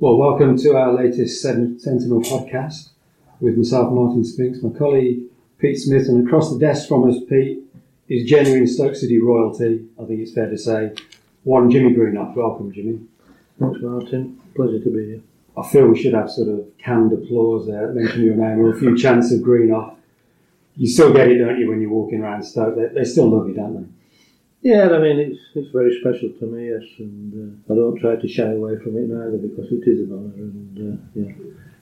Well, 0.00 0.16
welcome 0.16 0.56
to 0.58 0.76
our 0.76 0.92
latest 0.92 1.42
Sentinel 1.42 2.20
podcast 2.20 2.90
with 3.40 3.56
myself, 3.56 3.92
Martin 3.92 4.22
Spinks, 4.22 4.62
my 4.62 4.70
colleague 4.78 5.22
Pete 5.58 5.76
Smith, 5.76 6.06
and 6.06 6.24
across 6.24 6.52
the 6.52 6.58
desk 6.60 6.86
from 6.86 7.10
us, 7.10 7.16
Pete, 7.28 7.64
is 8.08 8.30
genuine 8.30 8.68
Stoke 8.68 8.94
City 8.94 9.18
royalty, 9.18 9.88
I 10.00 10.04
think 10.04 10.20
it's 10.20 10.32
fair 10.32 10.48
to 10.48 10.56
say. 10.56 10.92
One, 11.42 11.68
Jimmy 11.68 11.96
Greenhoff. 11.96 12.36
Welcome, 12.36 12.72
Jimmy. 12.72 13.00
Thanks, 13.58 13.80
Martin. 13.82 14.40
Pleasure 14.54 14.78
to 14.78 14.88
be 14.88 15.04
here. 15.04 15.20
I 15.56 15.68
feel 15.68 15.88
we 15.88 16.00
should 16.00 16.14
have 16.14 16.30
sort 16.30 16.46
of 16.46 16.64
canned 16.78 17.12
applause 17.12 17.66
there, 17.66 17.92
mention 17.92 18.22
your 18.22 18.36
name, 18.36 18.60
or 18.60 18.72
a 18.72 18.78
few 18.78 18.96
chants 18.96 19.32
of 19.32 19.42
Greenough. 19.42 19.96
You 20.76 20.86
still 20.86 21.12
get 21.12 21.26
it, 21.26 21.38
don't 21.38 21.58
you, 21.58 21.68
when 21.68 21.80
you're 21.80 21.90
walking 21.90 22.20
around 22.20 22.44
Stoke? 22.44 22.76
They, 22.76 22.86
they 22.86 23.04
still 23.04 23.28
love 23.28 23.48
you, 23.48 23.54
don't 23.54 23.74
they? 23.74 23.88
Yeah, 24.62 24.90
I 24.90 24.98
mean, 24.98 25.18
it's, 25.18 25.40
it's 25.54 25.70
very 25.70 25.96
special 26.00 26.30
to 26.40 26.46
me, 26.46 26.70
yes, 26.70 26.82
and 26.98 27.62
uh, 27.68 27.72
I 27.72 27.76
don't 27.76 27.98
try 27.98 28.16
to 28.16 28.28
shy 28.28 28.50
away 28.50 28.76
from 28.82 28.96
it 28.96 29.08
neither 29.08 29.38
because 29.38 29.70
it 29.70 29.86
is 29.86 30.00
an 30.00 30.12
honour, 30.12 30.34
and 30.34 30.94
uh, 30.94 30.96
yeah. 31.14 31.32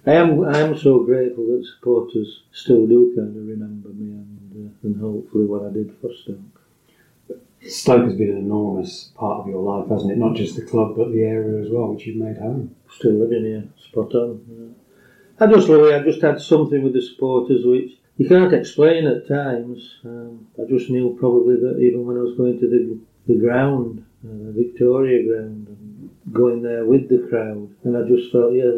I 0.06 0.12
am 0.20 0.44
I 0.44 0.58
am 0.58 0.78
so 0.78 1.00
grateful 1.00 1.46
that 1.46 1.66
supporters 1.66 2.42
still 2.52 2.86
do 2.86 3.12
kind 3.16 3.36
of 3.36 3.48
remember 3.48 3.88
me 3.88 4.12
and, 4.12 4.70
uh, 4.70 4.86
and 4.86 5.00
hopefully 5.00 5.46
what 5.46 5.64
I 5.64 5.72
did 5.72 5.96
for 6.00 6.10
Stoke. 6.14 7.40
Stoke 7.66 8.04
has 8.04 8.14
been 8.14 8.30
an 8.30 8.36
enormous 8.36 9.10
part 9.16 9.40
of 9.40 9.48
your 9.48 9.62
life, 9.62 9.90
hasn't 9.90 10.12
it? 10.12 10.18
Not 10.18 10.36
just 10.36 10.54
the 10.54 10.62
club, 10.62 10.94
but 10.96 11.10
the 11.10 11.22
area 11.22 11.60
as 11.60 11.70
well, 11.70 11.88
which 11.88 12.06
you've 12.06 12.22
made 12.22 12.36
home. 12.36 12.76
Still 12.88 13.14
living 13.14 13.44
here, 13.44 13.64
spot 13.78 14.14
on. 14.14 14.44
Yeah. 14.48 15.44
I 15.44 15.50
just 15.50 15.68
it. 15.68 15.94
I 15.94 16.04
just 16.04 16.22
had 16.22 16.40
something 16.40 16.82
with 16.82 16.92
the 16.92 17.02
supporters 17.02 17.66
which 17.66 17.98
you 18.16 18.28
can't 18.28 18.52
explain 18.54 19.06
at 19.06 19.28
times. 19.28 19.98
Um, 20.04 20.46
I 20.58 20.68
just 20.68 20.90
knew 20.90 21.16
probably 21.18 21.56
that 21.56 21.78
even 21.80 22.06
when 22.06 22.16
I 22.16 22.20
was 22.20 22.36
going 22.36 22.58
to 22.60 22.68
the, 22.68 22.98
the 23.26 23.38
ground, 23.38 24.04
uh, 24.24 24.28
the 24.28 24.52
Victoria 24.52 25.22
ground, 25.26 25.68
and 25.68 26.10
going 26.32 26.62
there 26.62 26.84
with 26.84 27.08
the 27.08 27.26
crowd, 27.28 27.68
and 27.84 27.96
I 27.96 28.08
just 28.08 28.32
felt, 28.32 28.54
yeah, 28.54 28.72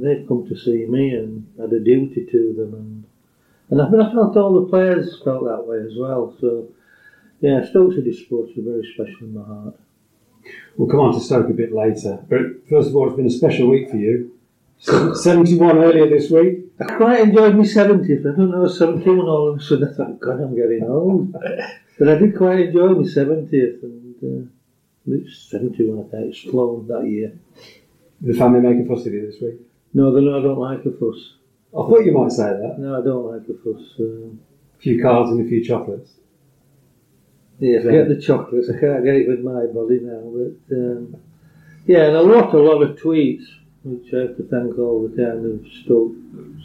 they've 0.00 0.26
come 0.26 0.46
to 0.48 0.56
see 0.56 0.86
me 0.86 1.10
and 1.10 1.46
had 1.60 1.72
a 1.72 1.80
duty 1.80 2.26
to 2.30 2.54
them. 2.56 2.74
And, 2.74 3.04
and 3.70 3.82
I, 3.82 3.90
mean, 3.90 4.00
I 4.00 4.12
felt 4.12 4.36
all 4.36 4.60
the 4.60 4.68
players 4.68 5.20
felt 5.22 5.44
that 5.44 5.66
way 5.66 5.78
as 5.78 5.96
well. 5.98 6.34
So, 6.40 6.68
yeah, 7.40 7.64
Stoke 7.68 7.92
City 7.92 8.12
Sports 8.12 8.52
are 8.56 8.62
very 8.62 8.88
special 8.94 9.26
in 9.26 9.34
my 9.34 9.44
heart. 9.44 9.78
We'll 10.76 10.88
come 10.88 11.00
on 11.00 11.14
to 11.14 11.20
Stoke 11.20 11.50
a 11.50 11.54
bit 11.54 11.72
later. 11.72 12.24
But 12.28 12.68
first 12.68 12.88
of 12.88 12.96
all, 12.96 13.08
it's 13.08 13.16
been 13.16 13.26
a 13.26 13.30
special 13.30 13.68
week 13.68 13.90
for 13.90 13.96
you. 13.96 14.32
71 14.78 15.78
earlier 15.78 16.08
this 16.08 16.30
week. 16.30 16.71
I 16.80 16.84
quite 16.84 17.20
enjoyed 17.20 17.54
my 17.54 17.62
70th. 17.62 18.20
I 18.20 18.36
don't 18.36 18.50
know, 18.50 18.66
71 18.66 19.18
all 19.18 19.50
of 19.50 19.58
a 19.58 19.62
sudden 19.62 19.88
I 19.88 19.92
thought, 19.92 20.20
God, 20.20 20.40
I'm 20.40 20.56
getting 20.56 20.84
old. 20.88 21.32
but 21.98 22.08
I 22.08 22.14
did 22.16 22.36
quite 22.36 22.60
enjoy 22.60 22.88
my 22.88 23.02
70th 23.02 23.82
and 23.82 24.48
uh, 24.48 25.14
it's 25.14 25.50
71, 25.50 26.06
I 26.06 26.10
think. 26.10 26.34
It's 26.34 26.40
flown 26.40 26.86
that 26.88 27.06
year. 27.06 27.32
Did 28.22 28.34
the 28.34 28.38
family 28.38 28.60
make 28.60 28.84
a 28.84 28.88
fuss 28.88 29.06
of 29.06 29.12
you 29.12 29.26
this 29.26 29.40
week? 29.40 29.60
No, 29.94 30.14
they 30.14 30.20
know 30.20 30.38
I 30.38 30.42
don't 30.42 30.58
like 30.58 30.84
a 30.86 30.92
fuss. 30.92 31.34
I 31.72 31.76
thought 31.76 32.04
you 32.04 32.12
might 32.12 32.32
say 32.32 32.44
that. 32.44 32.76
No, 32.78 33.00
I 33.00 33.04
don't 33.04 33.32
like 33.32 33.48
a 33.48 33.54
fuss. 33.62 33.94
Um, 33.98 34.40
a 34.78 34.82
few 34.82 35.02
cards 35.02 35.30
and 35.30 35.44
a 35.44 35.48
few 35.48 35.64
chocolates. 35.64 36.12
Yeah, 37.58 37.80
forget 37.82 38.08
the 38.08 38.20
chocolates. 38.20 38.68
I 38.68 38.80
can't 38.80 39.04
get 39.04 39.14
it 39.14 39.28
with 39.28 39.40
my 39.40 39.66
body 39.66 40.00
now. 40.02 40.22
But 40.34 40.76
um, 40.76 41.16
yeah, 41.86 42.08
and 42.08 42.16
I 42.16 42.22
wrote 42.22 42.54
a 42.54 42.58
lot 42.58 42.82
of 42.82 42.98
tweets 42.98 43.44
which 43.84 44.14
I 44.14 44.28
have 44.28 44.36
to 44.36 44.44
thank 44.44 44.78
all 44.78 45.08
the 45.08 45.16
town 45.16 45.44
of 45.44 45.66
Stoke 45.84 46.14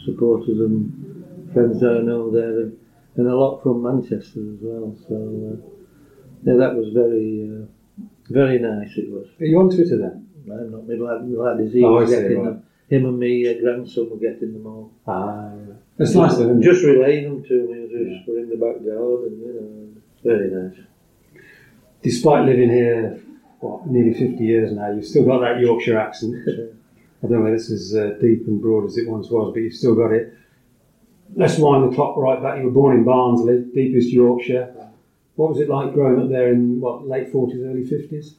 supporters 0.04 0.58
and 0.60 1.50
friends 1.52 1.82
I 1.82 1.98
know 2.02 2.30
there, 2.30 2.60
and, 2.60 2.78
and 3.16 3.26
a 3.26 3.36
lot 3.36 3.62
from 3.62 3.82
Manchester 3.82 4.40
as 4.40 4.58
well. 4.60 4.96
So 5.08 5.14
uh, 5.14 5.56
yeah, 6.44 6.56
that 6.58 6.74
was 6.74 6.92
very 6.92 7.50
uh, 7.50 7.66
very 8.30 8.58
nice. 8.58 8.96
It 8.96 9.10
was. 9.10 9.26
Are 9.40 9.44
you 9.44 9.58
on 9.58 9.70
Twitter 9.70 9.98
then? 9.98 10.28
I'm 10.50 10.70
not. 10.70 10.86
Maybe 10.86 11.00
like, 11.00 11.20
like 11.22 11.58
his 11.60 11.82
oh, 11.84 12.06
getting 12.06 12.44
them. 12.44 12.62
Him 12.88 13.04
and 13.04 13.18
me, 13.18 13.46
uh, 13.46 13.60
grandson, 13.60 14.08
were 14.08 14.16
getting 14.16 14.54
them 14.54 14.66
all. 14.66 14.90
Ah, 15.06 15.52
yeah. 15.54 15.74
It's 15.98 16.14
nice 16.14 16.38
of 16.38 16.58
Just 16.62 16.82
relaying 16.82 17.24
them 17.24 17.44
to 17.44 17.54
me, 17.68 17.82
just 17.82 18.26
yeah. 18.26 18.42
in 18.42 18.48
the 18.48 18.56
back 18.56 18.76
garden, 18.76 19.38
you 19.38 19.52
know. 19.52 20.34
Very 20.36 20.50
nice. 20.50 20.78
Despite 22.02 22.46
living 22.46 22.70
here, 22.70 23.20
what, 23.60 23.86
nearly 23.86 24.14
50 24.14 24.42
years 24.42 24.72
now, 24.72 24.90
you've 24.90 25.04
still 25.04 25.26
got 25.26 25.40
that 25.40 25.60
Yorkshire 25.60 25.98
accent. 25.98 26.77
I 27.22 27.26
don't 27.26 27.38
know 27.38 27.44
whether 27.44 27.56
it's 27.56 27.70
as 27.70 27.94
uh, 27.96 28.16
deep 28.20 28.46
and 28.46 28.60
broad 28.60 28.86
as 28.86 28.96
it 28.96 29.08
once 29.08 29.28
was, 29.28 29.52
but 29.52 29.60
you've 29.60 29.74
still 29.74 29.94
got 29.94 30.12
it. 30.12 30.34
Let's 31.34 31.58
wind 31.58 31.90
the 31.90 31.94
clock 31.94 32.16
right 32.16 32.42
back. 32.42 32.58
You 32.58 32.66
were 32.66 32.70
born 32.70 32.96
in 32.96 33.04
Barnsley, 33.04 33.64
deepest 33.74 34.08
Yorkshire. 34.08 34.74
What 35.34 35.50
was 35.50 35.60
it 35.60 35.68
like 35.68 35.92
growing 35.92 36.20
up 36.20 36.28
there 36.30 36.52
in 36.52 36.80
what 36.80 37.06
late 37.06 37.30
forties, 37.30 37.62
early 37.62 37.84
fifties? 37.84 38.36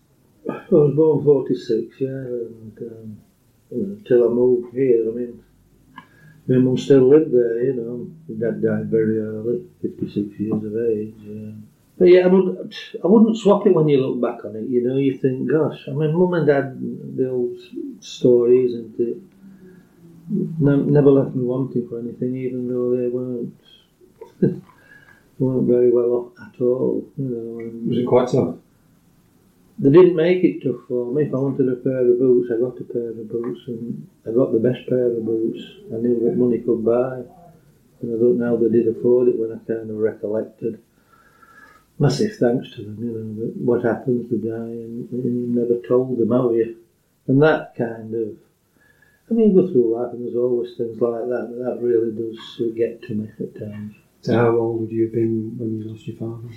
I 0.49 0.63
was 0.69 0.95
born 0.95 1.23
forty 1.23 1.55
six, 1.55 1.95
yeah, 1.99 2.07
and 2.07 2.77
um, 2.81 3.21
until 3.71 4.25
I 4.25 4.29
moved 4.29 4.73
here, 4.73 5.09
I 5.09 5.13
mean, 5.13 5.43
my 6.47 6.57
mum 6.57 6.77
still 6.77 7.07
lived 7.07 7.31
there, 7.31 7.63
you 7.63 7.73
know. 7.73 8.09
Dad 8.37 8.61
died 8.61 8.89
very 8.89 9.19
early, 9.19 9.65
fifty 9.81 10.07
six 10.07 10.39
years 10.39 10.63
of 10.63 10.75
age. 10.75 11.15
Yeah. 11.19 11.51
But 11.99 12.07
yeah, 12.07 12.21
I 12.21 12.27
wouldn't, 12.27 12.73
I 13.03 13.07
wouldn't 13.07 13.37
swap 13.37 13.67
it 13.67 13.75
when 13.75 13.89
you 13.89 13.99
look 13.99 14.21
back 14.21 14.45
on 14.45 14.55
it. 14.55 14.69
You 14.69 14.87
know, 14.87 14.95
you 14.95 15.17
think, 15.17 15.51
gosh, 15.51 15.83
I 15.85 15.91
mean, 15.91 16.17
mum 16.17 16.33
and 16.33 16.47
dad, 16.47 16.79
the 17.17 17.29
old 17.29 17.57
stories, 17.99 18.73
and 18.73 18.95
it 18.97 19.17
never 20.59 21.11
left 21.11 21.35
me 21.35 21.43
wanting 21.43 21.89
for 21.89 21.99
anything, 21.99 22.37
even 22.37 22.69
though 22.69 22.95
they 22.95 23.09
weren't 23.09 23.53
weren't 25.39 25.67
very 25.67 25.91
well 25.91 26.13
off 26.13 26.47
at 26.47 26.61
all. 26.61 27.05
You 27.17 27.25
know, 27.25 27.59
and 27.59 27.89
was 27.89 27.97
it 27.97 28.07
quite 28.07 28.29
tough? 28.29 28.55
They 29.79 29.89
didn't 29.89 30.15
make 30.15 30.41
it 30.45 30.63
tough 30.63 30.87
for 30.87 31.11
me. 31.11 31.23
If 31.23 31.33
I 31.33 31.37
wanted 31.37 31.67
a 31.67 31.75
pair 31.75 31.99
of 31.99 32.17
boots, 32.17 32.49
I 32.49 32.61
got 32.61 32.79
a 32.79 32.83
pair 32.83 33.09
of 33.09 33.29
boots, 33.29 33.59
and 33.67 34.07
I 34.25 34.31
got 34.31 34.53
the 34.53 34.59
best 34.59 34.87
pair 34.87 35.11
of 35.11 35.25
boots 35.25 35.59
I 35.91 35.97
knew 35.97 36.17
that 36.23 36.37
money 36.37 36.59
could 36.59 36.85
buy. 36.85 37.23
And 38.01 38.15
I 38.15 38.17
don't 38.17 38.39
know 38.39 38.51
how 38.51 38.55
they 38.55 38.69
did 38.69 38.87
afford 38.87 39.27
it 39.27 39.37
when 39.37 39.51
I 39.51 39.59
kind 39.67 39.89
of 39.89 39.97
recollected 39.97 40.79
massive 41.99 42.35
thanks 42.37 42.71
to 42.71 42.83
them, 42.83 42.97
you 42.99 43.11
know, 43.11 43.45
that 43.45 43.53
what 43.57 43.83
happens, 43.83 44.31
they 44.31 44.37
die, 44.37 44.55
and, 44.55 45.11
and 45.11 45.23
you 45.23 45.61
never 45.61 45.79
told 45.85 46.17
them, 46.17 46.31
have 46.31 46.55
you? 46.55 46.77
And 47.27 47.41
that 47.43 47.75
kind 47.75 48.13
of, 48.15 48.37
I 49.29 49.33
mean, 49.33 49.51
you 49.51 49.61
go 49.61 49.71
through 49.71 49.95
life 49.95 50.13
and 50.13 50.25
there's 50.25 50.35
always 50.35 50.75
things 50.77 50.99
like 50.99 51.27
that, 51.27 51.47
but 51.51 51.63
that 51.63 51.85
really 51.85 52.11
does 52.11 52.75
get 52.75 53.03
to 53.03 53.13
me 53.13 53.29
at 53.39 53.59
times. 53.59 53.95
So 54.21 54.33
how 54.33 54.57
old 54.57 54.81
would 54.81 54.91
you 54.91 55.03
have 55.03 55.13
been 55.13 55.55
when 55.57 55.79
you 55.79 55.89
lost 55.91 56.07
your 56.07 56.17
father? 56.17 56.49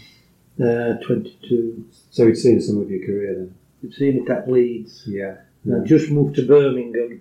Uh, 0.61 0.99
22. 1.05 1.87
So 2.11 2.25
you'd 2.25 2.37
seen 2.37 2.61
some 2.61 2.81
of 2.81 2.91
your 2.91 3.05
career 3.05 3.35
then? 3.35 3.55
You'd 3.83 3.95
seen 3.95 4.23
it 4.23 4.31
at 4.31 4.51
Leeds. 4.51 5.05
Yeah. 5.07 5.37
yeah. 5.65 5.81
I 5.83 5.85
just 5.85 6.11
moved 6.11 6.37
to 6.37 6.47
Birmingham. 6.47 7.21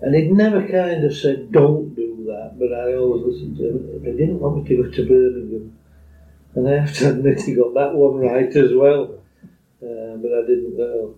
And 0.00 0.14
he'd 0.14 0.32
never 0.32 0.66
kind 0.68 1.04
of 1.04 1.16
said, 1.16 1.50
don't 1.52 1.94
do 1.94 2.24
that, 2.26 2.58
but 2.58 2.72
I 2.72 2.94
always 2.94 3.24
listened 3.26 3.56
to 3.56 3.68
him. 3.68 4.02
They 4.04 4.12
didn't 4.12 4.40
want 4.40 4.62
me 4.62 4.68
to 4.68 4.82
go 4.82 4.90
to 4.90 5.06
Birmingham. 5.06 5.78
And 6.56 6.66
I 6.68 6.80
have 6.80 6.96
to 6.96 7.10
admit, 7.10 7.42
he 7.42 7.54
got 7.54 7.74
that 7.74 7.94
one 7.94 8.16
right 8.16 8.48
as 8.48 8.72
well. 8.72 9.20
Uh, 9.82 10.16
but 10.16 10.32
I 10.32 10.40
didn't 10.46 10.76
know. 10.76 11.14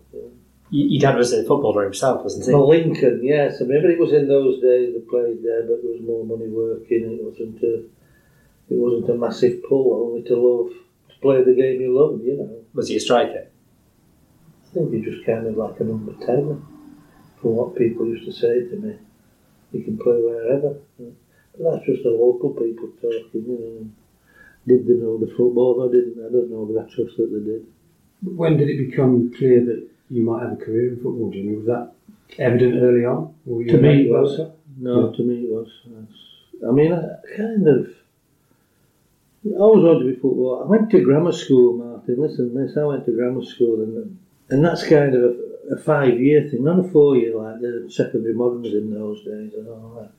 Your 0.71 1.00
dad 1.00 1.16
was 1.16 1.32
a 1.32 1.44
footballer 1.44 1.84
himself, 1.84 2.25
wasn't 2.25 2.44
he? 2.44 2.53
Well, 2.53 2.69
Lincoln, 2.69 3.21
yes. 3.22 3.62
I 3.62 3.65
mean, 3.65 3.84
it 3.84 3.98
was 3.98 4.12
in 4.12 4.28
those 4.28 4.60
days 4.60 4.93
they 4.93 5.00
played 5.09 5.43
there, 5.43 5.62
but 5.62 5.81
there 5.81 5.93
was 5.93 6.03
more 6.03 6.27
money 6.27 6.48
working. 6.48 7.19
It 7.19 7.25
wasn't 7.25 7.62
a, 7.62 7.84
it 8.69 8.77
wasn't 8.77 9.09
a 9.10 9.15
massive 9.15 9.62
pull 9.66 9.94
only 9.94 10.28
to 10.28 10.37
love 10.37 10.72
to 11.09 11.19
play 11.22 11.43
the 11.43 11.54
game 11.54 11.81
you 11.81 11.97
loved. 11.97 12.25
You 12.25 12.37
know. 12.37 12.65
Was 12.75 12.88
he 12.88 12.97
a 12.97 13.00
striker? 13.00 13.47
I 13.47 14.75
think 14.75 14.93
he 14.93 15.00
just 15.00 15.25
kind 15.25 15.47
of 15.47 15.56
like 15.56 15.81
a 15.81 15.84
number 15.84 16.12
ten, 16.27 16.66
from 17.41 17.56
what 17.56 17.77
people 17.77 18.06
used 18.06 18.27
to 18.27 18.32
say 18.32 18.69
to 18.69 18.77
me. 18.77 18.97
He 19.72 19.82
can 19.82 19.97
play 19.97 20.21
wherever. 20.21 20.77
But 20.98 21.62
that's 21.62 21.87
just 21.87 22.03
the 22.03 22.10
local 22.10 22.50
people 22.50 22.88
talking, 23.00 23.44
you 23.47 23.59
know. 23.59 23.91
Did 24.69 24.87
they 24.87 24.95
know 24.95 25.17
the 25.17 25.33
football? 25.34 25.89
I 25.89 25.93
didn't. 25.93 26.19
I 26.21 26.31
don't 26.31 26.51
know, 26.51 26.67
but 26.67 26.83
I 26.83 26.84
trust 26.95 27.17
that 27.17 27.33
they 27.33 27.41
did. 27.41 27.67
When 28.23 28.59
did 28.59 28.69
it 28.69 28.91
become 28.91 29.33
clear 29.34 29.65
that 29.65 29.89
you 30.11 30.23
might 30.23 30.43
have 30.43 30.53
a 30.53 30.56
career 30.56 30.93
in 30.93 30.97
football, 30.97 31.31
Jimmy? 31.31 31.56
Was 31.56 31.67
that 31.67 31.93
evident 32.39 32.83
early 32.83 33.07
on? 33.07 33.34
to 33.47 33.78
me, 33.78 34.07
it 34.07 34.10
was. 34.10 34.39
No, 34.77 35.10
yeah. 35.10 35.16
to 35.16 35.22
me, 35.22 35.34
it 35.45 35.51
was. 35.51 35.69
I 36.66 36.71
mean, 36.72 36.92
I 36.92 37.01
kind 37.34 37.66
of. 37.66 37.89
I 39.47 39.57
always 39.57 39.84
wanted 39.84 40.01
to 40.01 40.15
be 40.15 40.21
football. 40.21 40.63
I 40.65 40.66
went 40.66 40.91
to 40.91 41.01
grammar 41.01 41.33
school, 41.33 41.78
Martin. 41.78 42.21
Listen, 42.21 42.54
this. 42.54 42.77
I 42.77 42.84
went 42.84 43.07
to 43.07 43.13
grammar 43.13 43.45
school, 43.45 43.83
and 43.83 44.19
and 44.51 44.65
that's 44.65 44.87
kind 44.87 45.15
of 45.15 45.22
a, 45.22 45.75
a 45.77 45.78
five-year 45.78 46.48
thing, 46.51 46.65
not 46.65 46.84
a 46.84 46.89
four-year 46.91 47.37
like 47.37 47.60
the 47.60 47.89
secondary 47.91 48.34
moderns 48.34 48.75
in 48.75 48.92
those 48.92 49.25
days 49.25 49.54
and 49.54 49.69
all 49.69 49.95
that. 50.01 50.13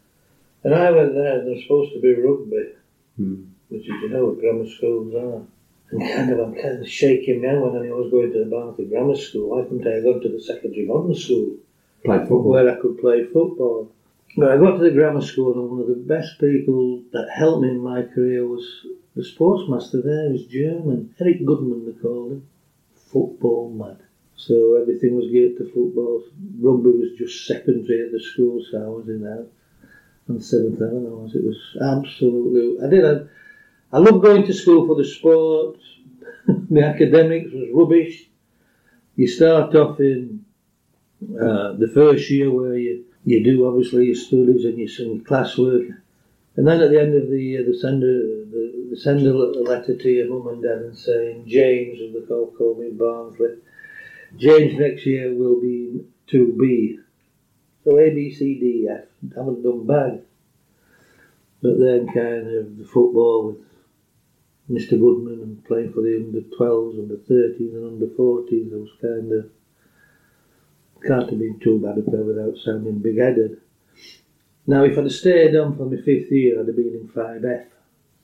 And 0.63 0.73
I 0.73 0.89
went 0.89 1.13
there, 1.13 1.37
and 1.37 1.47
there 1.47 1.53
was 1.53 1.63
supposed 1.63 1.93
to 1.93 2.01
be 2.01 2.15
rugby. 2.15 2.73
Hmm 3.17 3.43
which 3.69 3.83
is, 3.83 3.87
you 4.01 4.09
know, 4.09 4.25
what 4.25 4.39
grammar 4.39 4.67
schools 4.67 5.15
are. 5.15 5.45
And 5.91 6.01
kind 6.01 6.31
of, 6.31 6.39
I'm 6.39 6.53
kind 6.53 6.81
of 6.81 6.87
shaking 6.87 7.41
now 7.41 7.63
when 7.63 7.81
I 7.81 7.91
was 7.91 8.11
going 8.11 8.31
to 8.31 8.39
the 8.43 8.45
Barnsley 8.45 8.85
Grammar 8.85 9.15
School. 9.15 9.49
Why 9.49 9.63
couldn't 9.63 9.87
I 9.87 10.01
gone 10.01 10.21
to 10.21 10.29
the 10.29 10.39
secondary 10.39 10.85
modern 10.85 11.15
school? 11.15 11.55
Play 12.05 12.19
football. 12.19 12.43
Where 12.43 12.69
I 12.69 12.79
could 12.79 12.99
play 12.99 13.23
football. 13.23 13.91
But 14.37 14.51
I 14.51 14.57
got 14.57 14.77
to 14.77 14.83
the 14.83 14.91
grammar 14.91 15.21
school 15.21 15.53
and 15.53 15.69
one 15.69 15.81
of 15.81 15.87
the 15.87 15.95
best 15.95 16.39
people 16.39 17.01
that 17.11 17.29
helped 17.29 17.63
me 17.63 17.69
in 17.69 17.79
my 17.79 18.03
career 18.03 18.47
was 18.47 18.85
the 19.15 19.23
sports 19.23 19.67
master 19.67 20.01
there, 20.01 20.29
was 20.29 20.45
German. 20.45 21.13
Eric 21.19 21.43
Goodman, 21.45 21.85
they 21.85 21.99
called 21.99 22.33
him. 22.33 22.47
Football 22.93 23.71
mad. 23.71 23.97
So 24.35 24.75
everything 24.75 25.15
was 25.15 25.29
geared 25.31 25.57
to 25.57 25.65
football. 25.65 26.23
Rugby 26.59 26.91
was 26.91 27.17
just 27.17 27.45
secondary 27.47 28.05
at 28.05 28.11
the 28.11 28.19
school, 28.19 28.63
so 28.63 28.77
I 28.77 28.87
was 28.87 29.09
in 29.09 29.21
that. 29.23 29.47
And 30.27 30.43
seventh 30.43 30.79
heaven 30.79 31.07
I 31.07 31.09
was. 31.09 31.35
It 31.35 31.43
was 31.43 31.75
absolutely. 31.81 32.85
I 32.85 32.89
did. 32.89 33.03
I, 33.03 33.25
I 33.91 33.97
loved 33.97 34.21
going 34.21 34.45
to 34.45 34.53
school 34.53 34.85
for 34.85 34.95
the 34.95 35.05
sports. 35.05 35.83
the 36.47 36.83
academics 36.83 37.51
was 37.51 37.69
rubbish. 37.73 38.29
You 39.15 39.27
start 39.27 39.75
off 39.75 39.99
in 39.99 40.45
uh, 41.23 41.73
the 41.73 41.91
first 41.93 42.29
year 42.29 42.51
where 42.51 42.77
you, 42.77 43.05
you 43.25 43.43
do 43.43 43.67
obviously 43.67 44.05
your 44.05 44.15
studies 44.15 44.65
and 44.65 44.77
your, 44.77 44.87
your 44.87 45.23
classwork. 45.23 45.97
And 46.55 46.67
then 46.67 46.81
at 46.81 46.91
the 46.91 46.99
end 46.99 47.15
of 47.15 47.29
the 47.29 47.41
year, 47.41 47.63
they 47.65 47.77
send 47.77 48.03
a, 48.03 48.45
they, 48.51 48.89
they 48.89 48.95
send 48.95 49.25
a 49.25 49.33
letter 49.33 49.95
to 49.95 50.09
your 50.09 50.29
mum 50.29 50.47
and 50.47 50.63
dad 50.63 50.79
and 50.79 50.97
saying, 50.97 51.45
James, 51.47 51.99
of 52.01 52.13
the 52.13 52.27
call, 52.27 52.75
me 52.79 52.91
Barnsley, 52.91 53.55
James 54.37 54.79
next 54.79 55.05
year 55.05 55.33
will 55.33 55.59
be 55.59 56.05
2B. 56.27 56.97
So 57.83 57.97
A, 57.97 58.13
B, 58.13 58.33
C, 58.33 58.59
D, 58.59 58.87
F. 58.89 59.05
Haven't 59.35 59.63
done 59.63 59.87
bad. 59.87 60.23
But 61.61 61.79
then 61.79 62.07
kind 62.07 62.55
of 62.55 62.77
the 62.77 62.85
football 62.85 63.47
with 63.47 63.68
Mr. 64.69 64.91
Goodman 64.91 65.41
and 65.41 65.65
playing 65.65 65.91
for 65.93 66.01
the 66.01 66.15
under 66.15 66.41
12s, 66.41 66.99
under 66.99 67.15
13s, 67.15 67.73
and 67.73 67.85
under 67.85 68.07
14s, 68.07 68.73
I 68.73 68.77
was 68.77 68.89
kind 69.01 69.31
of 69.33 69.49
can't 71.05 71.29
have 71.29 71.39
been 71.39 71.59
too 71.59 71.79
bad 71.79 71.97
up 71.97 72.11
there 72.11 72.23
without 72.23 72.57
sounding 72.57 72.99
big 72.99 73.17
headed. 73.17 73.61
Now, 74.67 74.83
if 74.83 74.97
I'd 74.97 75.05
have 75.05 75.13
stayed 75.13 75.55
on 75.55 75.75
for 75.75 75.85
my 75.85 75.97
fifth 75.97 76.31
year, 76.31 76.59
I'd 76.59 76.67
have 76.67 76.75
been 76.75 76.93
in 76.93 77.07
5F. 77.07 77.65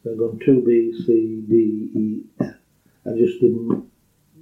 So 0.03 0.11
I'd 0.11 0.17
gone 0.17 0.39
2B, 0.45 1.05
C, 1.05 1.43
D, 1.49 1.89
E, 1.95 2.23
F. 2.39 2.53
I 3.07 3.17
just 3.17 3.39
didn't, 3.39 3.89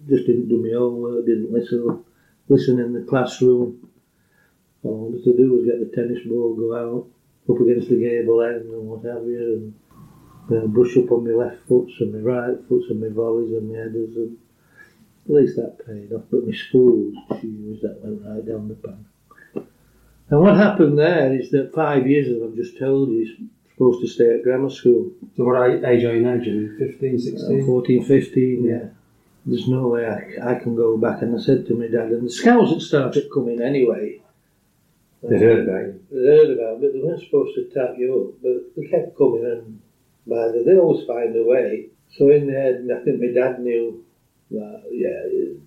just 0.09 0.25
didn't 0.25 0.49
do 0.49 0.61
my 0.61 0.77
homework, 0.77 1.25
didn't 1.25 1.51
listen, 1.51 2.03
listen 2.49 2.79
in 2.79 2.93
the 2.93 3.05
classroom. 3.05 3.89
All 4.83 4.95
I 4.95 4.97
wanted 5.03 5.23
to 5.23 5.37
do 5.37 5.53
was 5.53 5.65
get 5.65 5.79
the 5.79 5.95
tennis 5.95 6.25
ball, 6.27 6.55
go 6.55 6.75
out, 6.75 7.07
up 7.49 7.61
against 7.61 7.89
the 7.89 7.99
gable 7.99 8.41
end 8.41 8.63
and 8.63 8.87
what 8.87 9.05
have 9.05 9.25
you, 9.25 9.37
and 9.37 9.73
uh, 10.51 10.67
brush 10.67 10.97
up 10.97 11.11
on 11.11 11.25
my 11.25 11.31
left 11.31 11.67
foot 11.67 11.89
and 11.99 12.13
my 12.13 12.19
right 12.19 12.57
foot 12.67 12.89
and 12.89 13.01
my 13.01 13.09
volleys 13.09 13.53
and 13.53 13.69
my 13.71 13.77
headers. 13.77 14.15
And 14.15 14.37
at 15.25 15.35
least 15.35 15.55
that 15.55 15.85
paid 15.85 16.11
off. 16.13 16.23
But 16.29 16.45
my 16.45 16.53
schools, 16.53 17.15
shoes, 17.39 17.81
that 17.81 17.99
went 18.03 18.25
right 18.25 18.45
down 18.45 18.67
the 18.67 18.75
pan. 18.75 19.05
And 20.29 20.41
what 20.41 20.57
happened 20.57 20.97
there 20.97 21.33
is 21.33 21.51
that 21.51 21.73
five 21.73 22.07
years, 22.07 22.27
as 22.27 22.41
I've 22.41 22.55
just 22.55 22.79
told 22.79 23.09
you, 23.09 23.25
he's 23.25 23.47
supposed 23.71 24.01
to 24.01 24.07
stay 24.07 24.33
at 24.33 24.43
grammar 24.43 24.69
school. 24.69 25.11
So 25.37 25.43
what 25.43 25.85
age 25.85 26.03
are 26.03 26.15
you 26.15 26.21
now, 26.21 26.37
Jimmy? 26.37 26.77
15, 26.77 27.19
16? 27.19 27.61
Uh, 27.61 27.65
14, 27.65 28.05
15, 28.05 28.63
yeah. 28.63 28.89
There's 29.45 29.67
no 29.67 29.87
way 29.87 30.07
I, 30.07 30.53
I 30.53 30.55
can 30.55 30.75
go 30.75 30.97
back. 30.97 31.21
And 31.21 31.35
I 31.35 31.39
said 31.39 31.67
to 31.67 31.75
my 31.75 31.87
dad, 31.87 32.11
and 32.11 32.25
the 32.25 32.31
scouts 32.31 32.71
had 32.71 32.81
started 32.81 33.29
coming 33.33 33.61
anyway. 33.61 34.21
They 35.21 35.37
heard 35.37 35.67
about 35.67 35.81
you. 35.81 36.05
They 36.11 36.27
heard 36.27 36.57
about 36.57 36.81
but 36.81 36.93
they 36.93 36.99
weren't 36.99 37.21
supposed 37.21 37.55
to 37.55 37.69
tap 37.73 37.95
you 37.97 38.27
up. 38.27 38.41
But 38.41 38.75
they 38.75 38.87
kept 38.87 39.17
coming 39.17 39.45
and 39.45 39.81
the, 40.25 40.63
they 40.65 40.77
always 40.77 41.05
find 41.05 41.35
a 41.35 41.43
way. 41.43 41.89
So 42.17 42.29
in 42.29 42.47
the 42.47 42.59
end, 42.59 42.91
I 42.91 43.03
think 43.03 43.19
my 43.19 43.31
dad 43.33 43.59
knew 43.59 44.03
that, 44.51 44.83
yeah, 44.91 45.59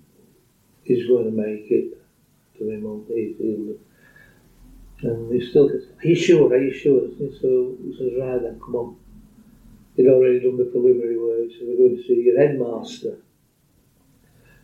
he's 0.83 1.07
going 1.09 1.25
to 1.25 1.31
make 1.31 1.71
it 1.71 1.99
to 2.59 2.65
my 2.65 2.77
mum. 2.77 3.05
And 5.03 5.33
he 5.33 5.51
still 5.51 5.69
says, 5.69 5.85
Are 6.03 6.07
you 6.07 6.15
sure? 6.17 6.53
Are 6.53 6.63
you 6.63 6.73
sure? 6.73 7.09
So 7.41 7.77
he 7.83 7.97
says, 7.99 8.13
Right 8.19 8.43
then, 8.43 8.61
come 8.65 8.77
on. 8.77 8.97
He'd 9.97 10.09
already 10.09 10.41
done 10.41 10.59
the 10.59 10.65
preliminary 10.65 11.19
work, 11.19 11.51
so 11.53 11.65
we're 11.67 11.77
going 11.77 11.97
to 11.97 12.03
see 12.03 12.23
your 12.27 12.39
headmaster. 12.39 13.19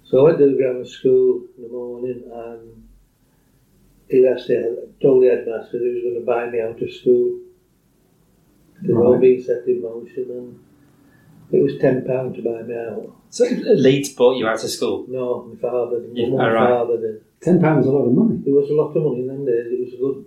So 0.05 0.21
I 0.21 0.23
went 0.25 0.39
to 0.39 0.51
the 0.51 0.57
grammar 0.57 0.85
school 0.85 1.43
in 1.57 1.63
the 1.63 1.69
morning 1.71 2.23
and 2.31 2.89
he 4.09 4.27
asked 4.27 4.49
the, 4.49 4.91
told 5.01 5.23
the 5.23 5.29
headmaster 5.29 5.79
he 5.79 5.89
was 5.89 6.03
going 6.03 6.21
to 6.21 6.27
buy 6.27 6.51
me 6.51 6.61
out 6.61 6.83
of 6.83 6.93
school. 6.93 7.41
It 8.85 8.89
had 8.89 8.97
all 8.97 9.13
Right. 9.13 9.21
been 9.21 9.43
set 9.43 9.67
in 9.67 9.83
motion 9.83 10.27
and 10.31 10.59
it 11.53 11.63
was 11.63 11.75
£10 11.75 12.05
to 12.37 12.43
buy 12.43 12.63
me 12.63 12.75
out. 12.75 13.13
So 13.31 13.45
Leeds 13.75 14.11
brought 14.11 14.37
you 14.37 14.47
out 14.47 14.63
of 14.63 14.71
school. 14.71 15.07
No, 15.09 15.45
my 15.45 15.57
father 15.57 16.01
did. 16.01 16.17
Yeah, 16.17 16.29
my 16.31 16.45
all 16.49 16.53
right. 16.53 16.69
father 16.69 17.01
did. 17.01 17.21
Ten 17.41 17.61
pounds 17.61 17.87
a 17.87 17.91
lot 17.91 18.07
of 18.07 18.13
money. 18.15 18.41
It 18.47 18.51
was 18.51 18.71
a 18.71 18.75
lot 18.75 18.95
of 18.97 19.03
money 19.03 19.21
in 19.21 19.27
them 19.27 19.45
days. 19.45 19.67
It 19.73 19.81
was 19.85 19.95
a 19.95 19.97
good, 19.97 20.25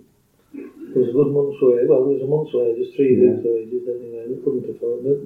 it 0.94 0.98
was 0.98 1.08
a 1.08 1.12
good 1.12 1.28
month's 1.32 1.62
wage. 1.62 1.88
Well, 1.88 2.02
it 2.10 2.14
was 2.14 2.22
a 2.22 2.26
month's 2.26 2.52
wages, 2.54 2.94
three 2.94 3.14
Yeah. 3.16 3.30
weeks' 3.32 3.44
wages 3.44 3.88
anyway. 3.88 4.24
We 4.28 4.36
couldn't 4.42 4.70
afford 4.76 5.06
it. 5.06 5.20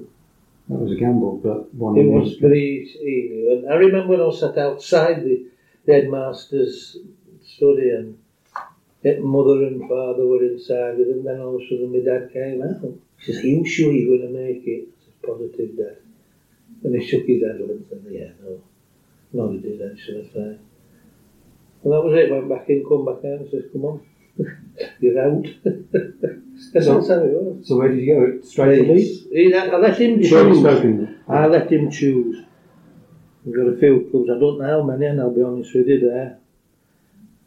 That 0.69 0.79
was 0.79 0.91
a 0.91 0.95
gamble, 0.95 1.37
but 1.43 1.73
one 1.73 1.97
It 1.97 2.05
of 2.05 2.13
was 2.13 2.35
very 2.37 2.61
easy. 2.83 3.47
And 3.51 3.67
I 3.71 3.75
remember 3.75 4.15
when 4.17 4.21
I 4.21 4.31
sat 4.31 4.57
outside 4.57 5.23
the, 5.23 5.45
the 5.85 5.93
headmaster's 5.93 6.97
study 7.43 7.89
and 7.89 8.17
yet 9.03 9.21
mother 9.21 9.63
and 9.65 9.81
father 9.89 10.25
were 10.25 10.43
inside 10.43 10.97
with 10.97 11.09
him. 11.09 11.23
Then 11.25 11.41
all 11.41 11.55
of 11.55 11.61
a 11.61 11.67
sudden 11.67 11.91
my 11.91 11.99
dad 11.99 12.31
came 12.31 12.61
out. 12.61 12.93
He 13.21 13.33
says, 13.33 13.43
are 13.43 13.47
you 13.47 13.65
sure 13.65 13.91
you're 13.91 14.17
going 14.17 14.33
to 14.33 14.39
make 14.39 14.65
it? 14.65 14.89
I 14.89 15.05
said, 15.05 15.21
positive, 15.21 15.77
Dad. 15.77 15.97
And 16.83 16.99
he 16.99 17.07
shook 17.07 17.25
his 17.27 17.43
head 17.43 17.61
and 17.61 17.85
said, 17.87 18.03
yeah, 18.09 18.31
no. 18.41 18.63
Not 19.33 19.55
it 19.55 19.65
is, 19.65 19.81
actually, 19.91 20.29
fine. 20.33 20.59
And 21.83 21.93
that 21.93 22.03
was 22.03 22.13
it, 22.17 22.31
went 22.31 22.49
back 22.49 22.67
in, 22.69 22.83
come 22.87 23.05
back 23.05 23.17
out, 23.19 23.41
and 23.41 23.49
says, 23.51 23.65
come 23.71 23.85
on, 23.85 24.01
you're 24.99 25.19
out. 25.19 25.45
That's 26.73 26.85
so, 26.85 26.95
all 26.95 27.01
sorry, 27.01 27.63
So 27.63 27.77
where 27.77 27.89
did 27.89 27.99
you 27.99 28.13
go? 28.13 28.41
Straight 28.47 28.87
to 28.87 28.93
Leeds? 28.93 29.27
I 29.73 29.77
let 29.77 29.99
him 29.99 30.19
choose. 30.21 30.31
I 31.27 31.45
let 31.47 31.71
him 31.71 31.89
choose. 31.91 32.43
We've 33.45 33.55
got 33.55 33.67
a 33.73 33.77
few 33.77 34.07
clubs, 34.11 34.29
I 34.29 34.39
don't 34.39 34.59
know 34.59 34.67
how 34.67 34.83
many, 34.83 35.05
and 35.05 35.19
I'll 35.21 35.33
be 35.33 35.41
honest 35.41 35.73
with 35.73 35.87
you 35.87 35.99
there. 35.99 36.37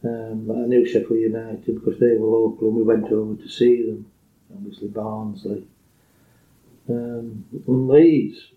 Um, 0.03 0.51
I 0.51 0.67
knew 0.67 0.85
Sheffield 0.85 1.19
United 1.19 1.65
because 1.65 1.99
they 1.99 2.15
were 2.17 2.27
local 2.27 2.67
and 2.67 2.77
we 2.77 2.83
went 2.83 3.11
over 3.11 3.35
to 3.41 3.49
see 3.49 3.87
them. 3.87 4.05
Obviously 4.53 4.87
Barnsley, 4.87 5.65
um, 6.89 7.45
and 7.67 7.87
Leeds. 7.87 8.51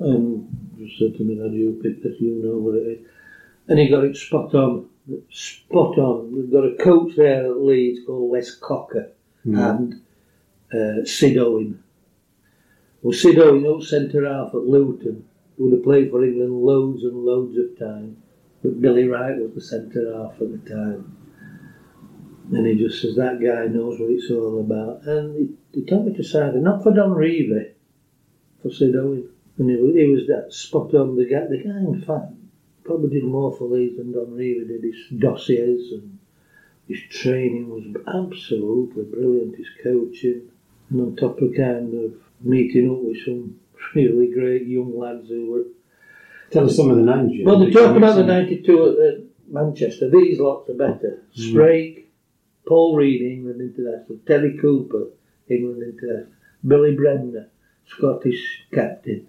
And 0.00 0.48
just 0.78 0.98
said 0.98 1.16
to 1.16 1.24
me, 1.24 1.38
"How 1.38 1.48
do 1.48 1.56
you 1.56 1.78
pick 1.82 2.02
this? 2.02 2.20
You 2.20 2.42
know 2.42 2.58
what 2.58 2.74
it 2.76 2.86
is." 2.86 3.06
And 3.68 3.78
he 3.78 3.88
got 3.88 4.04
it 4.04 4.16
spot 4.16 4.54
on. 4.54 4.88
Spot 5.30 5.98
on. 5.98 6.34
We've 6.34 6.50
got 6.50 6.64
a 6.64 6.74
coach 6.82 7.14
there 7.16 7.46
at 7.46 7.60
Leeds 7.60 8.00
called 8.06 8.32
Les 8.32 8.54
Cocker 8.56 9.10
Hmm. 9.44 9.58
and 9.58 10.00
uh, 10.72 11.04
Sid 11.04 11.36
Owen. 11.38 11.82
Well, 13.02 13.12
Sid 13.12 13.38
Owen, 13.38 13.66
old 13.66 13.86
centre 13.86 14.26
half 14.26 14.54
at 14.54 14.62
Luton, 14.62 15.26
would 15.58 15.72
have 15.72 15.84
played 15.84 16.10
for 16.10 16.24
England 16.24 16.54
loads 16.64 17.04
and 17.04 17.24
loads 17.24 17.56
of 17.58 17.78
time. 17.78 18.16
But 18.62 18.80
Billy 18.80 19.06
Wright 19.06 19.36
was 19.38 19.52
the 19.54 19.60
centre 19.60 20.12
half 20.16 20.40
at 20.40 20.50
the 20.50 20.70
time. 20.70 21.13
And 22.52 22.66
he 22.66 22.74
just 22.76 23.00
says, 23.00 23.16
that 23.16 23.40
guy 23.40 23.66
knows 23.66 23.98
what 23.98 24.10
it's 24.10 24.30
all 24.30 24.60
about. 24.60 25.02
And 25.06 25.56
he, 25.72 25.80
he 25.80 25.86
told 25.86 26.06
me 26.06 26.12
to 26.14 26.22
it, 26.22 26.56
not 26.60 26.82
for 26.82 26.92
Don 26.92 27.10
Revie, 27.10 27.72
for 28.62 28.70
Sid 28.70 28.94
Owen. 28.96 29.28
And 29.58 29.70
he, 29.70 29.76
was- 29.76 29.94
he 29.94 30.04
was 30.06 30.26
that 30.26 30.52
spot 30.52 30.94
on. 30.94 31.16
The 31.16 31.24
guy, 31.24 31.46
the 31.48 31.62
guy, 31.62 31.78
in 31.78 32.02
fact, 32.02 32.32
probably 32.84 33.10
did 33.10 33.24
more 33.24 33.56
for 33.56 33.64
Leeds 33.68 33.96
than 33.96 34.12
Don 34.12 34.26
Revie 34.26 34.68
did. 34.68 34.82
His 34.84 35.18
dossiers 35.18 35.92
and 35.92 36.18
his 36.86 37.00
training 37.08 37.70
was 37.70 37.84
absolutely 38.06 39.04
brilliant, 39.04 39.56
his 39.56 39.68
coaching. 39.82 40.50
And 40.90 41.00
on 41.00 41.16
top 41.16 41.40
of 41.40 41.54
kind 41.56 41.94
of 41.94 42.14
meeting 42.40 42.90
up 42.90 42.98
with 43.02 43.24
some 43.24 43.58
really 43.94 44.30
great 44.32 44.66
young 44.66 44.98
lads 44.98 45.28
who 45.28 45.50
were. 45.50 45.64
Tell 46.50 46.66
us 46.66 46.76
some 46.76 46.90
of 46.90 46.96
the 46.96 47.02
names. 47.02 47.40
Well, 47.42 47.58
they 47.58 47.70
talk 47.70 47.96
about 47.96 48.16
the 48.16 48.24
92 48.24 48.82
at, 49.00 49.14
at 49.14 49.24
Manchester. 49.48 50.10
These 50.10 50.38
lots 50.38 50.68
are 50.70 50.74
better. 50.74 51.22
Mm. 51.36 51.52
Sprake, 51.52 52.03
Paul 52.66 52.96
Reed, 52.96 53.20
England 53.20 53.60
International. 53.60 54.18
Terry 54.26 54.56
Cooper, 54.58 55.08
England 55.48 55.82
International. 55.82 56.32
Billy 56.66 56.94
Bremner, 56.94 57.48
Scottish 57.86 58.64
captain. 58.72 59.26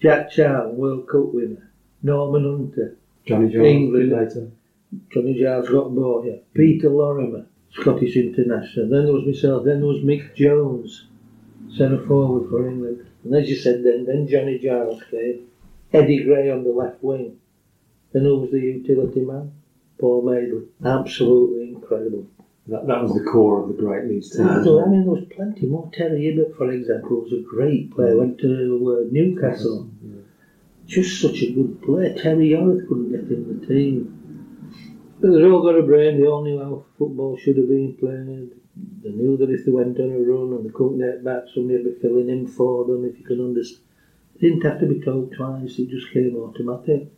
Jack 0.00 0.30
Charlton, 0.30 0.76
World 0.76 1.08
Cup 1.08 1.32
winner. 1.32 1.70
Norman 2.02 2.44
Hunter, 2.44 2.96
Johnny 3.24 3.50
Jones. 3.50 3.66
England. 3.66 4.10
later. 4.12 4.50
Johnny 5.10 5.38
Giles 5.38 5.68
got 5.68 5.94
bought, 5.94 6.26
yeah. 6.26 6.36
Peter 6.54 6.88
Lorimer, 6.88 7.46
Scottish 7.72 8.16
international. 8.16 8.88
Then 8.88 9.04
there 9.04 9.12
was 9.12 9.26
myself. 9.26 9.64
Then 9.64 9.80
there 9.80 9.88
was 9.88 10.04
Mick 10.04 10.34
Jones, 10.34 11.06
centre 11.74 12.04
forward 12.06 12.48
for 12.48 12.68
England. 12.68 13.06
And 13.24 13.34
as 13.34 13.48
you 13.48 13.56
said, 13.56 13.82
then 13.82 14.04
then 14.04 14.28
Johnny 14.28 14.58
Giles 14.58 15.02
came. 15.10 15.48
Eddie 15.92 16.24
Gray 16.24 16.50
on 16.50 16.62
the 16.62 16.70
left 16.70 17.02
wing. 17.02 17.38
Then 18.12 18.22
who 18.22 18.38
was 18.38 18.50
the 18.50 18.60
utility 18.60 19.20
man? 19.20 19.52
Paul 19.98 20.22
Madeley. 20.22 20.66
Absolutely 20.84 21.70
incredible. 21.70 22.26
That, 22.68 22.86
that 22.88 23.00
was 23.00 23.14
the 23.14 23.22
core 23.22 23.62
of 23.62 23.68
the 23.68 23.74
great 23.74 24.06
Leeds 24.06 24.36
team. 24.36 24.46
I 24.46 24.58
wasn't 24.58 24.86
it? 24.86 24.90
mean, 24.90 25.04
there 25.04 25.14
was 25.14 25.24
plenty 25.30 25.66
more. 25.66 25.88
Terry 25.92 26.22
Hibbitt, 26.22 26.56
for 26.56 26.72
example, 26.72 27.20
was 27.20 27.32
a 27.32 27.40
great 27.40 27.92
player. 27.92 28.16
Went 28.16 28.38
to 28.38 29.06
uh, 29.06 29.12
Newcastle. 29.12 29.88
Just 30.86 31.20
such 31.20 31.42
a 31.42 31.52
good 31.52 31.80
player. 31.82 32.14
Terry 32.14 32.50
Yorath 32.50 32.88
couldn't 32.88 33.10
get 33.10 33.30
in 33.30 33.60
the 33.60 33.66
team. 33.66 34.16
But 35.20 35.30
they've 35.30 35.52
all 35.52 35.62
got 35.62 35.78
a 35.78 35.82
brain. 35.82 36.20
They 36.20 36.26
all 36.26 36.42
knew 36.42 36.58
how 36.58 36.84
football 36.98 37.36
should 37.36 37.56
have 37.56 37.68
been 37.68 37.94
played. 37.94 38.50
They 39.02 39.10
knew 39.10 39.36
that 39.38 39.50
if 39.50 39.64
they 39.64 39.70
went 39.72 39.98
on 39.98 40.10
a 40.10 40.18
run 40.18 40.52
and 40.52 40.66
they 40.66 40.72
couldn't 40.72 40.98
get 40.98 41.24
back, 41.24 41.44
somebody 41.54 41.82
would 41.82 41.94
be 41.94 42.00
filling 42.00 42.28
in 42.28 42.46
for 42.46 42.84
them, 42.84 43.04
if 43.04 43.18
you 43.18 43.24
can 43.24 43.40
understand. 43.40 43.82
It 44.34 44.40
didn't 44.40 44.64
have 44.64 44.80
to 44.80 44.86
be 44.86 45.00
told 45.00 45.32
twice, 45.32 45.78
it 45.78 45.88
just 45.88 46.12
came 46.12 46.36
automatic. 46.36 47.10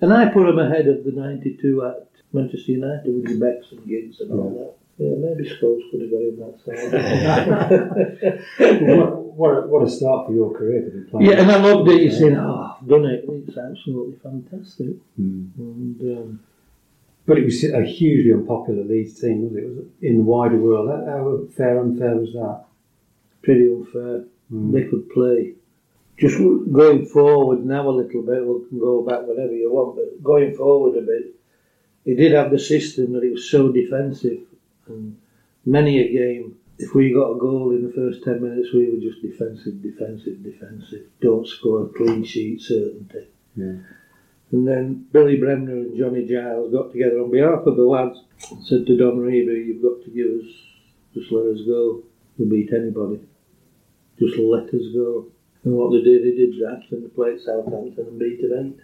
And 0.00 0.12
I 0.12 0.26
put 0.26 0.46
them 0.46 0.58
ahead 0.58 0.88
of 0.88 1.04
the 1.04 1.12
92 1.12 1.84
at 1.84 2.08
Manchester 2.32 2.72
United 2.72 3.14
with 3.14 3.26
the 3.26 3.38
Becks 3.38 3.70
and 3.70 3.86
gigs 3.86 4.20
and 4.20 4.32
all 4.32 4.50
that. 4.50 4.77
Yeah, 4.98 5.14
maybe 5.16 5.48
Scholes 5.48 5.90
could 5.90 6.00
have 6.00 6.10
got 6.10 6.22
in 6.26 6.36
that 6.40 6.58
side. 6.64 6.90
what, 8.98 9.16
what, 9.36 9.50
a, 9.50 9.66
what 9.68 9.82
a 9.86 9.90
start 9.90 10.26
for 10.26 10.32
your 10.32 10.52
career 10.52 10.82
to 10.82 10.90
be 10.90 11.10
playing. 11.10 11.30
yeah, 11.30 11.40
and 11.40 11.50
I 11.50 11.56
loved 11.58 11.88
it. 11.88 12.02
You're 12.02 12.10
saying, 12.10 12.36
oh, 12.36 12.76
I've 12.80 12.88
done 12.88 13.04
it. 13.04 13.24
It's 13.28 13.56
absolutely 13.56 14.18
fantastic. 14.22 14.96
Mm. 15.18 15.50
And 15.56 16.00
um, 16.18 16.40
But 17.26 17.38
it 17.38 17.44
was 17.44 17.62
a 17.64 17.84
hugely 17.84 18.32
unpopular 18.32 18.82
Leeds 18.82 19.20
team, 19.20 19.44
was 19.44 19.54
it? 19.54 19.64
It 19.64 19.68
was 19.68 19.84
in 20.02 20.18
the 20.18 20.24
wider 20.24 20.56
world. 20.56 20.88
How, 20.88 21.06
how 21.06 21.46
fair 21.56 21.78
unfair 21.78 22.16
was 22.16 22.32
that? 22.32 22.64
pretty 23.48 23.66
unfair. 23.66 24.24
Mm. 24.52 24.72
They 24.72 24.84
could 24.84 25.08
play. 25.10 25.54
Just 26.18 26.36
going 26.36 27.06
forward 27.06 27.64
now 27.64 27.88
a 27.88 27.90
little 27.90 28.22
bit, 28.22 28.44
we 28.44 28.68
can 28.68 28.78
go 28.78 29.02
back 29.02 29.20
whenever 29.22 29.54
you 29.54 29.72
want, 29.72 29.96
but 29.96 30.22
going 30.22 30.54
forward 30.54 30.98
a 30.98 31.02
bit, 31.02 31.34
he 32.04 32.14
did 32.14 32.32
have 32.32 32.50
the 32.50 32.58
system 32.58 33.12
that 33.12 33.22
he 33.22 33.30
was 33.30 33.48
so 33.50 33.70
defensive. 33.70 34.40
And 34.88 35.18
many 35.64 36.00
a 36.00 36.12
game, 36.12 36.56
if 36.78 36.94
we 36.94 37.12
got 37.12 37.32
a 37.32 37.38
goal 37.38 37.72
in 37.72 37.86
the 37.86 37.92
first 37.92 38.22
10 38.24 38.42
minutes, 38.42 38.72
we 38.72 38.90
were 38.90 39.00
just 39.00 39.22
defensive, 39.22 39.82
defensive, 39.82 40.42
defensive. 40.42 41.06
Don't 41.20 41.46
score, 41.46 41.88
clean 41.96 42.24
sheet, 42.24 42.60
certainty. 42.60 43.28
Yeah. 43.56 43.74
And 44.50 44.66
then 44.66 45.06
Billy 45.12 45.36
Bremner 45.36 45.72
and 45.72 45.98
Johnny 45.98 46.26
Giles 46.26 46.72
got 46.72 46.92
together 46.92 47.20
on 47.20 47.30
behalf 47.30 47.66
of 47.66 47.76
the 47.76 47.82
lads 47.82 48.18
and 48.50 48.64
said 48.64 48.86
to 48.86 48.96
Don 48.96 49.18
Revie, 49.18 49.66
You've 49.66 49.82
got 49.82 50.04
to 50.04 50.10
give 50.10 50.26
us, 50.40 50.54
just 51.14 51.32
let 51.32 51.46
us 51.46 51.60
go. 51.66 52.02
We'll 52.38 52.48
beat 52.48 52.72
anybody. 52.72 53.20
Just 54.18 54.38
let 54.38 54.68
us 54.68 54.86
go. 54.94 55.26
And 55.64 55.74
what 55.74 55.92
they 55.92 56.02
did, 56.02 56.22
they 56.22 56.36
did 56.36 56.54
that 56.60 56.84
and 56.90 57.04
they 57.04 57.08
played 57.08 57.40
Southampton 57.40 58.06
and 58.06 58.18
beat 58.18 58.40
them 58.40 58.74
eight. 58.74 58.80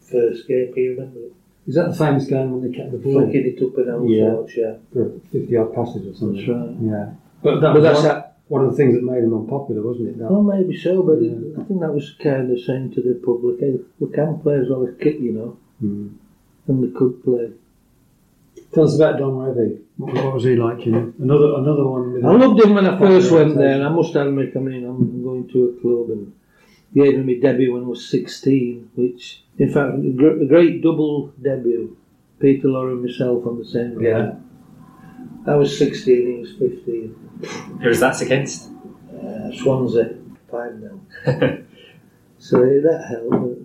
First 0.00 0.48
game, 0.48 0.72
can 0.72 0.82
you 0.82 0.90
remember 0.92 1.20
it? 1.20 1.32
Is 1.70 1.76
that 1.76 1.90
the 1.90 1.94
famous 2.04 2.26
game 2.26 2.50
when 2.50 2.60
they 2.68 2.76
kept 2.76 2.90
the 2.90 2.98
ball 2.98 3.12
Flicking 3.22 3.46
it 3.56 3.62
up 3.62 3.78
and 3.78 3.88
out, 3.90 4.08
Yeah. 4.08 4.30
sorts, 4.34 4.56
yeah. 4.56 4.74
for 4.92 5.12
50 5.30 5.56
odd 5.56 5.72
passes 5.72 6.02
or 6.08 6.14
something? 6.18 6.36
That's 6.38 6.48
right. 6.48 6.76
Yeah. 6.82 7.06
But 7.44 7.60
that 7.60 7.70
But 7.72 7.74
was 7.74 7.82
that's 7.84 7.98
one, 8.02 8.08
that. 8.08 8.36
one 8.48 8.64
of 8.64 8.70
the 8.72 8.76
things 8.76 8.94
that 8.96 9.04
made 9.04 9.22
them 9.22 9.34
unpopular, 9.34 9.80
wasn't 9.80 10.08
it? 10.08 10.18
That, 10.18 10.32
Well, 10.32 10.42
maybe 10.42 10.76
so, 10.76 11.00
but 11.04 11.22
Yeah. 11.22 11.60
I 11.60 11.62
think 11.62 11.78
that 11.80 11.94
was 11.94 12.10
kind 12.18 12.50
of 12.50 12.58
saying 12.60 12.90
to 12.94 13.00
the 13.02 13.14
public, 13.24 13.60
hey, 13.60 13.78
we 14.00 14.08
can 14.10 14.38
play 14.40 14.56
as 14.58 14.68
well 14.68 14.82
as 14.88 14.94
kick, 14.98 15.20
you 15.20 15.32
know, 15.32 15.56
Mm. 15.80 16.08
and 16.66 16.82
they 16.82 16.90
could 16.98 17.22
play. 17.22 17.50
Tell 18.74 18.84
us 18.84 18.96
about 18.96 19.18
Don 19.20 19.34
Revie. 19.34 19.78
What, 19.96 20.14
what 20.14 20.34
was 20.34 20.44
he 20.44 20.56
like? 20.56 20.84
You 20.86 20.92
know, 20.92 21.12
another 21.20 21.54
another 21.62 21.86
one. 21.86 22.24
I 22.24 22.32
loved 22.36 22.60
him 22.64 22.74
when 22.74 22.86
I 22.86 22.98
first 22.98 23.30
went 23.30 23.56
there, 23.56 23.74
and 23.76 23.84
I 23.84 23.88
must 23.90 24.14
admit, 24.16 24.56
I 24.56 24.60
mean, 24.60 24.84
I'm 24.84 25.22
going 25.22 25.46
to 25.52 25.58
a 25.68 25.80
club 25.80 26.10
and 26.10 26.32
gave 26.94 27.18
me 27.18 27.34
my 27.34 27.40
debut 27.40 27.72
when 27.74 27.84
I 27.84 27.86
was 27.86 28.08
16, 28.08 28.90
which, 28.94 29.42
in 29.58 29.72
fact, 29.72 29.94
a 29.98 30.10
gr- 30.10 30.42
a 30.42 30.46
great 30.46 30.82
double 30.82 31.28
debut. 31.40 31.96
Peter 32.40 32.68
Lorre 32.68 32.92
and 32.92 33.02
myself 33.04 33.46
on 33.46 33.58
the 33.58 33.64
same 33.64 33.98
day. 33.98 34.08
Yeah. 34.10 34.34
I 35.46 35.54
was 35.56 35.76
16, 35.78 36.26
he 36.26 36.40
was 36.40 36.52
15. 36.52 37.78
Who 37.82 37.88
was 37.88 38.00
that 38.00 38.20
against? 38.20 38.70
Uh, 39.12 39.50
Swansea, 39.52 40.16
5 40.50 40.80
0. 40.80 41.00
so 42.38 42.58
that 42.58 43.06
helped. 43.08 43.62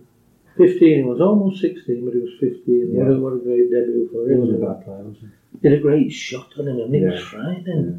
15, 0.58 0.98
he 0.98 1.04
was 1.04 1.20
almost 1.20 1.62
16, 1.62 2.06
but 2.06 2.14
he 2.14 2.20
was 2.20 2.32
15. 2.40 2.88
What, 2.96 3.08
a, 3.12 3.20
what 3.20 3.34
a 3.34 3.40
great 3.40 3.70
debut 3.72 4.10
for 4.12 4.28
He 4.28 4.34
him. 4.36 4.40
wasn't 4.42 4.64
a 4.64 4.66
bad 4.68 4.86
player, 4.86 5.04
was 5.04 5.18
he? 5.20 5.28
Did 5.70 5.80
a 5.80 5.82
great 5.82 6.12
shot 6.12 6.48
on 6.60 6.68
him, 6.68 6.80
and 6.80 6.96
it 6.96 7.04
was 7.06 7.34
Yeah. 7.34 7.98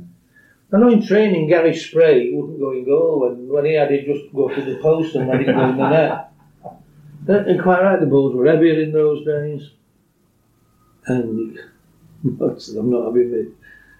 I 0.76 0.78
know 0.78 0.90
in 0.90 1.00
training, 1.00 1.48
Gary 1.48 1.72
Sprake 1.72 2.36
wouldn't 2.36 2.60
go 2.60 2.72
in 2.72 2.84
goal, 2.84 3.28
and 3.30 3.48
when 3.48 3.64
he 3.64 3.72
had 3.72 3.90
it, 3.92 4.04
just 4.04 4.34
go 4.34 4.54
to 4.54 4.60
the 4.60 4.76
post 4.76 5.14
and 5.14 5.26
let 5.26 5.40
it 5.40 5.46
go 5.46 5.70
in 5.70 5.76
the 5.78 5.88
net. 5.88 6.22
And 7.28 7.60
quite 7.60 7.82
right, 7.82 7.98
the 7.98 8.06
balls 8.06 8.36
were 8.36 8.46
heavier 8.46 8.80
in 8.80 8.92
those 8.92 9.24
days. 9.24 9.70
And 11.06 11.58
I'm 12.24 12.90
not 12.90 13.06
having 13.06 13.32
my, 13.32 13.44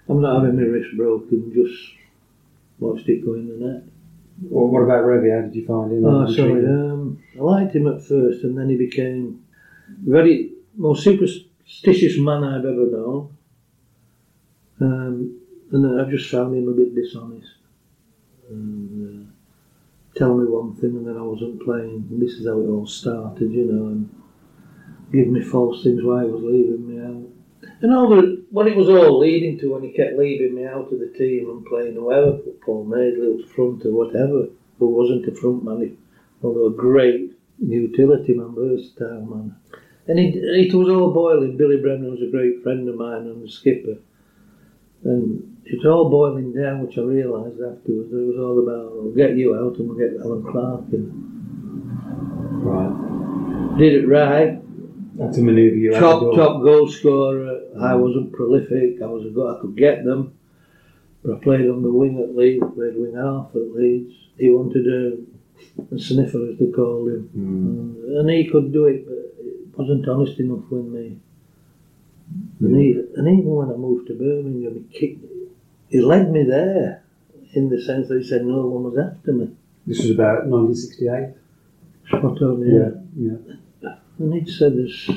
I'm 0.09 0.21
not 0.21 0.45
having 0.45 0.57
my 0.57 0.63
wrist 0.63 0.97
broken. 0.97 1.53
Just 1.53 1.95
watched 2.79 3.09
it 3.09 3.25
go 3.25 3.35
in 3.35 3.49
the 3.49 3.67
net. 3.67 3.83
Well, 4.43 4.69
what 4.69 4.83
about 4.83 5.05
Revie? 5.07 5.35
How 5.35 5.47
did 5.49 5.57
you 5.57 5.67
find 5.67 5.91
him? 5.91 6.05
Oh, 6.05 6.33
sorry. 6.33 6.65
Um, 6.67 7.21
I 7.37 7.43
liked 7.43 7.75
him 7.75 7.89
at 7.89 8.01
first, 8.03 8.45
and 8.45 8.57
then 8.57 8.69
he 8.69 8.77
became 8.77 9.45
very 10.05 10.53
most 10.77 11.03
superstitious 11.03 12.19
man 12.19 12.45
I've 12.45 12.65
ever 12.65 12.87
known. 12.87 13.37
Um, 14.81 15.41
and 15.73 15.85
then 15.85 16.01
I 16.01 16.11
just 16.11 16.31
found 16.31 16.57
him 16.57 16.69
a 16.69 16.73
bit 16.73 16.95
dishonest. 16.95 17.55
And, 18.49 19.27
uh, 19.27 19.31
tell 20.17 20.37
me 20.37 20.47
one 20.47 20.75
thing, 20.77 20.91
and 20.91 21.07
then 21.07 21.17
I 21.17 21.23
wasn't 21.23 21.63
playing. 21.63 22.07
And 22.11 22.23
this 22.23 22.33
is 22.33 22.47
how 22.47 22.61
it 22.61 22.69
all 22.69 22.87
started, 22.87 23.53
you 23.53 23.65
know. 23.65 23.87
And 23.89 24.23
give 25.13 25.29
me 25.29 25.43
false 25.43 25.83
things 25.83 26.03
why 26.03 26.25
he 26.25 26.31
was 26.31 26.43
leaving 26.43 26.89
me 26.89 27.05
out. 27.05 27.29
And 27.83 27.93
all 27.93 28.09
the 28.09 28.45
what 28.51 28.67
it 28.67 28.77
was 28.77 28.89
all 28.89 29.19
leading 29.19 29.59
to 29.59 29.73
when 29.73 29.83
he 29.83 29.93
kept 29.93 30.19
leaving 30.19 30.55
me 30.55 30.65
out 30.65 30.93
of 30.93 30.99
the 30.99 31.13
team 31.19 31.51
and 31.51 31.67
playing 31.67 31.95
whoever, 31.95 32.39
Paul 32.65 32.85
Madeley 32.85 33.43
up 33.43 33.51
front 33.51 33.85
or 33.85 33.93
whatever, 33.93 34.49
who 34.79 34.87
wasn't 34.89 35.27
a 35.27 35.35
front 35.35 35.65
man, 35.65 35.97
although 36.43 36.67
a 36.67 36.73
great 36.73 37.33
utility 37.59 38.35
man, 38.35 38.55
versatile 38.55 39.27
man. 39.27 39.57
And 40.07 40.19
it, 40.19 40.37
it 40.37 40.75
was 40.75 40.89
all 40.89 41.13
boiling. 41.13 41.57
Billy 41.57 41.79
Bremner 41.79 42.11
was 42.11 42.23
a 42.23 42.31
great 42.31 42.63
friend 42.63 42.89
of 42.89 42.97
mine 42.97 43.23
and 43.23 43.43
the 43.43 43.51
skipper. 43.51 43.97
And 45.03 45.56
it 45.67 45.79
was 45.79 45.87
all 45.87 46.09
boiling 46.11 46.53
down, 46.53 46.87
which 46.87 46.97
I 46.97 47.03
realised 47.03 47.61
afterwards. 47.61 48.13
It 48.13 48.27
was 48.27 48.39
all 48.39 48.59
about, 48.63 48.95
we'll 48.95 49.15
get 49.15 49.37
you 49.37 49.55
out 49.57 49.77
and 49.79 49.89
we'll 49.89 49.99
get 49.99 50.21
Allan 50.21 50.45
Clarke 50.45 50.93
in. 50.93 51.11
Right. 52.63 53.79
Did 53.79 54.05
it 54.05 54.07
right. 54.07 54.61
That's 55.19 55.39
a 55.39 55.43
manoeuvre 55.43 55.79
you 55.79 55.93
top 55.93 56.35
top 56.35 56.63
goal 56.63 56.89
scorer. 56.89 57.63
I 57.81 57.95
wasn't 57.95 58.33
prolific. 58.33 59.01
I 59.03 59.07
was 59.07 59.25
a 59.27 59.31
good. 59.31 59.57
I 59.57 59.61
could 59.61 59.77
get 59.77 60.05
them, 60.05 60.35
but 61.25 61.37
I 61.37 61.39
played 61.41 61.69
on 61.69 61.83
the 61.83 61.91
wing 61.91 62.21
at 62.23 62.37
Leeds. 62.37 62.65
Played 62.75 62.97
wing 62.97 63.15
half 63.17 63.49
at 63.55 63.73
Leeds. 63.75 64.13
He 64.39 64.51
wanted 64.51 64.87
a, 64.87 65.95
a 65.95 65.99
sniffer, 65.99 66.51
as 66.51 66.59
they 66.59 66.71
called 66.71 67.09
him, 67.09 67.31
Mm. 67.35 68.17
Uh, 68.17 68.21
and 68.21 68.31
he 68.31 68.47
could 68.47 68.73
do 68.73 68.85
it, 68.87 69.07
but 69.07 69.17
it 69.17 69.79
wasn't 69.79 70.07
honest 70.09 70.39
enough 70.39 70.65
with 70.71 70.85
me. 70.85 71.19
And, 72.61 72.77
he, 72.77 72.93
and 73.17 73.27
even 73.39 73.51
when 73.51 73.71
I 73.71 73.77
moved 73.77 74.09
to 74.09 74.15
Birmingham, 74.15 74.75
he 74.91 74.99
kicked. 74.99 75.25
He 75.89 76.01
led 76.01 76.31
me 76.31 76.45
there, 76.45 77.03
in 77.55 77.69
the 77.69 77.81
sense 77.81 78.09
that 78.09 78.19
he 78.21 78.29
said 78.29 78.45
no 78.45 78.67
one 78.67 78.85
was 78.85 78.99
after 78.99 79.33
me. 79.33 79.51
This 79.87 80.01
was 80.01 80.11
about 80.11 80.47
1968. 80.47 81.35
Spot 82.09 82.43
on, 82.43 82.61
yeah. 82.67 82.91
yeah. 83.17 83.95
And 84.19 84.35
he'd 84.35 84.49
said 84.49 84.77
this, 84.77 85.09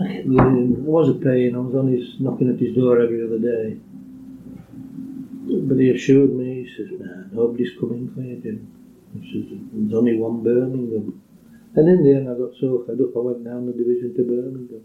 I 0.00 0.12
kept 0.12 0.28
going 0.28 0.56
in, 0.56 0.84
I 0.84 0.88
was 0.88 1.08
a 1.08 1.14
pain, 1.14 1.54
I 1.54 1.58
was 1.58 1.74
on 1.74 1.88
his, 1.88 2.20
knocking 2.20 2.52
at 2.52 2.58
his 2.58 2.74
door 2.74 3.00
every 3.00 3.24
other 3.24 3.38
day. 3.38 3.78
But 5.46 5.78
he 5.78 5.90
assured 5.90 6.34
me, 6.34 6.64
he 6.64 6.74
says, 6.76 6.88
nah, 6.98 7.24
nobody's 7.32 7.78
coming 7.78 8.12
for 8.12 8.20
you, 8.20 8.36
Jim. 8.36 8.66
He 9.14 9.32
says, 9.32 9.58
there's 9.72 9.94
only 9.94 10.18
one 10.18 10.42
Birmingham. 10.42 11.22
And 11.76 11.88
in 11.88 12.02
the 12.04 12.10
end 12.14 12.28
I 12.28 12.34
got 12.34 12.56
so 12.60 12.84
fed 12.86 13.00
up, 13.00 13.16
I 13.16 13.20
went 13.20 13.44
down 13.44 13.66
the 13.66 13.72
division 13.72 14.14
to 14.16 14.22
Birmingham. 14.22 14.82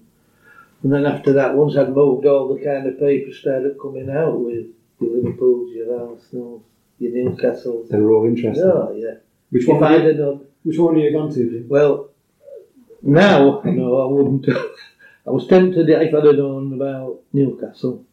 And 0.84 0.94
then 0.94 1.06
after 1.06 1.34
that, 1.34 1.56
once 1.56 1.76
I'd 1.76 1.90
moved, 1.90 2.26
all 2.26 2.54
the 2.54 2.64
kind 2.64 2.88
of 2.88 3.00
papers 3.00 3.40
started 3.40 3.78
coming 3.82 4.10
out 4.10 4.40
with 4.40 4.68
your 5.00 5.12
Liverpools, 5.18 5.72
your 5.74 6.10
Arsenals, 6.12 6.64
your 7.00 7.12
Newcastles. 7.12 7.90
They 7.90 7.98
were 8.00 8.12
all 8.12 8.26
interested. 8.28 8.64
Oh, 8.66 8.94
yeah. 8.96 9.16
Which 9.50 9.64
If 9.64 9.70
one? 9.70 9.84
I'd 9.84 9.92
Have 10.02 10.04
have 10.04 10.18
done 10.18 10.46
which 10.64 10.78
one 10.78 10.96
have 10.96 11.04
you 11.04 11.12
gone 11.14 11.30
to? 11.34 11.50
Jim? 11.50 11.66
well, 11.70 12.10
now, 13.02 13.62
no, 13.64 14.02
I 14.02 14.12
wouldn't. 14.12 14.48
I 15.28 15.32
was 15.32 15.48
tempted 15.48 15.90
if 15.90 16.14
I'd 16.14 16.26
have 16.26 16.36
known 16.36 16.74
about 16.74 17.22
Newcastle, 17.34 18.04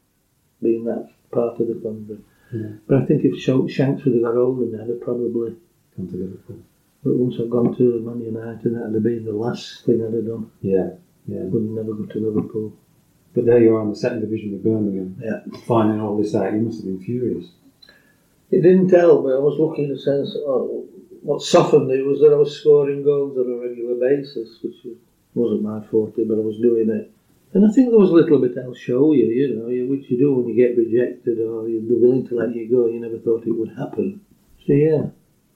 being 0.63 0.85
that 0.85 1.11
part 1.33 1.59
of 1.61 1.67
the 1.69 1.75
country. 1.75 2.19
Yeah. 2.53 2.77
But 2.87 3.03
I 3.03 3.05
think 3.07 3.25
if 3.25 3.39
Sh- 3.41 3.75
Shanks 3.75 4.05
would 4.05 4.15
have 4.15 4.23
got 4.23 4.37
older 4.37 4.67
now, 4.77 4.85
they'd 4.87 5.01
probably. 5.01 5.57
Gone 5.97 6.09
to 6.09 6.17
Liverpool. 6.17 6.59
But 7.03 7.15
once 7.17 7.35
I've 7.41 7.51
gone 7.51 7.77
to 7.77 8.01
Man 8.01 8.21
United, 8.21 8.75
that'd 8.77 8.95
have 8.95 9.03
been 9.03 9.25
the 9.25 9.33
last 9.33 9.85
thing 9.85 10.05
I'd 10.07 10.15
have 10.15 10.27
done. 10.27 10.51
Yeah. 10.61 10.91
Yeah. 11.27 11.43
Would 11.43 11.63
never 11.63 11.93
go 11.95 12.05
to 12.07 12.19
Liverpool. 12.21 12.73
But 13.37 13.45
there 13.45 13.63
you 13.63 13.77
are 13.77 13.83
in 13.83 13.91
the 13.91 13.97
second 13.97 14.23
division 14.23 14.53
with 14.53 14.65
Birmingham. 14.65 15.21
Yeah. 15.23 15.41
Finding 15.67 16.01
all 16.01 16.17
this 16.17 16.35
out, 16.35 16.55
you 16.55 16.61
must 16.61 16.79
have 16.79 16.87
been 16.87 17.05
furious. 17.05 17.45
It 18.51 18.63
didn't 18.63 18.89
tell, 18.89 19.21
but 19.23 19.35
I 19.37 19.39
was 19.39 19.61
looking 19.61 19.85
in 19.85 19.91
the 19.91 19.99
sense, 19.99 20.35
oh, 20.39 20.87
what 21.21 21.43
softened 21.43 21.91
it 21.91 22.07
was 22.07 22.21
that 22.21 22.33
I 22.33 22.37
was 22.37 22.59
scoring 22.59 23.05
goals 23.05 23.37
on 23.37 23.53
a 23.53 23.57
regular 23.61 23.97
basis, 23.97 24.63
which 24.63 24.77
was- 24.85 24.97
wasn't 25.35 25.63
my 25.63 25.83
forte, 25.83 26.25
but 26.25 26.39
I 26.39 26.41
was 26.41 26.59
doing 26.61 26.89
it. 26.89 27.11
And 27.53 27.67
I 27.67 27.69
think 27.69 27.91
there 27.91 27.99
was 27.99 28.09
a 28.11 28.15
little 28.15 28.39
bit 28.39 28.57
I'll 28.57 28.73
show 28.73 29.13
you, 29.13 29.27
you 29.27 29.55
know, 29.55 29.67
which 29.91 30.11
you 30.11 30.17
do 30.17 30.35
when 30.35 30.49
you 30.49 30.55
get 30.55 30.79
rejected 30.79 31.39
or 31.39 31.69
you're 31.69 31.83
willing 31.83 32.27
to 32.29 32.37
let 32.37 32.57
you 32.57 32.67
go, 32.71 32.87
you 32.87 33.01
never 33.01 33.19
thought 33.19 33.47
it 33.47 33.53
would 33.53 33.77
happen. 33.77 34.21
So 34.67 34.73
yeah, 34.73 35.09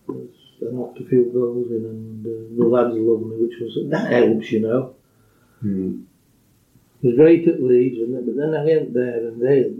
I 0.06 0.70
knocked 0.70 1.00
a 1.00 1.04
few 1.04 1.30
goals 1.32 1.70
in 1.70 1.84
and 1.86 2.26
uh, 2.26 2.58
the 2.58 2.68
lads 2.68 2.94
loved 2.94 3.26
me, 3.26 3.36
which 3.36 3.58
was, 3.58 3.78
that 3.88 4.12
helps, 4.12 4.52
you 4.52 4.60
know. 4.60 4.94
Hmm. 5.60 6.02
It 7.02 7.06
was 7.06 7.16
great 7.16 7.48
at 7.48 7.62
Leeds, 7.62 7.98
and 7.98 8.14
then, 8.14 8.24
but 8.26 8.36
then 8.36 8.54
I 8.54 8.64
went 8.64 8.92
there 8.92 9.26
and 9.28 9.40
they, 9.40 9.72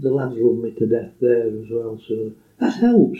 the 0.00 0.10
lads 0.14 0.34
loved 0.38 0.62
me 0.62 0.70
to 0.78 0.86
death 0.86 1.12
there 1.20 1.48
as 1.48 1.66
well, 1.70 2.00
so 2.06 2.30
that 2.60 2.74
helps. 2.74 3.18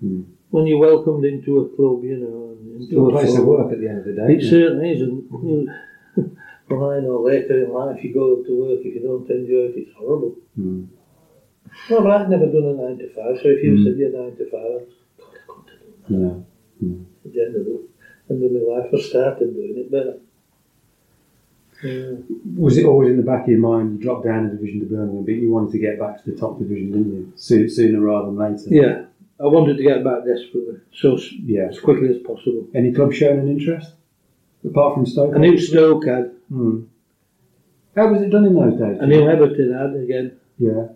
Hmm. 0.00 0.22
When 0.50 0.66
you're 0.66 0.78
welcomed 0.78 1.24
into 1.24 1.60
a 1.60 1.68
club, 1.74 2.04
you 2.04 2.18
know, 2.18 2.52
and 2.52 2.82
into 2.82 3.06
a 3.06 3.10
place 3.10 3.30
club. 3.30 3.40
of 3.40 3.46
work 3.46 3.72
at 3.72 3.80
the 3.80 3.88
end 3.88 3.98
of 4.00 4.04
the 4.04 4.12
day. 4.12 4.34
It 4.34 4.42
certainly 4.48 4.92
is, 4.92 5.02
and 5.02 5.24
you, 5.42 5.70
well, 6.70 6.90
I 6.90 7.00
know 7.00 7.22
later 7.22 7.64
in 7.64 7.72
life 7.72 8.04
you 8.04 8.12
go 8.12 8.42
to 8.42 8.60
work 8.60 8.80
if 8.84 8.94
you 8.94 9.00
don't 9.02 9.28
enjoy 9.30 9.72
it, 9.72 9.76
it's 9.76 9.96
horrible. 9.96 10.36
Mm. 10.58 10.88
Well, 11.90 12.02
but 12.02 12.10
I've 12.12 12.28
never 12.28 12.46
done 12.46 12.76
a 12.78 12.82
nine 12.82 12.98
to 12.98 13.08
five, 13.14 13.40
so 13.42 13.48
if 13.48 13.62
you 13.64 13.72
Mm. 13.72 13.84
said 13.84 13.96
you're 13.98 14.12
nine 14.12 14.36
to 14.36 14.44
five, 14.50 14.86
God, 15.18 15.32
I 15.32 15.38
couldn't 15.48 15.68
have 15.68 16.08
done 16.08 16.22
No. 16.22 16.46
Mm. 16.84 17.04
At 17.24 17.32
the 17.32 17.40
end 17.42 17.56
of, 17.56 17.64
the, 17.64 17.88
end 18.30 18.44
of 18.44 18.52
my 18.52 18.74
life, 18.76 18.90
I 18.94 19.00
started 19.00 19.54
doing 19.54 19.74
it, 19.76 19.88
yeah. 19.90 20.12
Was 22.56 22.76
it 22.78 22.84
always 22.86 23.10
in 23.10 23.16
the 23.16 23.22
back 23.22 23.42
of 23.44 23.48
your 23.48 23.58
mind 23.60 23.92
you 23.92 23.98
dropped 24.02 24.24
down 24.24 24.46
a 24.46 24.50
division 24.50 24.80
to 24.80 24.86
Birmingham, 24.86 25.24
but 25.24 25.34
you 25.34 25.50
wanted 25.50 25.72
to 25.72 25.78
get 25.78 25.98
back 25.98 26.22
to 26.22 26.30
the 26.30 26.36
top 26.36 26.58
division, 26.58 26.92
didn't 26.92 27.12
you? 27.12 27.32
Sooner, 27.36 27.68
sooner 27.68 28.00
rather 28.00 28.26
than 28.26 28.36
later. 28.38 28.68
yeah, 28.70 29.04
I 29.38 29.46
wanted 29.46 29.76
to 29.76 29.82
get 29.82 30.02
back 30.02 30.24
desperately, 30.24 30.76
so 30.92 31.18
Yeah. 31.44 31.68
as 31.68 31.78
quickly 31.80 32.08
as 32.08 32.18
possible. 32.18 32.66
Any 32.74 32.92
club 32.92 33.12
showing 33.12 33.40
an 33.40 33.48
interest 33.48 33.92
apart 34.64 34.94
from 34.94 35.06
Stoke? 35.06 35.34
I 35.34 35.38
knew 35.38 35.58
Stoke 35.58 36.06
had, 36.06 36.32
Hmm. 36.48 36.80
How 37.96 38.12
was 38.12 38.22
it 38.22 38.28
done 38.30 38.44
in 38.46 38.54
those 38.54 38.78
days? 38.78 38.98
I 39.00 39.06
knew 39.06 39.26
Everton 39.26 39.72
had 39.72 39.94
again, 39.96 40.32
Yeah. 40.58 40.70
uh, 40.72 40.88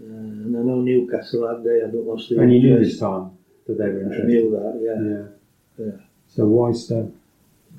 and 0.00 0.56
I 0.56 0.60
know 0.62 0.80
Newcastle 0.80 1.46
had. 1.48 1.62
They 1.64 1.80
hadn't 1.80 2.04
lost 2.06 2.28
the 2.30 2.38
And 2.40 2.52
you 2.52 2.60
knew 2.60 2.78
this 2.80 2.98
time 2.98 3.30
that 3.66 3.78
they 3.78 3.84
were 3.88 4.00
I 4.00 4.02
interested. 4.02 4.26
knew 4.26 4.50
that, 4.50 4.80
yeah. 4.82 5.08
Yeah. 5.10 5.86
Yeah. 5.86 5.92
So 6.26 6.46
why 6.48 6.72
Stoke? 6.72 7.12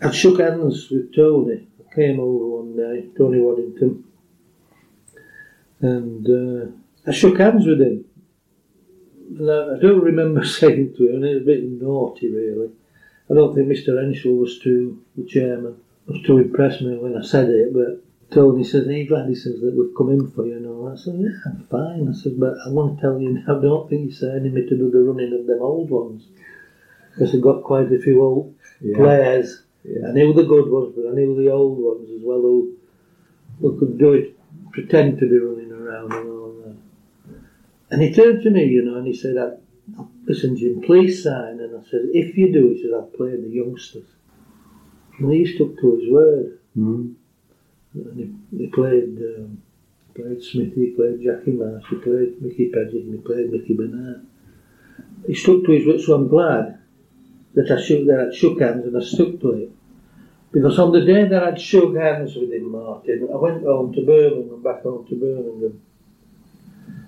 I 0.01 0.11
shook 0.11 0.39
hands 0.39 0.89
with 0.89 1.13
Tony. 1.13 1.67
Came 1.95 2.19
over 2.19 2.47
one 2.47 2.75
day, 2.75 3.07
Tony 3.15 3.39
Waddington, 3.39 4.03
and 5.81 6.27
uh, 6.27 6.71
I 7.05 7.11
shook 7.13 7.37
hands 7.37 7.67
with 7.67 7.81
him. 7.81 8.05
And 9.37 9.51
I, 9.51 9.75
I 9.75 9.79
don't 9.79 10.03
remember 10.03 10.43
saying 10.59 10.95
to 10.97 11.09
him, 11.09 11.15
and 11.17 11.25
it 11.25 11.33
was 11.35 11.43
a 11.43 11.45
bit 11.45 11.63
naughty 11.63 12.29
really. 12.33 12.69
I 13.29 13.35
don't 13.35 13.53
think 13.53 13.67
Mr. 13.67 13.89
Henshall 13.89 14.39
was 14.39 14.59
too, 14.59 15.03
the 15.15 15.23
chairman, 15.25 15.77
was 16.07 16.21
too 16.23 16.39
impressed 16.39 16.81
me 16.81 16.97
when 16.97 17.15
I 17.15 17.23
said 17.23 17.49
it, 17.49 17.73
but 17.73 18.03
Tony 18.33 18.63
says, 18.63 18.87
you 18.87 19.07
glad 19.07 19.29
he 19.29 19.35
says 19.35 19.61
that 19.61 19.73
we've 19.75 19.95
come 19.95 20.09
in 20.09 20.31
for 20.31 20.45
you 20.47 20.57
and 20.57 20.65
all 20.65 20.85
that? 20.85 20.99
I 20.99 21.03
said, 21.03 21.15
Yeah, 21.19 21.29
I'm 21.45 21.63
fine. 21.67 22.09
I 22.09 22.13
said, 22.13 22.39
But 22.39 22.55
I 22.65 22.69
want 22.69 22.97
to 22.97 23.01
tell 23.01 23.19
you 23.19 23.29
now, 23.33 23.57
I 23.59 23.61
don't 23.61 23.87
think 23.89 24.05
you're 24.09 24.13
sending 24.31 24.53
me 24.53 24.65
to 24.67 24.75
do 24.75 24.89
the 24.89 24.99
running 24.99 25.37
of 25.39 25.45
them 25.45 25.61
old 25.61 25.91
ones. 25.91 26.25
Because 27.11 27.35
I've 27.35 27.41
got 27.41 27.63
quite 27.63 27.91
a 27.91 27.99
few 27.99 28.21
old 28.23 28.55
Yeah. 28.81 28.97
players. 28.97 29.62
Yeah. 29.83 30.09
I 30.09 30.11
knew 30.11 30.33
the 30.33 30.43
good 30.43 30.69
ones, 30.69 30.93
but 30.95 31.09
I 31.09 31.13
knew 31.13 31.35
the 31.35 31.51
old 31.51 31.77
ones 31.77 32.09
as 32.09 32.21
well 32.23 32.41
who, 32.41 32.77
who 33.59 33.77
could 33.79 33.97
do 33.97 34.13
it, 34.13 34.37
pretend 34.71 35.19
to 35.19 35.29
be 35.29 35.37
running 35.37 35.71
around 35.71 36.13
and 36.13 36.29
all 36.29 36.53
that. 36.65 36.75
And 37.89 38.01
he 38.01 38.13
turned 38.13 38.43
to 38.43 38.49
me, 38.49 38.65
you 38.65 38.83
know, 38.83 38.97
and 38.97 39.07
he 39.07 39.13
said, 39.13 39.35
Listen, 40.25 40.55
Jim, 40.55 40.81
please 40.81 41.23
sign. 41.23 41.59
And 41.59 41.75
I 41.75 41.89
said, 41.89 42.01
If 42.13 42.37
you 42.37 42.51
do, 42.51 42.69
he 42.69 42.81
said, 42.81 42.91
I'll 42.93 43.03
play 43.03 43.35
the 43.35 43.49
youngsters. 43.49 44.07
And 45.19 45.31
he 45.31 45.45
stuck 45.45 45.77
to 45.79 45.95
his 45.97 46.11
word. 46.11 46.59
Mm. 46.77 47.15
And 47.93 48.17
he, 48.51 48.57
he 48.57 48.67
played 48.67 49.17
um, 49.17 49.61
played 50.15 50.41
Smithy, 50.41 50.85
he 50.85 50.91
played 50.91 51.21
Jackie 51.21 51.51
Marsh, 51.51 51.85
he 51.89 51.95
played 51.97 52.41
Mickey 52.41 52.71
Pejic, 52.71 53.03
and 53.03 53.15
he 53.15 53.19
played 53.19 53.51
Mickey 53.51 53.73
Bernard. 53.73 54.25
He 55.27 55.33
stuck 55.33 55.63
to 55.63 55.71
his 55.71 55.85
word, 55.85 56.01
so 56.01 56.15
I'm 56.15 56.27
glad 56.27 56.79
that 57.53 57.71
I 57.71 57.81
shook 57.81 58.05
that 58.07 58.31
I 58.31 58.35
shook 58.35 58.59
hands 58.59 58.85
and 58.85 58.97
I 58.97 59.01
stuck 59.01 59.39
to 59.39 59.51
it. 59.51 59.71
Because 60.53 60.77
on 60.77 60.91
the 60.91 61.01
day 61.01 61.27
that 61.27 61.43
I'd 61.43 61.59
shook 61.59 61.95
hands 61.97 62.35
with 62.35 62.51
him, 62.53 62.71
Martin, 62.71 63.27
I 63.33 63.37
went 63.37 63.63
home 63.63 63.91
to 63.93 64.05
Birmingham, 64.05 64.61
back 64.61 64.83
home 64.83 65.05
to 65.07 65.15
Birmingham. 65.15 65.81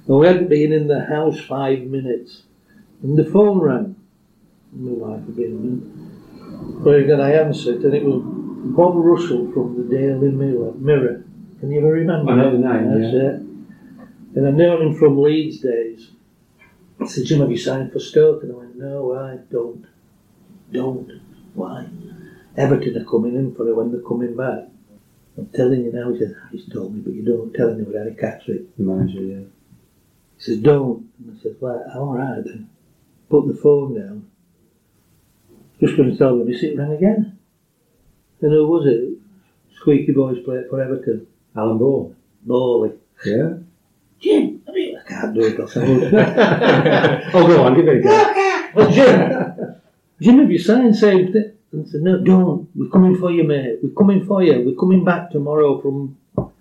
And 0.07 0.19
we 0.19 0.25
hadn't 0.25 0.49
been 0.49 0.73
in 0.73 0.87
the 0.87 1.05
house 1.05 1.39
five 1.41 1.81
minutes. 1.83 2.41
And 3.03 3.15
the 3.15 3.23
phone 3.23 3.59
rang. 3.59 3.95
My 4.73 4.91
wife 4.91 5.25
had 5.25 5.35
been 5.35 5.45
in. 5.45 6.81
Very 6.83 7.05
good, 7.05 7.19
I 7.19 7.33
answered, 7.33 7.83
and 7.83 7.93
it 7.93 8.03
was 8.03 8.21
Bob 8.75 8.95
Russell 8.95 9.51
from 9.51 9.77
the 9.77 9.95
Daily 9.95 10.29
Mirror. 10.29 10.73
Mirror. 10.73 11.23
Can 11.59 11.71
you 11.71 11.79
ever 11.79 11.91
remember? 11.91 12.31
I 12.31 12.35
know 12.35 12.51
the 12.51 12.57
name, 12.57 12.99
That's 12.99 13.13
yeah. 13.13 13.19
it. 13.19 13.41
And 14.35 14.47
I 14.47 14.51
know 14.51 14.81
him 14.81 14.95
from 14.95 15.21
Leeds 15.21 15.59
days. 15.59 16.09
I 16.99 17.05
said, 17.05 17.25
Jim, 17.25 17.41
have 17.41 17.51
you 17.51 17.57
signed 17.57 17.91
for 17.91 17.99
Stoke? 17.99 18.41
And 18.43 18.53
I 18.53 18.55
went, 18.55 18.75
no, 18.75 19.15
I 19.15 19.37
don't. 19.51 19.85
Don't. 20.71 21.21
Why? 21.53 21.85
Everton 22.57 22.97
are 22.97 23.05
coming 23.05 23.35
in 23.35 23.53
for 23.55 23.67
it 23.67 23.75
when 23.75 23.91
they're 23.91 24.01
coming 24.01 24.35
back. 24.35 24.69
I'm 25.37 25.47
telling 25.47 25.83
you 25.83 25.91
now, 25.91 26.13
he 26.13 26.19
says, 26.19 26.33
ah, 26.41 26.47
he's 26.51 26.67
told 26.69 26.95
me, 26.95 27.01
but 27.01 27.13
you 27.13 27.23
don't 27.23 27.53
tell 27.53 27.69
anyone 27.69 27.95
how 27.97 28.05
to 28.05 28.13
catch 28.13 28.47
it. 28.47 28.75
The 28.77 28.83
manager, 28.83 29.21
yeah. 29.21 29.45
He 30.37 30.43
says, 30.43 30.57
don't. 30.59 31.09
And 31.19 31.37
I 31.37 31.43
said, 31.43 31.55
well, 31.59 31.83
all 31.93 32.13
right 32.13 32.43
then. 32.43 32.69
Put 33.29 33.47
the 33.47 33.55
phone 33.55 33.95
down. 33.99 34.31
Just 35.81 35.97
going 35.97 36.11
to 36.11 36.17
tell 36.17 36.37
them, 36.37 36.47
you 36.47 36.57
see 36.57 36.67
it 36.67 36.77
rang 36.77 36.93
again. 36.93 37.37
And 38.41 38.51
who 38.51 38.67
was 38.67 38.85
it? 38.85 39.17
Squeaky 39.75 40.13
Boys 40.13 40.39
played 40.45 40.69
for 40.69 40.81
Everton. 40.81 41.27
Alan 41.55 41.77
Ball. 41.77 42.15
Bowley. 42.43 42.91
Yeah. 43.25 43.55
Jim, 44.19 44.63
I 44.67 44.71
mean, 44.71 44.97
I 44.97 45.07
can't 45.07 45.33
do 45.33 45.41
it. 45.41 45.59
else 45.59 45.75
I 45.75 45.79
would. 45.81 46.13
oh, 47.33 47.47
go 47.47 47.63
on, 47.63 47.75
give 47.75 47.87
it 47.87 47.97
a 47.97 48.01
go. 48.01 48.71
well, 48.75 48.91
Jim, 48.91 49.75
Jim, 50.21 50.39
have 50.39 50.51
you 50.51 50.59
signed 50.59 50.95
same 50.95 51.33
thing? 51.33 51.54
And 51.75 51.87
said, 51.89 52.01
no, 52.01 52.17
don't. 52.23 52.69
We're 52.73 52.89
coming 52.89 53.15
mm. 53.15 53.19
for 53.19 53.31
you, 53.31 53.43
mate. 53.43 53.79
We're 53.83 53.89
coming 53.89 54.25
for 54.25 54.41
you. 54.41 54.63
We're 54.65 54.79
coming 54.79 55.03
back 55.03 55.31
tomorrow 55.31 55.81
from 55.81 56.17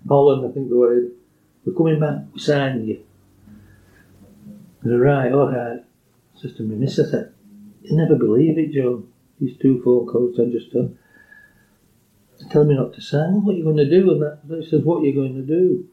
Holland, 0.07 0.45
I 0.45 0.53
think 0.53 0.69
they 0.69 0.75
were 0.75 0.93
in. 0.93 1.11
We're 1.65 1.73
coming 1.73 1.99
back. 1.99 2.17
We're 2.33 2.39
signing 2.39 2.85
you. 2.85 3.03
I 4.81 4.83
said, 4.83 4.99
right, 4.99 5.31
all 5.31 5.51
right. 5.51 5.79
I 5.79 6.41
said 6.41 6.57
to 6.57 6.63
my 6.63 6.75
missus, 6.75 7.11
said, 7.11 7.31
you 7.83 7.95
never 7.95 8.15
believe 8.15 8.57
it, 8.57 8.73
Joe. 8.73 9.03
These 9.39 9.57
two 9.61 9.81
phone 9.83 10.05
calls 10.05 10.39
I 10.39 10.45
just 10.51 10.71
done. 10.73 10.97
They're 12.39 12.49
telling 12.49 12.67
me 12.67 12.75
not 12.75 12.93
to 12.93 13.01
sign. 13.01 13.43
What 13.43 13.55
are 13.55 13.57
you 13.57 13.63
going 13.63 13.77
to 13.77 13.89
do? 13.89 14.11
And 14.11 14.21
that, 14.21 14.39
they 14.43 14.65
says, 14.65 14.81
what 14.83 15.01
are 15.01 15.05
you 15.05 15.13
going 15.15 15.35
to 15.35 15.41
do? 15.41 15.87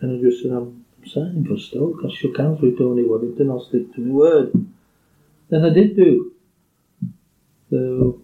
And 0.00 0.18
I 0.18 0.22
just 0.30 0.42
said, 0.42 0.52
I'm 0.52 0.86
signing 1.06 1.44
for 1.44 1.58
Stoke. 1.58 2.00
I 2.06 2.14
shook 2.14 2.38
hands 2.38 2.60
with 2.60 2.78
Tony 2.78 3.04
Waddington. 3.04 3.50
I'll 3.50 3.64
stick 3.64 3.94
to 3.94 4.00
my 4.00 4.12
word. 4.12 4.66
And 5.50 5.66
I 5.66 5.70
did 5.70 5.94
do. 5.94 6.32
So 7.70 8.22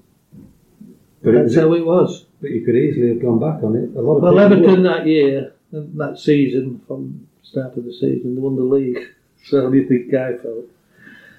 But, 1.26 1.34
it 1.34 1.38
that's 1.42 1.56
was, 1.56 1.64
how 1.64 1.72
it 1.74 1.84
was. 1.86 2.26
but 2.40 2.50
you 2.50 2.64
could 2.64 2.76
easily 2.76 3.08
have 3.10 3.20
gone 3.20 3.38
back 3.40 3.62
on 3.62 3.76
it. 3.76 3.90
A 3.96 4.00
lot 4.00 4.16
of 4.16 4.22
Well, 4.22 4.38
Everton 4.38 4.82
would. 4.82 4.84
that 4.84 5.06
year, 5.06 5.52
that 5.72 6.18
season, 6.18 6.80
from 6.86 7.26
start 7.42 7.76
of 7.76 7.84
the 7.84 7.92
season, 7.92 8.34
they 8.34 8.40
won 8.40 8.56
the 8.56 8.62
league. 8.62 8.98
So 9.48 9.62
how 9.62 9.70
do 9.70 9.76
you 9.76 9.86
think 9.86 10.12
I 10.12 10.36
felt? 10.38 10.64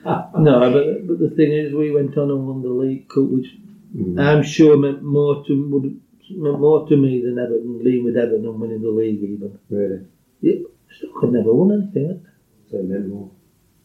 no, 0.39 0.71
but 0.71 1.07
but 1.07 1.19
the 1.19 1.29
thing 1.35 1.51
is, 1.51 1.73
we 1.73 1.91
went 1.91 2.17
on 2.17 2.29
and 2.31 2.47
won 2.47 2.61
the 2.61 2.69
league 2.69 3.07
cup, 3.09 3.25
which 3.25 3.47
Mm. 3.95 4.19
I'm 4.19 4.43
sure 4.43 4.75
meant 4.77 5.01
more 5.01 5.43
to 5.45 5.53
would 5.71 5.99
meant 6.29 6.59
more 6.59 6.87
to 6.89 6.95
me 6.97 7.21
than 7.23 7.39
Everton 7.39 7.81
being 7.83 8.03
with 8.03 8.17
Everton 8.17 8.45
and 8.45 8.59
winning 8.59 8.81
the 8.81 8.89
league 8.89 9.23
even. 9.23 9.57
Really. 9.69 10.01
Yep. 10.41 10.57
Stoke 10.91 11.21
had 11.21 11.31
never 11.31 11.53
won 11.53 11.71
anything. 11.71 12.25
So 12.69 12.77
it 12.77 12.83
meant 12.85 13.07
more. 13.07 13.31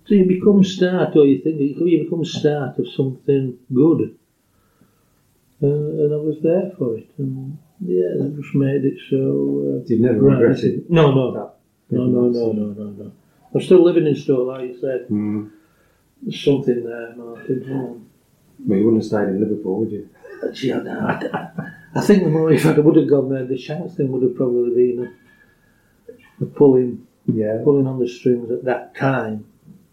So 0.06 0.14
you 0.16 0.26
become 0.26 0.64
start, 0.64 1.14
or 1.16 1.24
you 1.24 1.40
think 1.42 1.60
you 1.60 2.02
become 2.04 2.24
start 2.24 2.78
of 2.80 2.88
something 2.88 3.58
good. 3.72 4.16
Uh, 5.62 5.66
and 5.66 6.12
I 6.12 6.16
was 6.16 6.36
there 6.42 6.72
for 6.76 6.96
it, 6.98 7.08
and 7.18 7.56
yeah, 7.80 8.14
that 8.18 8.34
just 8.40 8.54
made 8.54 8.84
it 8.84 8.98
so. 9.08 9.82
You've 9.86 10.00
never 10.00 10.18
Uh, 10.18 10.32
right, 10.34 10.40
regretted 10.40 10.90
no, 10.90 11.12
no, 11.14 11.30
no, 11.90 12.04
no, 12.06 12.28
no, 12.28 12.52
no, 12.52 12.66
no, 12.72 12.84
no. 12.90 13.12
I'm 13.54 13.60
still 13.60 13.82
living 13.84 14.06
in 14.06 14.16
Stoke, 14.16 14.48
like 14.48 14.68
you 14.70 14.78
said. 14.80 15.06
Mm. 15.08 15.50
There's 16.22 16.40
something 16.44 16.84
there, 16.84 17.14
Martin. 17.16 17.64
Um, 17.70 18.06
Well, 18.66 18.78
you 18.78 18.84
wouldn't 18.86 19.02
have 19.02 19.06
stayed 19.06 19.28
in 19.28 19.40
Liverpool, 19.40 19.80
would 19.80 19.92
you? 19.92 20.08
no, 20.82 20.98
I, 21.00 21.28
I, 21.32 21.70
I 21.94 22.00
think 22.00 22.24
the 22.24 22.30
more 22.30 22.50
if 22.52 22.64
I 22.66 22.78
would 22.78 22.96
have 22.96 23.08
gone 23.08 23.28
there, 23.28 23.44
the 23.44 23.56
Shanks 23.58 23.94
thing 23.94 24.10
would 24.12 24.22
have 24.22 24.34
probably 24.36 24.70
been 24.74 25.12
a, 26.40 26.42
a 26.44 26.46
pulling, 26.46 27.06
Yeah. 27.26 27.60
pulling 27.62 27.86
on 27.86 27.98
the 28.00 28.08
strings 28.08 28.50
at 28.50 28.64
that 28.64 28.94
time. 28.96 29.44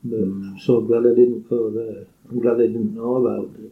But 0.04 0.18
I'm 0.18 0.58
so 0.60 0.82
glad 0.82 1.02
I 1.06 1.14
didn't 1.16 1.50
go 1.50 1.70
there. 1.70 2.06
I'm 2.30 2.40
glad 2.40 2.56
I 2.56 2.68
didn't 2.68 2.96
know 2.96 3.16
about 3.18 3.50
it. 3.60 3.72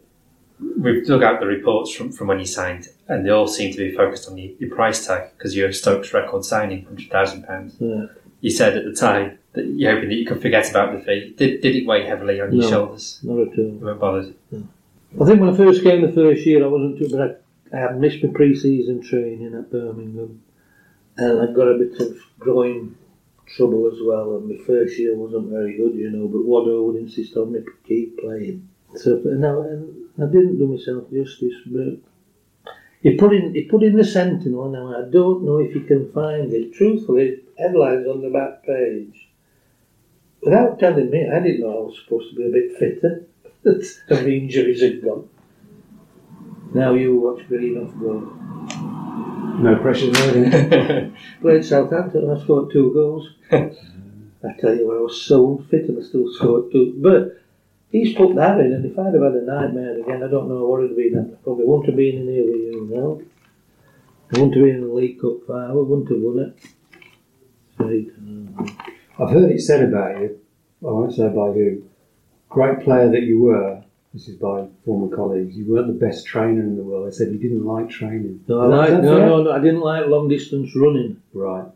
We've 0.60 1.06
dug 1.06 1.22
out 1.22 1.40
the 1.40 1.46
reports 1.46 1.94
from, 1.94 2.10
from 2.12 2.26
when 2.28 2.38
you 2.40 2.44
signed, 2.46 2.88
and 3.06 3.24
they 3.24 3.30
all 3.30 3.46
seem 3.46 3.72
to 3.72 3.78
be 3.78 3.92
focused 3.94 4.28
on 4.28 4.34
the, 4.34 4.56
your 4.58 4.70
price 4.74 5.06
tag 5.06 5.30
because 5.36 5.54
you're 5.56 5.72
Stokes 5.72 6.12
record 6.12 6.44
signing, 6.44 6.84
hundred 6.84 7.10
thousand 7.10 7.44
pounds. 7.44 7.76
Yeah. 7.78 8.06
You 8.40 8.50
said 8.50 8.76
at 8.76 8.84
the 8.84 8.92
time 8.92 9.38
that 9.52 9.66
you're 9.66 9.92
hoping 9.94 10.08
that 10.08 10.14
you 10.16 10.26
could 10.26 10.40
forget 10.42 10.68
about 10.70 10.92
the 10.96 11.00
fee. 11.04 11.34
Did, 11.36 11.60
did 11.60 11.76
it 11.76 11.86
weigh 11.86 12.04
heavily 12.06 12.40
on 12.40 12.52
your 12.52 12.62
No. 12.62 12.70
shoulders? 12.70 13.18
Not 13.22 13.40
at 13.40 13.58
all. 13.58 13.64
You 13.64 13.78
weren't 13.82 14.00
bothered. 14.00 14.34
I 14.52 15.24
think 15.24 15.40
when 15.40 15.50
I 15.50 15.56
first 15.56 15.82
came 15.82 16.02
the 16.02 16.12
first 16.12 16.44
year, 16.46 16.62
I 16.64 16.68
wasn't 16.68 16.98
too, 16.98 17.08
but 17.10 17.40
I, 17.72 17.76
I 17.76 17.80
had 17.80 18.00
missed 18.00 18.22
my 18.22 18.30
pre-season 18.30 19.02
training 19.02 19.54
at 19.54 19.70
Birmingham, 19.70 20.42
and 21.16 21.40
I 21.40 21.52
got 21.52 21.68
a 21.68 21.78
bit 21.78 21.98
of 22.00 22.18
groin 22.38 22.96
trouble 23.46 23.86
as 23.92 23.98
well. 24.02 24.36
And 24.36 24.48
my 24.48 24.64
first 24.64 24.98
year 24.98 25.16
wasn't 25.16 25.48
very 25.50 25.76
good, 25.76 25.94
you 25.94 26.10
know. 26.10 26.28
But 26.28 26.44
Waddo 26.44 26.82
would 26.84 26.96
insist 26.96 27.36
on 27.36 27.52
me 27.52 27.60
keep 27.86 28.18
playing. 28.20 28.68
So 28.96 29.20
and 29.24 29.44
I, 29.44 30.26
didn't 30.26 30.58
do 30.58 30.66
myself 30.66 31.10
justice, 31.12 31.54
but 31.66 31.98
he 33.02 33.16
put 33.16 33.32
in 33.32 33.54
he 33.54 33.64
put 33.64 33.82
in 33.82 33.96
the 33.96 34.04
Sentinel, 34.04 34.70
Now 34.70 34.96
I 34.96 35.10
don't 35.10 35.44
know 35.44 35.58
if 35.58 35.74
you 35.74 35.82
can 35.82 36.10
find 36.12 36.52
it. 36.52 36.74
Truthfully, 36.74 37.42
headlines 37.58 38.06
on 38.06 38.22
the 38.22 38.30
back 38.30 38.64
page. 38.64 39.28
Without 40.42 40.78
telling 40.78 41.10
me, 41.10 41.28
I 41.28 41.40
didn't 41.40 41.60
know 41.60 41.70
I 41.70 41.86
was 41.86 41.98
supposed 42.02 42.30
to 42.30 42.36
be 42.36 42.46
a 42.46 42.50
bit 42.50 42.78
fitter. 42.78 43.26
the 43.62 44.36
injuries 44.36 44.80
had 44.80 45.02
gone. 45.02 45.28
Now 46.74 46.94
you 46.94 47.18
watch 47.18 47.46
Greenhoff 47.48 47.98
goal. 47.98 48.38
No 49.58 49.76
pressure 49.82 50.10
there. 50.10 51.12
Played 51.40 51.64
Southampton 51.64 52.30
I 52.30 52.40
scored 52.42 52.70
two 52.72 52.92
goals. 52.92 53.28
I 53.50 54.52
tell 54.60 54.74
you 54.74 54.96
I 54.96 55.00
was 55.02 55.20
so 55.20 55.64
fit 55.68 55.88
and 55.88 55.98
I 55.98 56.06
still 56.06 56.32
scored 56.32 56.70
two. 56.70 56.94
But 56.98 57.42
he's 57.90 58.14
put 58.14 58.34
that 58.36 58.60
in, 58.60 58.72
and 58.72 58.84
if 58.84 58.98
I'd 58.98 59.14
have 59.14 59.22
had 59.22 59.34
a 59.34 59.42
nightmare 59.44 59.98
again, 60.00 60.22
I 60.22 60.28
don't 60.28 60.48
know 60.48 60.66
what 60.66 60.84
it'd 60.84 60.90
have 60.90 60.96
been. 60.96 61.18
I 61.18 61.42
probably 61.42 61.64
wouldn't 61.64 61.86
have 61.86 61.96
been 61.96 62.18
in 62.18 62.28
here 62.28 62.44
with 62.44 62.56
you 62.56 62.88
now. 62.90 63.20
I 64.30 64.38
wouldn't 64.38 64.56
have 64.56 64.64
been 64.64 64.76
in 64.76 64.88
the 64.88 64.92
League 64.92 65.20
Cup 65.20 65.46
final, 65.46 65.78
I 65.78 65.82
wouldn't 65.82 66.08
have 66.08 66.20
won 66.20 66.38
it. 66.40 66.54
I've 69.18 69.30
heard 69.30 69.50
it 69.50 69.60
said 69.60 69.88
about 69.88 70.20
you, 70.20 70.38
I 70.82 70.86
won't 70.86 71.14
say 71.14 71.28
by 71.28 71.52
who, 71.52 71.82
great 72.48 72.80
player 72.80 73.10
that 73.10 73.22
you 73.22 73.40
were, 73.40 73.82
this 74.12 74.28
is 74.28 74.36
by 74.36 74.66
former 74.84 75.14
colleagues, 75.14 75.56
you 75.56 75.72
weren't 75.72 75.86
the 75.86 76.06
best 76.06 76.26
trainer 76.26 76.60
in 76.60 76.76
the 76.76 76.82
world. 76.82 77.06
They 77.06 77.12
said 77.14 77.32
you 77.32 77.38
didn't 77.38 77.64
like 77.64 77.88
training. 77.90 78.44
No, 78.48 78.60
I 78.60 78.66
like, 78.66 78.90
no, 79.02 79.16
fair? 79.16 79.26
no, 79.26 79.42
no, 79.42 79.52
I 79.52 79.60
didn't 79.60 79.80
like 79.80 80.06
long 80.06 80.28
distance 80.28 80.74
running. 80.74 81.22
Right. 81.32 81.66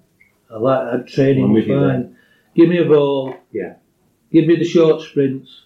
I 0.51 0.57
like 0.59 1.07
training 1.07 1.53
was 1.53 1.67
fine. 1.67 2.17
Give 2.55 2.69
me 2.69 2.79
a 2.79 2.85
ball. 2.85 3.35
Yeah. 3.51 3.75
Give 4.31 4.47
me 4.47 4.57
the 4.57 4.65
short 4.65 5.03
sprints. 5.03 5.65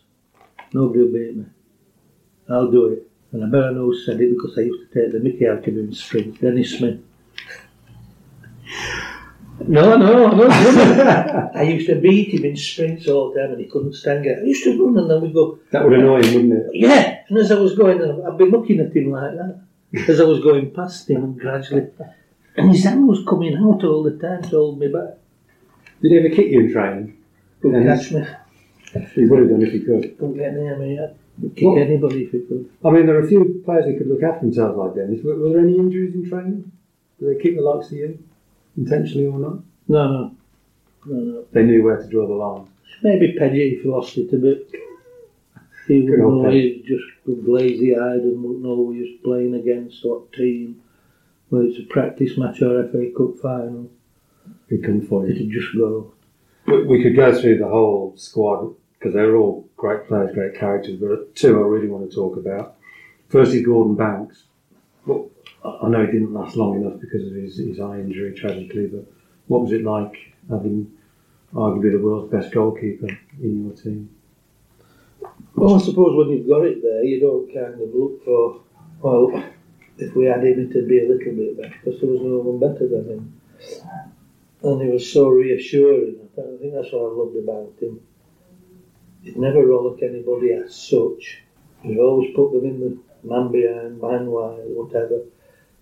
Nobody 0.76 1.00
will 1.04 1.12
beat 1.12 1.36
me. 1.38 1.44
I'll 2.50 2.70
do 2.70 2.88
it. 2.88 3.08
And 3.32 3.42
I 3.44 3.48
better 3.48 3.72
know 3.72 3.86
who 3.86 3.98
said 4.04 4.20
it 4.20 4.30
because 4.36 4.58
I 4.58 4.62
used 4.62 4.92
to 4.92 5.00
take 5.00 5.10
the 5.12 5.20
mickey 5.20 5.46
out 5.48 5.58
of 5.60 5.64
him 5.64 5.78
in 5.78 5.94
sprints. 5.94 6.38
Dennis 6.38 6.76
Smith. 6.76 7.00
No, 9.66 9.96
no, 9.96 10.28
no. 10.28 10.48
I 11.54 11.62
used 11.62 11.86
to 11.88 11.94
beat 11.94 12.34
him 12.34 12.44
in 12.44 12.56
sprints 12.56 13.08
all 13.08 13.32
the 13.32 13.40
time 13.40 13.52
and 13.52 13.60
he 13.60 13.66
couldn't 13.66 13.94
stand 13.94 14.26
it. 14.26 14.38
I 14.38 14.44
used 14.44 14.64
to 14.64 14.84
run 14.84 14.98
and 14.98 15.10
then 15.10 15.22
we'd 15.22 15.32
go, 15.32 15.58
That 15.72 15.82
would 15.84 15.94
annoy 15.98 16.22
him, 16.22 16.34
wouldn't 16.34 16.52
it? 16.52 16.70
yeah. 16.74 17.20
And 17.28 17.38
as 17.38 17.50
I 17.50 17.58
was 17.58 17.74
going, 17.74 17.98
I'd 18.02 18.36
be 18.36 18.44
looking 18.44 18.80
at 18.80 18.94
him 18.94 19.10
like 19.12 19.32
that. 19.32 19.60
As 20.08 20.20
I 20.20 20.24
was 20.24 20.40
going 20.40 20.72
past 20.74 21.08
him 21.08 21.24
and 21.24 21.40
gradually. 21.40 21.88
And 22.58 22.70
his 22.70 22.84
hand 22.84 23.08
was 23.08 23.24
coming 23.26 23.56
out 23.56 23.82
all 23.82 24.02
the 24.02 24.18
time 24.18 24.42
to 24.42 24.48
hold 24.50 24.78
me 24.78 24.88
back. 24.88 25.14
Did 26.02 26.12
he 26.12 26.18
ever 26.18 26.28
kick 26.28 26.48
you 26.50 26.60
in 26.60 26.72
training? 26.72 27.16
Couldn't 27.62 27.86
catch 27.86 28.12
me. 28.12 28.26
He 29.14 29.24
would 29.24 29.40
have 29.40 29.50
done 29.50 29.62
if 29.62 29.72
he 29.72 29.80
could. 29.80 30.18
Couldn't 30.18 30.36
get 30.36 30.54
near 30.54 30.76
me 30.78 30.96
yet. 30.96 31.16
Kick 31.54 31.76
anybody 31.76 32.24
if 32.24 32.32
he 32.32 32.40
could. 32.40 32.70
I 32.84 32.90
mean, 32.90 33.06
there 33.06 33.16
are 33.16 33.24
a 33.24 33.28
few 33.28 33.62
players 33.64 33.84
who 33.84 33.98
could 33.98 34.08
look 34.08 34.22
after 34.22 34.40
themselves 34.40 34.76
like 34.78 34.94
Dennis. 34.94 35.22
Were, 35.22 35.36
were 35.36 35.50
there 35.50 35.60
any 35.60 35.76
injuries 35.76 36.14
in 36.14 36.28
training? 36.28 36.72
Did 37.20 37.36
they 37.36 37.42
kick 37.42 37.56
the 37.56 37.62
likes 37.62 37.86
of 37.88 37.98
you? 37.98 38.18
Intentionally 38.76 39.26
or 39.26 39.38
not? 39.38 39.58
No, 39.88 40.08
no. 40.08 40.36
No, 41.06 41.16
no. 41.16 41.44
They 41.52 41.62
knew 41.62 41.82
where 41.82 41.98
to 42.02 42.08
draw 42.08 42.26
the 42.26 42.34
line. 42.34 42.68
Maybe 43.02 43.36
Pedgy 43.38 43.76
if 43.76 43.82
he 43.82 43.88
lost 43.88 44.16
it 44.16 44.32
a 44.32 44.38
bit. 44.38 44.70
He 45.86 46.00
would 46.00 46.18
know 46.18 46.50
he's 46.50 46.84
just 46.84 47.04
lazy 47.26 47.94
eyed 47.94 48.20
and 48.20 48.42
wouldn't 48.42 48.64
know 48.64 48.74
who 48.74 48.92
he 48.92 49.00
was 49.00 49.20
playing 49.22 49.54
against, 49.54 50.04
what 50.04 50.32
team. 50.32 50.82
Whether 51.48 51.66
it's 51.66 51.78
a 51.78 51.82
practice 51.84 52.36
match 52.36 52.60
or 52.62 52.88
FA 52.88 53.10
Cup 53.16 53.38
final. 53.40 53.88
He'd 54.68 54.84
come 54.84 55.00
for 55.00 55.26
you. 55.26 55.34
It'd 55.34 55.50
just 55.50 55.76
go. 55.76 56.12
We, 56.66 56.82
we 56.84 57.02
could 57.02 57.14
go 57.14 57.40
through 57.40 57.58
the 57.58 57.68
whole 57.68 58.14
squad 58.16 58.74
because 59.06 59.14
they're 59.14 59.36
all 59.36 59.68
great 59.76 60.08
players, 60.08 60.34
great 60.34 60.58
characters. 60.58 60.98
But 60.98 61.36
two 61.36 61.62
I 61.62 61.66
really 61.66 61.86
want 61.86 62.10
to 62.10 62.14
talk 62.14 62.36
about. 62.36 62.76
Firstly, 63.28 63.62
Gordon 63.62 63.94
Banks. 63.94 64.44
Well, 65.04 65.30
I 65.64 65.86
I 65.86 65.88
know 65.88 66.04
he 66.04 66.10
didn't 66.10 66.34
last 66.34 66.56
long 66.56 66.80
enough 66.80 67.00
because 67.00 67.24
of 67.24 67.34
his, 67.34 67.56
his 67.56 67.78
eye 67.78 68.00
injury, 68.00 68.34
tragically. 68.34 68.88
But 68.88 69.06
what 69.46 69.62
was 69.62 69.70
it 69.70 69.84
like 69.84 70.16
having 70.50 70.90
arguably 71.54 71.92
the 71.92 72.00
world's 72.00 72.32
best 72.32 72.52
goalkeeper 72.52 73.06
in 73.40 73.66
your 73.66 73.76
team? 73.76 74.10
Well, 75.54 75.76
I 75.76 75.78
suppose 75.78 76.16
when 76.16 76.36
you've 76.36 76.48
got 76.48 76.66
it 76.66 76.82
there, 76.82 77.04
you 77.04 77.20
don't 77.20 77.46
kind 77.54 77.80
of 77.80 77.94
look 77.94 78.24
for, 78.24 78.60
well, 79.00 79.44
if 79.98 80.16
we 80.16 80.24
had 80.24 80.44
him, 80.44 80.68
it'd 80.68 80.88
be 80.88 80.98
a 80.98 81.08
little 81.08 81.32
bit 81.32 81.56
better 81.56 81.74
because 81.84 82.00
there 82.00 82.10
was 82.10 82.20
no 82.22 82.38
one 82.38 82.58
better 82.58 82.88
than 82.88 83.08
him. 83.08 83.40
And 84.62 84.82
he 84.82 84.88
was 84.88 85.10
so 85.12 85.28
reassuring. 85.28 86.28
I 86.36 86.58
think 86.60 86.74
that's 86.74 86.92
what 86.92 87.02
I 87.02 87.14
loved 87.14 87.36
about 87.36 87.72
him. 87.80 88.00
He'd 89.26 89.36
never 89.36 89.66
rollick 89.66 90.04
anybody 90.04 90.52
as 90.52 90.72
such. 90.72 91.42
He'd 91.82 91.98
always 91.98 92.32
put 92.36 92.52
them 92.52 92.64
in 92.64 92.78
the 92.78 92.98
man 93.28 93.50
behind, 93.50 94.00
man 94.00 94.26
wide, 94.30 94.62
whatever. 94.66 95.22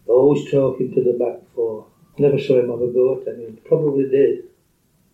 Always 0.07 0.51
talking 0.51 0.95
to 0.95 1.05
the 1.05 1.13
back 1.13 1.43
four. 1.55 1.87
Never 2.17 2.39
saw 2.39 2.59
him 2.59 2.71
have 2.71 2.81
a 2.81 2.87
go 2.87 3.21
at 3.21 3.29
anyone. 3.29 3.59
Probably 3.67 4.09
did, 4.09 4.45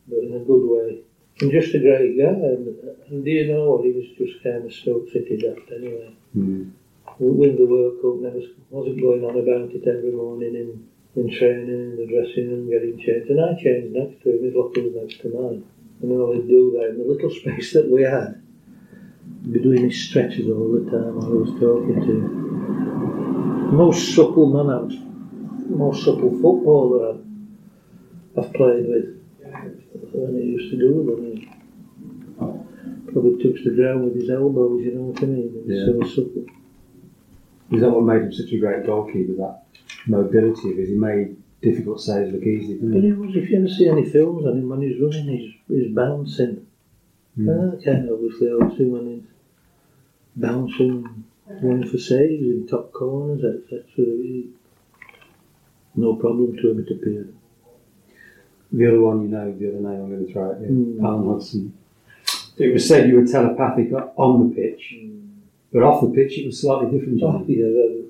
but 0.06 0.18
in 0.18 0.34
a 0.34 0.44
good 0.44 0.64
way. 0.64 1.00
And 1.40 1.50
just 1.50 1.74
a 1.74 1.80
great 1.80 2.16
guy. 2.16 2.28
And, 2.28 2.68
and 3.08 3.24
do 3.24 3.30
you 3.30 3.52
know 3.52 3.72
what? 3.72 3.84
He 3.84 3.90
was 3.98 4.06
just 4.16 4.44
kind 4.44 4.64
of 4.64 4.72
Stoke 4.72 5.10
City 5.10 5.36
daft 5.36 5.72
anyway. 5.74 6.14
Hmm. 6.32 6.70
Win 7.18 7.56
the 7.56 7.66
World 7.66 7.98
Cup, 8.00 8.22
never 8.22 8.46
wasn't 8.70 9.00
going 9.00 9.24
on 9.24 9.36
about 9.36 9.74
it 9.74 9.88
every 9.88 10.12
morning 10.12 10.54
in, 10.54 10.88
in 11.16 11.36
training, 11.36 11.68
in 11.68 11.96
the 11.96 12.06
dressing 12.06 12.48
room, 12.48 12.70
getting 12.70 12.96
changed. 12.96 13.28
And 13.28 13.40
I 13.40 13.60
changed 13.60 13.92
next 13.92 14.22
to 14.22 14.38
him, 14.38 14.44
his 14.44 14.54
locker 14.54 14.82
was 14.82 14.94
next 14.94 15.20
to 15.22 15.28
mine. 15.34 15.64
And 16.02 16.12
all 16.12 16.32
he'd 16.32 16.48
do 16.48 16.72
there 16.76 16.90
in 16.90 16.98
the 16.98 17.04
little 17.04 17.30
space 17.40 17.72
that 17.74 17.90
we 17.90 18.02
had, 18.02 18.40
he'd 19.44 19.52
be 19.52 19.60
doing 19.60 19.84
his 19.90 20.02
stretches 20.08 20.48
all 20.48 20.72
the 20.72 20.90
time 20.90 21.18
I 21.20 21.28
was 21.28 21.50
talking 21.60 22.00
to. 22.06 23.70
Most 23.72 24.14
supple 24.14 24.46
man 24.46 24.68
I've, 24.70 25.70
most 25.70 26.04
supple 26.04 26.30
footballer 26.30 27.10
I've, 27.10 28.44
I've 28.44 28.52
played 28.54 28.86
with. 28.88 29.16
When 30.12 30.34
he 30.40 30.48
used 30.48 30.70
to 30.72 30.76
do 30.78 31.04
them, 31.04 31.36
he 31.36 33.12
probably 33.12 33.42
touched 33.42 33.64
the 33.64 33.70
ground 33.72 34.04
with 34.04 34.14
his 34.16 34.30
elbows, 34.30 34.82
you 34.84 34.94
know 34.94 35.02
what 35.02 35.22
I 35.22 35.26
mean? 35.26 35.62
He 35.66 35.74
Yeah. 35.74 35.84
so 35.86 36.02
supple. 36.08 36.46
Is 37.72 37.80
that 37.80 37.90
what 37.90 38.02
made 38.04 38.22
him 38.22 38.32
such 38.32 38.50
a 38.52 38.58
great 38.58 38.84
goalkeeper? 38.86 39.34
That 39.34 39.62
mobility 40.08 40.70
of 40.72 40.76
his. 40.78 40.88
He 40.88 40.94
made 40.96 41.36
difficult 41.62 42.00
saves 42.00 42.32
look 42.32 42.42
easy, 42.42 42.74
didn't 42.74 42.92
But 42.92 43.02
he? 43.02 43.06
he 43.08 43.12
was, 43.12 43.36
if 43.36 43.48
you 43.50 43.58
ever 43.58 43.68
see 43.68 43.88
any 43.88 44.04
films 44.04 44.46
on 44.46 44.58
him 44.58 44.68
when 44.68 44.80
he's 44.82 45.00
running, 45.00 45.28
he's, 45.28 45.54
he's 45.70 45.94
bouncing. 45.94 46.66
Mm. 47.38 47.48
Uh, 47.48 47.82
kind 47.84 48.08
of 48.08 48.14
obviously 48.14 48.50
also 48.50 48.84
when 48.84 49.06
he's 49.06 49.22
bouncing, 50.36 51.24
going 51.62 51.86
for 51.88 51.98
saves 51.98 52.42
in 52.42 52.66
top 52.66 52.92
corners, 52.92 53.42
etc. 53.44 54.04
No 55.96 56.14
problem 56.16 56.56
to 56.56 56.70
him, 56.70 56.80
it 56.86 56.92
appeared. 56.92 57.34
The 58.72 58.86
other 58.86 59.00
one, 59.00 59.22
you 59.22 59.28
know, 59.28 59.52
the 59.52 59.68
other 59.68 59.78
name 59.80 59.86
I'm 60.02 60.10
going 60.10 60.32
to 60.32 60.40
at 60.40 60.60
you, 60.60 60.96
Mm. 61.00 61.04
Alan 61.04 61.28
Hudson. 61.28 61.72
It 62.56 62.72
was 62.72 62.86
said 62.86 63.08
you 63.08 63.16
were 63.16 63.26
telepathic 63.26 63.90
on 64.16 64.48
the 64.50 64.54
pitch, 64.54 64.94
but 65.72 65.82
off 65.82 66.02
the 66.02 66.10
pitch 66.10 66.38
it 66.38 66.46
was 66.46 66.60
slightly 66.60 66.90
different. 66.96 67.22
Oh, 67.22 67.44
yeah, 67.48 67.64
that- 67.64 68.00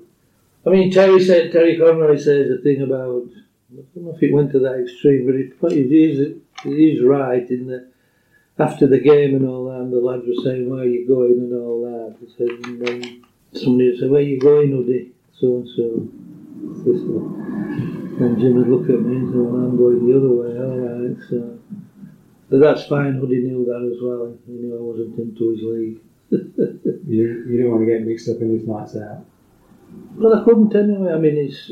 I 0.63 0.69
mean, 0.69 0.91
Terry 0.91 1.19
said 1.23 1.51
Terry 1.51 1.77
Conroy 1.77 2.17
says 2.17 2.51
a 2.51 2.61
thing 2.61 2.81
about. 2.81 3.23
I 3.73 3.81
don't 3.95 4.05
know 4.05 4.13
if 4.15 4.21
it 4.21 4.33
went 4.33 4.51
to 4.51 4.59
that 4.59 4.79
extreme, 4.81 5.25
but 5.25 5.35
it, 5.35 5.53
it 5.77 5.91
is 5.91 6.35
is 6.65 7.03
right 7.03 7.49
in 7.49 7.67
that 7.67 7.91
after 8.59 8.87
the 8.87 8.99
game 8.99 9.35
and 9.35 9.47
all 9.47 9.65
that, 9.65 9.81
and 9.81 9.93
the 9.93 9.99
lads 9.99 10.23
were 10.27 10.43
saying 10.43 10.69
where 10.69 10.81
are 10.81 10.85
you 10.85 11.07
going 11.07 11.39
and 11.39 11.53
all 11.53 11.81
that. 11.81 12.15
He 12.19 12.27
said, 12.37 12.49
and 12.67 12.81
then 12.85 13.23
somebody 13.53 13.91
would 13.91 13.99
say 13.99 14.07
where 14.07 14.21
are 14.21 14.23
you 14.23 14.39
going, 14.39 14.71
Uddy? 14.71 15.11
So 15.39 15.57
and 15.57 15.69
so. 15.69 16.07
And 18.21 18.39
Jim 18.39 18.55
would 18.55 18.67
look 18.67 18.89
at 18.89 19.01
me 19.01 19.15
and 19.15 19.31
say, 19.31 19.37
well, 19.37 19.65
I'm 19.65 19.77
going 19.77 20.07
the 20.07 20.15
other 20.15 20.29
way. 20.29 20.53
All 20.59 20.77
right, 20.77 21.17
so. 21.27 21.57
But 22.51 22.59
that's 22.59 22.85
fine. 22.87 23.19
Huddy 23.19 23.39
knew 23.41 23.65
that 23.65 23.81
as 23.81 23.97
well. 24.03 24.37
He 24.45 24.51
knew 24.51 24.77
I 24.77 24.81
wasn't 24.81 25.17
into 25.17 25.51
his 25.51 25.61
league. 25.63 26.91
You, 27.11 27.43
you 27.45 27.57
didn't 27.57 27.71
want 27.71 27.81
to 27.81 27.91
get 27.91 28.07
mixed 28.07 28.29
up 28.29 28.39
in 28.39 28.57
his 28.57 28.65
nights 28.65 28.95
out. 28.95 29.25
Well, 30.15 30.39
I 30.39 30.45
couldn't 30.45 30.73
anyway. 30.73 31.11
I 31.11 31.17
mean, 31.17 31.35
he's 31.35 31.71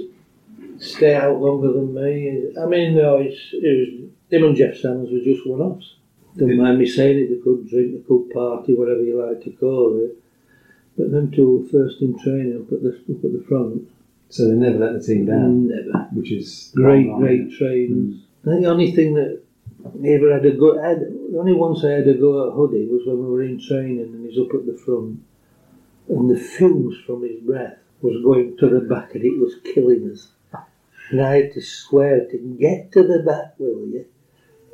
stay 0.80 1.16
out 1.16 1.40
longer 1.40 1.72
than 1.72 1.94
me. 1.94 2.52
I 2.62 2.66
mean, 2.66 2.96
no, 2.96 3.18
it's 3.18 3.40
it 3.54 3.64
was 3.64 4.10
him 4.30 4.44
and 4.44 4.56
Jeff 4.56 4.78
Sanders 4.78 5.12
were 5.12 5.20
just 5.20 5.48
one-offs. 5.48 5.96
Don't 6.38 6.58
mind 6.58 6.80
me 6.80 6.86
saying 6.88 7.18
it. 7.18 7.30
They 7.30 7.42
could 7.42 7.68
drink, 7.70 7.94
they 7.94 8.08
could 8.08 8.30
party, 8.32 8.76
whatever 8.76 9.02
you 9.02 9.22
like 9.22 9.44
to 9.44 9.52
call 9.52 10.00
it. 10.04 10.16
But 10.98 11.12
them 11.12 11.32
two 11.32 11.60
were 11.60 11.70
first 11.70 12.02
in 12.02 12.18
training 12.20 12.62
up 12.62 12.72
at 12.72 12.84
the 12.84 12.90
up 12.90 13.24
at 13.24 13.34
the 13.34 13.44
front. 13.48 13.90
So 14.30 14.48
they 14.48 14.54
never 14.54 14.78
let 14.78 14.94
the 14.94 15.02
team 15.02 15.26
down, 15.26 15.70
Never. 15.70 16.08
which 16.14 16.32
is 16.32 16.72
Great, 16.76 17.12
great 17.18 17.52
trainers. 17.58 18.16
Mm. 18.16 18.22
I 18.46 18.50
think 18.52 18.62
the 18.64 18.70
only 18.70 18.92
thing 18.92 19.14
that 19.16 19.42
I 19.86 20.08
ever 20.10 20.34
had 20.34 20.46
a 20.46 20.52
go 20.52 20.80
had, 20.80 21.00
the 21.00 21.38
only 21.40 21.54
once 21.54 21.84
I 21.84 21.92
had 21.92 22.08
a 22.08 22.14
go 22.14 22.48
at 22.48 22.56
Huddy 22.56 22.88
was 22.88 23.08
when 23.08 23.18
we 23.18 23.26
were 23.26 23.44
in 23.44 23.60
training 23.60 24.02
and 24.02 24.30
he's 24.30 24.38
up 24.40 24.54
at 24.54 24.66
the 24.66 24.78
front 24.78 25.20
and 26.10 26.30
the 26.30 26.40
fumes 26.40 26.98
from 27.06 27.24
his 27.24 27.40
breath 27.42 27.78
was 28.02 28.22
going 28.24 28.56
to 28.58 28.70
the 28.70 28.82
back 28.82 29.16
and 29.16 29.26
it 29.26 29.40
was 29.40 29.56
killing 29.74 30.12
us. 30.12 30.28
And 31.10 31.22
I 31.22 31.38
had 31.38 31.54
to 31.54 31.62
swear 31.62 32.26
to 32.26 32.38
get 32.60 32.92
to 32.92 33.04
the 33.04 33.24
back, 33.26 33.56
will 33.58 33.88
you? 33.88 34.06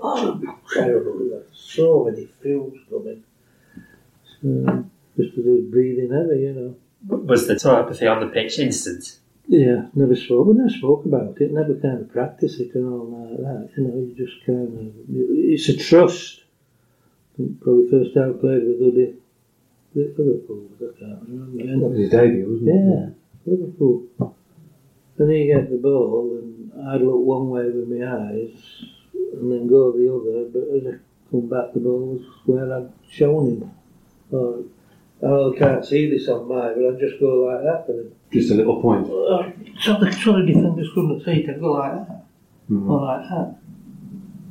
Oh, 0.02 0.42
terrible. 0.74 1.44
So 1.54 2.06
many 2.06 2.28
fumes 2.42 2.80
coming. 2.90 3.24
So, 4.42 4.86
just 5.18 5.38
as 5.38 5.44
he 5.44 5.50
was 5.50 5.66
breathing 5.72 6.12
heavy, 6.12 6.42
you 6.42 6.54
know. 6.54 6.76
Was 7.08 7.48
the 7.48 7.58
telepathy 7.58 8.08
on 8.08 8.20
the 8.20 8.28
pitch 8.28 8.60
instant? 8.60 9.20
Yeah, 9.48 9.88
never 9.94 10.16
spoke. 10.16 10.48
We 10.48 10.54
never 10.54 10.70
spoke 10.70 11.06
about 11.06 11.40
it. 11.40 11.52
Never 11.52 11.76
kind 11.76 12.02
of 12.02 12.12
practice 12.12 12.60
it 12.60 12.74
and 12.74 12.88
all 12.92 13.06
like 13.06 13.38
that. 13.38 13.70
You 13.78 13.84
know, 13.84 13.96
you 13.96 14.16
just 14.18 14.44
kind 14.46 14.78
of. 14.78 14.94
It's 15.10 15.70
a 15.70 15.78
trust. 15.78 16.42
Think 17.38 17.62
probably 17.62 17.90
first 17.92 18.16
time 18.16 18.36
I 18.38 18.42
played 18.42 18.64
with 18.64 18.82
Uddy. 18.82 19.16
Liverpool, 19.96 20.68
I 20.76 21.00
can't 21.00 21.22
remember. 21.30 21.64
That 21.64 21.90
was 21.90 22.00
his 22.00 22.10
debut, 22.10 22.46
wasn't 22.50 22.70
it? 22.70 22.74
Yeah, 22.76 23.54
Liverpool. 23.54 24.08
Then 25.18 25.30
he 25.30 25.48
get 25.48 25.70
the 25.70 25.78
ball, 25.78 26.38
and 26.42 26.72
I'd 26.90 27.02
look 27.02 27.22
one 27.22 27.50
way 27.50 27.70
with 27.70 27.88
my 27.88 28.06
eyes, 28.06 28.52
and 29.40 29.52
then 29.52 29.68
go 29.68 29.92
the 29.92 30.08
other. 30.14 30.50
But 30.54 30.76
as 30.76 30.96
I 30.96 30.98
come 31.32 31.48
back, 31.50 31.74
the 31.74 31.80
ball 31.80 32.14
was 32.14 32.22
where 32.46 32.74
I'd 32.74 32.90
shown 33.10 33.48
him. 33.62 33.72
Or, 34.32 34.64
oh, 35.24 35.54
I 35.54 35.58
can't 35.58 35.86
see 35.86 36.10
this 36.10 36.28
on 36.28 36.48
mine, 36.48 36.74
but 36.76 36.94
I'd 36.94 37.00
just 37.00 37.20
go 37.20 37.46
like 37.46 37.64
that. 37.64 37.86
And 37.94 38.12
Just 38.32 38.52
a 38.52 38.56
little 38.56 38.82
point. 38.82 39.06
uh, 39.08 39.52
so 39.80 40.00
the 40.00 40.12
so 40.12 40.34
the 40.40 40.46
defenders 40.46 40.90
couldn't 40.94 41.24
see 41.24 41.44
it. 41.44 41.50
I'd 41.50 41.60
go 41.60 41.74
like 41.74 41.94
that, 42.08 42.26
Mhm. 42.72 42.90
or 42.90 43.02
like 43.02 43.30
that. 43.30 43.56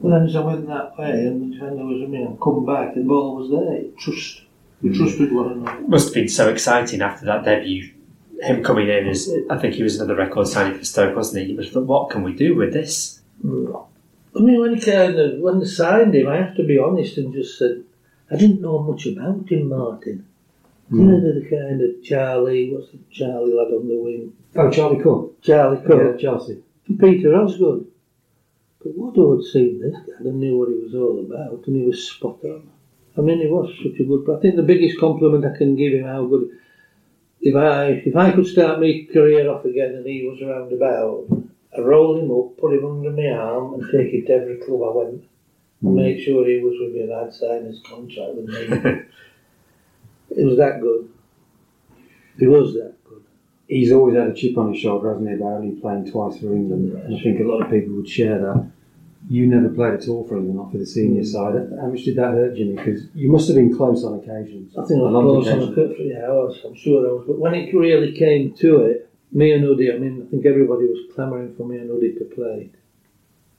But 0.02 0.08
then 0.10 0.22
as 0.26 0.36
I 0.36 0.40
went 0.44 0.66
that 0.68 0.98
way, 0.98 1.10
and 1.26 1.40
the 1.52 1.54
defender 1.56 1.84
was 1.84 2.00
with 2.00 2.10
me, 2.10 2.22
and 2.22 2.40
come 2.40 2.64
back, 2.66 2.94
the 2.94 3.00
ball 3.02 3.36
was 3.36 3.50
there. 3.50 3.84
Trust, 3.98 4.42
we 4.82 4.90
Mhm. 4.90 4.96
trusted 4.96 5.32
one 5.34 5.52
another. 5.52 5.80
Must 5.88 6.06
have 6.08 6.14
been 6.14 6.28
so 6.28 6.48
exciting 6.50 7.00
after 7.00 7.24
that 7.26 7.44
debut. 7.44 7.90
Him 8.42 8.62
coming 8.62 8.88
in 8.88 9.06
as 9.06 9.32
I 9.48 9.56
think 9.56 9.74
he 9.74 9.82
was 9.82 9.96
another 9.96 10.16
record 10.16 10.46
signing 10.48 10.76
for 10.76 10.84
Stoke, 10.84 11.16
wasn't 11.16 11.42
he? 11.46 11.52
He 11.52 11.56
was 11.56 11.74
what 11.74 12.10
can 12.10 12.22
we 12.22 12.32
do 12.34 12.54
with 12.54 12.72
this? 12.74 13.22
I 14.36 14.40
mean, 14.40 14.60
when 14.60 14.76
he 14.76 15.40
when 15.40 15.60
they 15.60 15.66
signed 15.66 16.14
him, 16.14 16.26
I 16.28 16.36
have 16.36 16.56
to 16.56 16.64
be 16.64 16.78
honest 16.78 17.18
and 17.18 17.32
just 17.32 17.58
said 17.58 17.84
I 18.30 18.36
didn't 18.36 18.60
know 18.60 18.80
much 18.80 19.06
about 19.06 19.50
him, 19.50 19.68
Martin. 19.68 20.26
Hmm. 20.88 20.98
You 21.00 21.06
know, 21.06 21.40
the 21.40 21.48
kind 21.48 21.80
of 21.80 22.02
Charlie, 22.02 22.72
what's 22.72 22.90
the 22.90 22.98
Charlie 23.10 23.52
lad 23.54 23.72
on 23.72 23.88
the 23.88 23.96
wing? 23.96 24.32
Oh, 24.56 24.70
Charlie 24.70 25.02
Cooke. 25.02 25.40
Charlie 25.42 25.78
Yeah, 25.80 25.86
Cooke, 25.86 26.18
Chelsea. 26.20 26.62
and 26.88 26.98
Peter 26.98 27.34
Osgood. 27.34 27.86
But 28.82 28.98
Woodrow 28.98 29.36
had 29.36 29.44
seen 29.44 29.80
this 29.80 29.94
guy 29.94 30.28
and 30.28 30.40
knew 30.40 30.58
what 30.58 30.68
he 30.68 30.74
was 30.74 30.94
all 30.94 31.18
about, 31.20 31.66
and 31.66 31.76
he 31.76 31.82
was 31.82 32.06
spot 32.10 32.38
on. 32.44 32.68
I 33.16 33.20
mean, 33.22 33.40
he 33.40 33.46
was 33.46 33.70
such 33.82 33.98
a 34.00 34.04
good. 34.04 34.28
I 34.28 34.40
think 34.40 34.56
the 34.56 34.62
biggest 34.62 34.98
compliment 34.98 35.44
I 35.46 35.56
can 35.56 35.74
give 35.76 35.94
him 35.94 36.04
how 36.04 36.26
good. 36.26 36.50
If 37.40 37.54
I 37.54 37.86
if 38.04 38.16
I 38.16 38.32
could 38.32 38.46
start 38.46 38.80
my 38.80 39.06
career 39.12 39.48
off 39.50 39.64
again 39.64 39.94
and 39.94 40.06
he 40.06 40.26
was 40.26 40.40
around 40.42 40.72
about, 40.72 41.26
I'd 41.76 41.84
roll 41.84 42.18
him 42.18 42.30
up, 42.30 42.56
put 42.58 42.74
him 42.74 42.84
under 42.84 43.10
my 43.10 43.28
arm, 43.30 43.74
and 43.74 43.90
take 43.90 44.12
him 44.12 44.26
to 44.26 44.32
every 44.32 44.56
club 44.58 44.82
I 44.82 44.96
went, 44.96 45.22
mm. 45.22 45.88
and 45.88 45.94
make 45.96 46.24
sure 46.24 46.46
he 46.46 46.60
was 46.60 46.74
with 46.80 46.94
me, 46.94 47.00
and 47.00 47.12
I'd 47.12 47.32
sign 47.32 47.64
his 47.64 47.80
contract 47.88 48.34
with 48.34 48.46
me. 48.46 48.56
it 50.36 50.44
was 50.44 50.58
that 50.58 50.80
good. 50.80 51.08
He 52.38 52.46
was 52.46 52.74
that 52.74 52.94
good. 53.04 53.24
He's 53.66 53.92
always 53.92 54.16
had 54.16 54.28
a 54.28 54.34
chip 54.34 54.56
on 54.58 54.72
his 54.72 54.80
shoulder, 54.80 55.10
hasn't 55.10 55.28
he, 55.28 55.34
about 55.34 55.54
only 55.54 55.80
playing 55.80 56.10
twice 56.10 56.38
for 56.38 56.54
England. 56.54 56.92
And 56.92 57.16
I 57.16 57.22
think 57.22 57.40
a 57.40 57.44
lot 57.44 57.62
of 57.62 57.70
people 57.70 57.94
would 57.96 58.08
share 58.08 58.38
that. 58.38 58.70
You 59.28 59.46
never 59.46 59.70
played 59.70 59.94
at 59.94 60.06
all 60.06 60.28
for 60.28 60.36
England, 60.36 60.56
not 60.56 60.70
for 60.70 60.78
the 60.78 60.86
senior 60.86 61.22
mm. 61.22 61.26
side. 61.26 61.54
How 61.80 61.86
much 61.86 62.04
did 62.04 62.16
that 62.16 62.32
hurt, 62.32 62.56
Jimmy? 62.56 62.76
Because 62.76 63.06
you 63.14 63.32
must 63.32 63.48
have 63.48 63.56
been 63.56 63.74
close 63.74 64.04
on 64.04 64.20
occasions. 64.20 64.76
I 64.76 64.84
think 64.84 65.00
I 65.00 65.04
was 65.04 65.44
close 65.44 65.48
on 65.48 65.52
occasions. 65.54 65.78
a 65.78 65.88
couple. 65.88 66.04
Yeah, 66.04 66.26
I 66.26 66.28
was. 66.28 66.60
I'm 66.64 66.74
sure 66.74 67.08
I 67.08 67.12
was. 67.12 67.24
But 67.26 67.38
when 67.38 67.54
it 67.54 67.74
really 67.74 68.12
came 68.12 68.54
to 68.58 68.82
it, 68.82 69.10
me 69.34 69.52
and 69.52 69.64
Uddy, 69.64 69.94
I 69.94 69.98
mean, 69.98 70.24
I 70.26 70.30
think 70.30 70.46
everybody 70.46 70.86
was 70.86 71.12
clamouring 71.14 71.54
for 71.56 71.66
me 71.66 71.76
and 71.78 71.90
Uddy 71.90 72.16
to 72.18 72.24
play. 72.34 72.70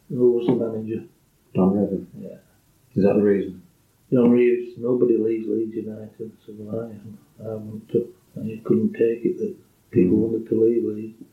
Who 0.09 0.31
was 0.31 0.47
the 0.47 0.53
manager? 0.53 1.03
Don 1.53 1.73
Revan. 1.73 2.05
Yeah. 2.17 2.37
Is 2.95 3.03
that 3.03 3.15
the 3.15 3.21
reason? 3.21 3.61
John 4.11 4.31
Reeves. 4.31 4.77
Nobody 4.77 5.17
leaves 5.17 5.47
Leeds 5.47 5.75
United, 5.75 6.31
so 6.45 6.53
I 6.71 6.85
am. 6.85 7.17
I 7.39 7.49
um, 7.49 7.67
want 7.67 7.89
to. 7.91 8.13
I 8.37 8.61
couldn't 8.63 8.93
take 8.93 9.25
it 9.25 9.37
that 9.39 9.55
people 9.91 10.17
hmm. 10.17 10.23
wanted 10.23 10.49
to 10.49 10.61
leave 10.61 10.83
Leeds. 10.83 11.23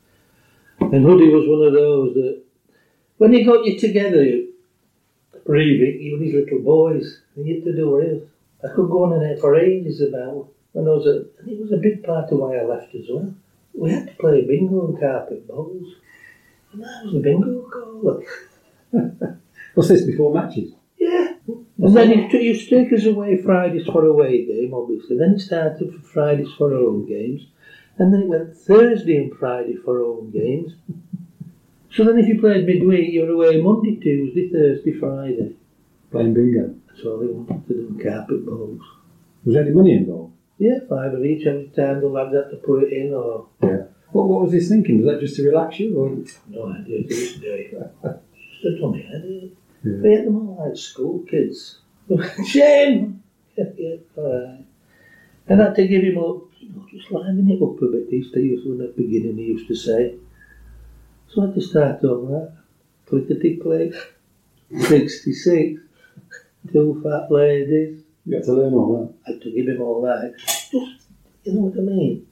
And 0.79 1.05
Uddy 1.05 1.31
was 1.31 1.47
one 1.47 1.67
of 1.67 1.73
those 1.73 2.13
that, 2.15 2.41
when 3.17 3.33
he 3.33 3.43
got 3.43 3.65
you 3.65 3.79
together, 3.79 4.25
Reeve, 5.45 6.01
you 6.01 6.15
and 6.15 6.25
his 6.25 6.33
little 6.33 6.59
boys, 6.59 7.21
and 7.35 7.47
you 7.47 7.55
had 7.55 7.63
to 7.65 7.75
do 7.75 7.89
what 7.89 8.03
it. 8.03 8.27
I 8.63 8.73
could 8.73 8.89
go 8.89 9.03
on 9.03 9.13
in 9.13 9.29
it 9.29 9.39
for 9.39 9.55
ages 9.55 10.01
about 10.01 10.47
when 10.71 10.87
I 10.87 10.91
was 10.91 11.05
a, 11.05 11.25
and 11.39 11.49
it 11.49 11.61
was 11.61 11.71
a 11.71 11.77
big 11.77 12.03
part 12.03 12.31
of 12.31 12.39
why 12.39 12.57
I 12.57 12.63
left 12.63 12.95
as 12.95 13.05
well. 13.09 13.33
We 13.73 13.91
had 13.91 14.07
to 14.07 14.13
play 14.13 14.45
bingo 14.45 14.87
and 14.87 14.99
carpet 14.99 15.47
bowls. 15.47 15.95
And 16.71 16.85
I 16.85 17.03
was 17.03 17.15
a 17.15 17.19
bingo 17.19 17.69
caller. 17.69 18.23
What's 19.73 19.89
this 19.89 20.05
before 20.05 20.33
matches? 20.33 20.73
Yeah. 20.97 21.33
Mm-hmm. 21.49 21.85
And 21.85 21.95
then 21.95 22.09
he, 22.09 22.27
t- 22.29 22.39
he 22.39 22.47
used 22.47 22.69
to 22.69 22.83
take 22.83 22.93
us 22.93 23.05
away 23.05 23.41
Fridays 23.41 23.85
for 23.87 24.05
away 24.05 24.45
game, 24.45 24.73
obviously. 24.73 25.17
Then 25.17 25.33
it 25.33 25.39
started 25.39 25.93
for 25.93 25.99
Fridays 25.99 26.53
for 26.57 26.69
home 26.69 27.07
games. 27.07 27.47
And 27.97 28.13
then 28.13 28.21
it 28.21 28.27
went 28.27 28.55
Thursday 28.55 29.17
and 29.17 29.37
Friday 29.37 29.75
for 29.75 29.99
home 29.99 30.31
games. 30.31 30.73
So 31.91 32.03
then 32.05 32.17
if 32.17 32.27
you 32.27 32.39
played 32.39 32.65
midweek, 32.65 33.11
you 33.11 33.21
were 33.21 33.33
away 33.33 33.61
Monday, 33.61 33.97
Tuesday, 33.97 34.49
Thursday, 34.49 34.93
Friday. 34.93 35.55
Playing 36.11 36.33
bingo. 36.33 36.75
That's 36.87 37.05
all 37.05 37.19
they 37.19 37.27
wanted 37.27 37.67
to 37.67 37.73
do, 37.73 37.99
carpet 38.03 38.45
bowls. 38.45 38.81
Was 39.45 39.55
there 39.55 39.63
any 39.63 39.73
money 39.73 39.93
involved? 39.93 40.33
Yeah, 40.63 40.79
five 40.87 41.13
of 41.13 41.25
each 41.25 41.45
every 41.45 41.67
time 41.75 41.99
the 41.99 42.07
lads 42.07 42.33
had 42.33 42.49
to 42.51 42.55
put 42.55 42.83
it 42.83 42.93
in 42.93 43.13
or 43.13 43.47
Yeah. 43.61 43.83
What, 44.13 44.29
what 44.29 44.43
was 44.43 44.53
he 44.53 44.61
thinking? 44.61 45.03
Was 45.03 45.07
that 45.07 45.19
just 45.19 45.35
to 45.35 45.43
relax 45.43 45.77
you? 45.77 45.99
Or? 45.99 46.09
no 46.47 46.71
idea 46.71 47.03
to 47.03 47.09
this 47.09 47.33
day. 47.33 47.73
Just 47.73 48.65
a 48.65 48.79
dummy 48.79 49.01
head. 49.01 49.51
Yeah. 49.83 49.91
They 50.01 50.11
had 50.11 50.25
them 50.25 50.37
all 50.37 50.65
like 50.65 50.77
school 50.77 51.19
kids. 51.29 51.79
Shame! 52.47 53.21
Yeah, 53.57 53.65
yeah, 53.77 53.95
alright. 54.17 54.65
And 55.49 55.61
I 55.61 55.65
had 55.65 55.75
to 55.75 55.85
give 55.85 56.01
him 56.01 56.17
up, 56.17 56.43
you 56.61 56.69
know, 56.69 56.85
just 56.89 57.11
liven 57.11 57.51
it 57.51 57.61
up 57.61 57.81
a 57.81 57.85
bit, 57.87 58.07
he 58.09 58.17
used 58.17 58.33
to 58.33 58.39
use 58.39 58.65
at 58.65 58.95
the 58.95 59.03
beginning 59.03 59.35
he 59.35 59.43
used 59.43 59.67
to 59.67 59.75
say. 59.75 60.15
So 61.27 61.41
I 61.41 61.45
had 61.47 61.55
to 61.55 61.61
start 61.61 62.03
on 62.05 62.31
that. 62.31 62.53
Clickety 63.09 63.57
click. 63.57 63.95
66. 64.79 65.81
Two 66.71 67.01
fat 67.03 67.29
ladies. 67.29 68.02
You 68.25 68.35
had 68.37 68.45
to 68.45 68.53
learn 68.53 68.73
all 68.73 68.99
that. 68.99 69.13
I 69.27 69.33
had 69.33 69.41
to 69.41 69.51
give 69.51 69.67
him 69.67 69.81
all 69.81 70.01
that. 70.03 70.33
Just, 70.37 71.07
you 71.43 71.53
know 71.53 71.61
what 71.61 71.77
I 71.77 71.81
mean? 71.81 72.27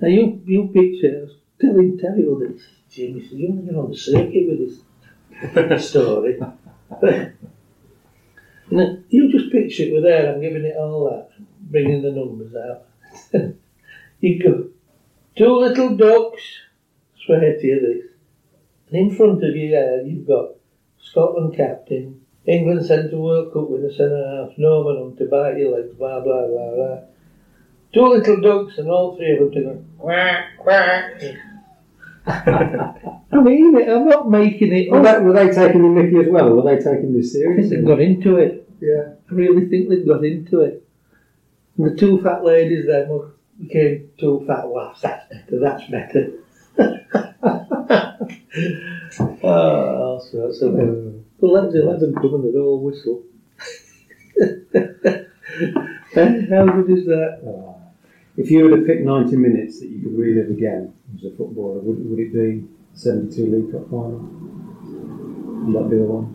Now 0.00 0.08
you, 0.08 0.42
you 0.44 0.70
picture, 0.74 1.28
telling 1.60 1.98
Terry 1.98 2.26
all 2.26 2.38
this, 2.38 2.62
Jimmy 2.90 3.22
said, 3.22 3.38
you 3.38 3.62
get 3.64 3.76
on 3.76 3.90
the 3.90 3.96
circuit 3.96 4.48
with 4.48 4.58
this 5.54 5.88
story. 5.88 6.38
then 8.70 9.04
you 9.08 9.30
just 9.30 9.52
picture 9.52 9.84
it 9.84 9.92
with 9.92 10.02
there, 10.02 10.34
I'm 10.34 10.40
giving 10.40 10.64
it 10.64 10.76
all 10.76 11.10
that, 11.10 11.30
bringing 11.60 12.02
the 12.02 12.10
numbers 12.10 12.54
out. 12.56 12.86
you 14.20 14.42
go, 14.42 14.68
two 15.36 15.56
little 15.58 15.96
ducks, 15.96 16.42
swear 17.24 17.56
to 17.56 17.66
you 17.66 17.80
this. 17.80 18.10
And 18.88 19.10
in 19.10 19.16
front 19.16 19.44
of 19.44 19.56
you 19.56 19.70
there, 19.70 20.02
you've 20.02 20.26
got 20.26 20.50
Scotland 21.00 21.56
captain, 21.56 22.23
England 22.46 22.84
centre 22.86 23.16
World 23.16 23.52
Cup 23.52 23.70
winner, 23.70 23.90
centre 23.90 24.46
half, 24.46 24.58
Norman 24.58 25.02
on 25.02 25.16
to 25.16 25.24
bite 25.24 25.56
your 25.56 25.76
legs, 25.76 25.94
blah, 25.94 26.20
blah, 26.20 26.46
blah, 26.46 26.74
blah. 26.74 26.98
Two 27.92 28.08
little 28.08 28.40
ducks 28.40 28.78
and 28.78 28.90
all 28.90 29.16
three 29.16 29.32
of 29.32 29.38
them 29.38 29.52
to 29.52 29.62
go, 29.62 29.84
quack, 29.98 30.44
quack. 30.58 31.22
I 32.26 33.40
mean 33.40 33.76
it, 33.76 33.88
I'm 33.88 34.08
not 34.08 34.30
making 34.30 34.72
it 34.72 34.90
that. 34.90 35.22
Were 35.22 35.32
they, 35.32 35.42
were 35.42 35.52
they 35.52 35.54
taking 35.54 35.82
the 35.82 35.88
Mickey 35.88 36.26
as 36.26 36.32
well? 36.32 36.50
Were 36.50 36.62
they 36.62 36.82
taking 36.82 37.12
this 37.12 37.32
seriously? 37.32 37.76
they 37.76 37.82
got 37.82 38.00
into 38.00 38.36
it. 38.36 38.68
Yeah. 38.80 39.14
I 39.30 39.34
really 39.34 39.68
think 39.68 39.88
they 39.88 40.02
got 40.04 40.24
into 40.24 40.60
it. 40.60 40.86
And 41.76 41.86
the 41.90 41.96
two 41.96 42.22
fat 42.22 42.44
ladies 42.44 42.86
then 42.86 43.08
were, 43.08 43.32
became 43.58 44.10
two 44.18 44.44
fat 44.46 44.64
waffs. 44.64 45.00
That's 45.00 45.28
better, 45.28 45.60
that's 45.60 45.90
better. 45.90 46.32
oh, 49.42 49.48
all 49.48 50.20
sorts 50.20 50.62
of 50.62 50.78
it. 50.78 51.23
The 51.44 51.50
lads 51.50 51.74
11 51.74 52.14
come 52.14 52.34
and 52.36 52.44
they'd 52.44 52.58
all 52.58 52.80
whistle. 52.80 53.22
How 56.14 56.64
good 56.64 56.90
is 56.98 57.04
that? 57.04 57.42
Uh, 57.44 57.74
if 58.38 58.50
you 58.50 58.64
were 58.64 58.78
to 58.78 58.82
pick 58.86 59.02
90 59.02 59.36
minutes 59.36 59.80
that 59.80 59.88
you 59.88 60.00
could 60.00 60.16
relive 60.16 60.48
again 60.48 60.94
as 61.14 61.24
a 61.24 61.36
footballer, 61.36 61.80
would, 61.80 62.08
would 62.08 62.18
it 62.18 62.32
be 62.32 62.66
72 62.94 63.44
League 63.44 63.72
Cup 63.72 63.90
final? 63.90 64.20
Would 65.66 65.74
that 65.74 65.90
be 65.90 65.98
the 65.98 66.04
one? 66.04 66.32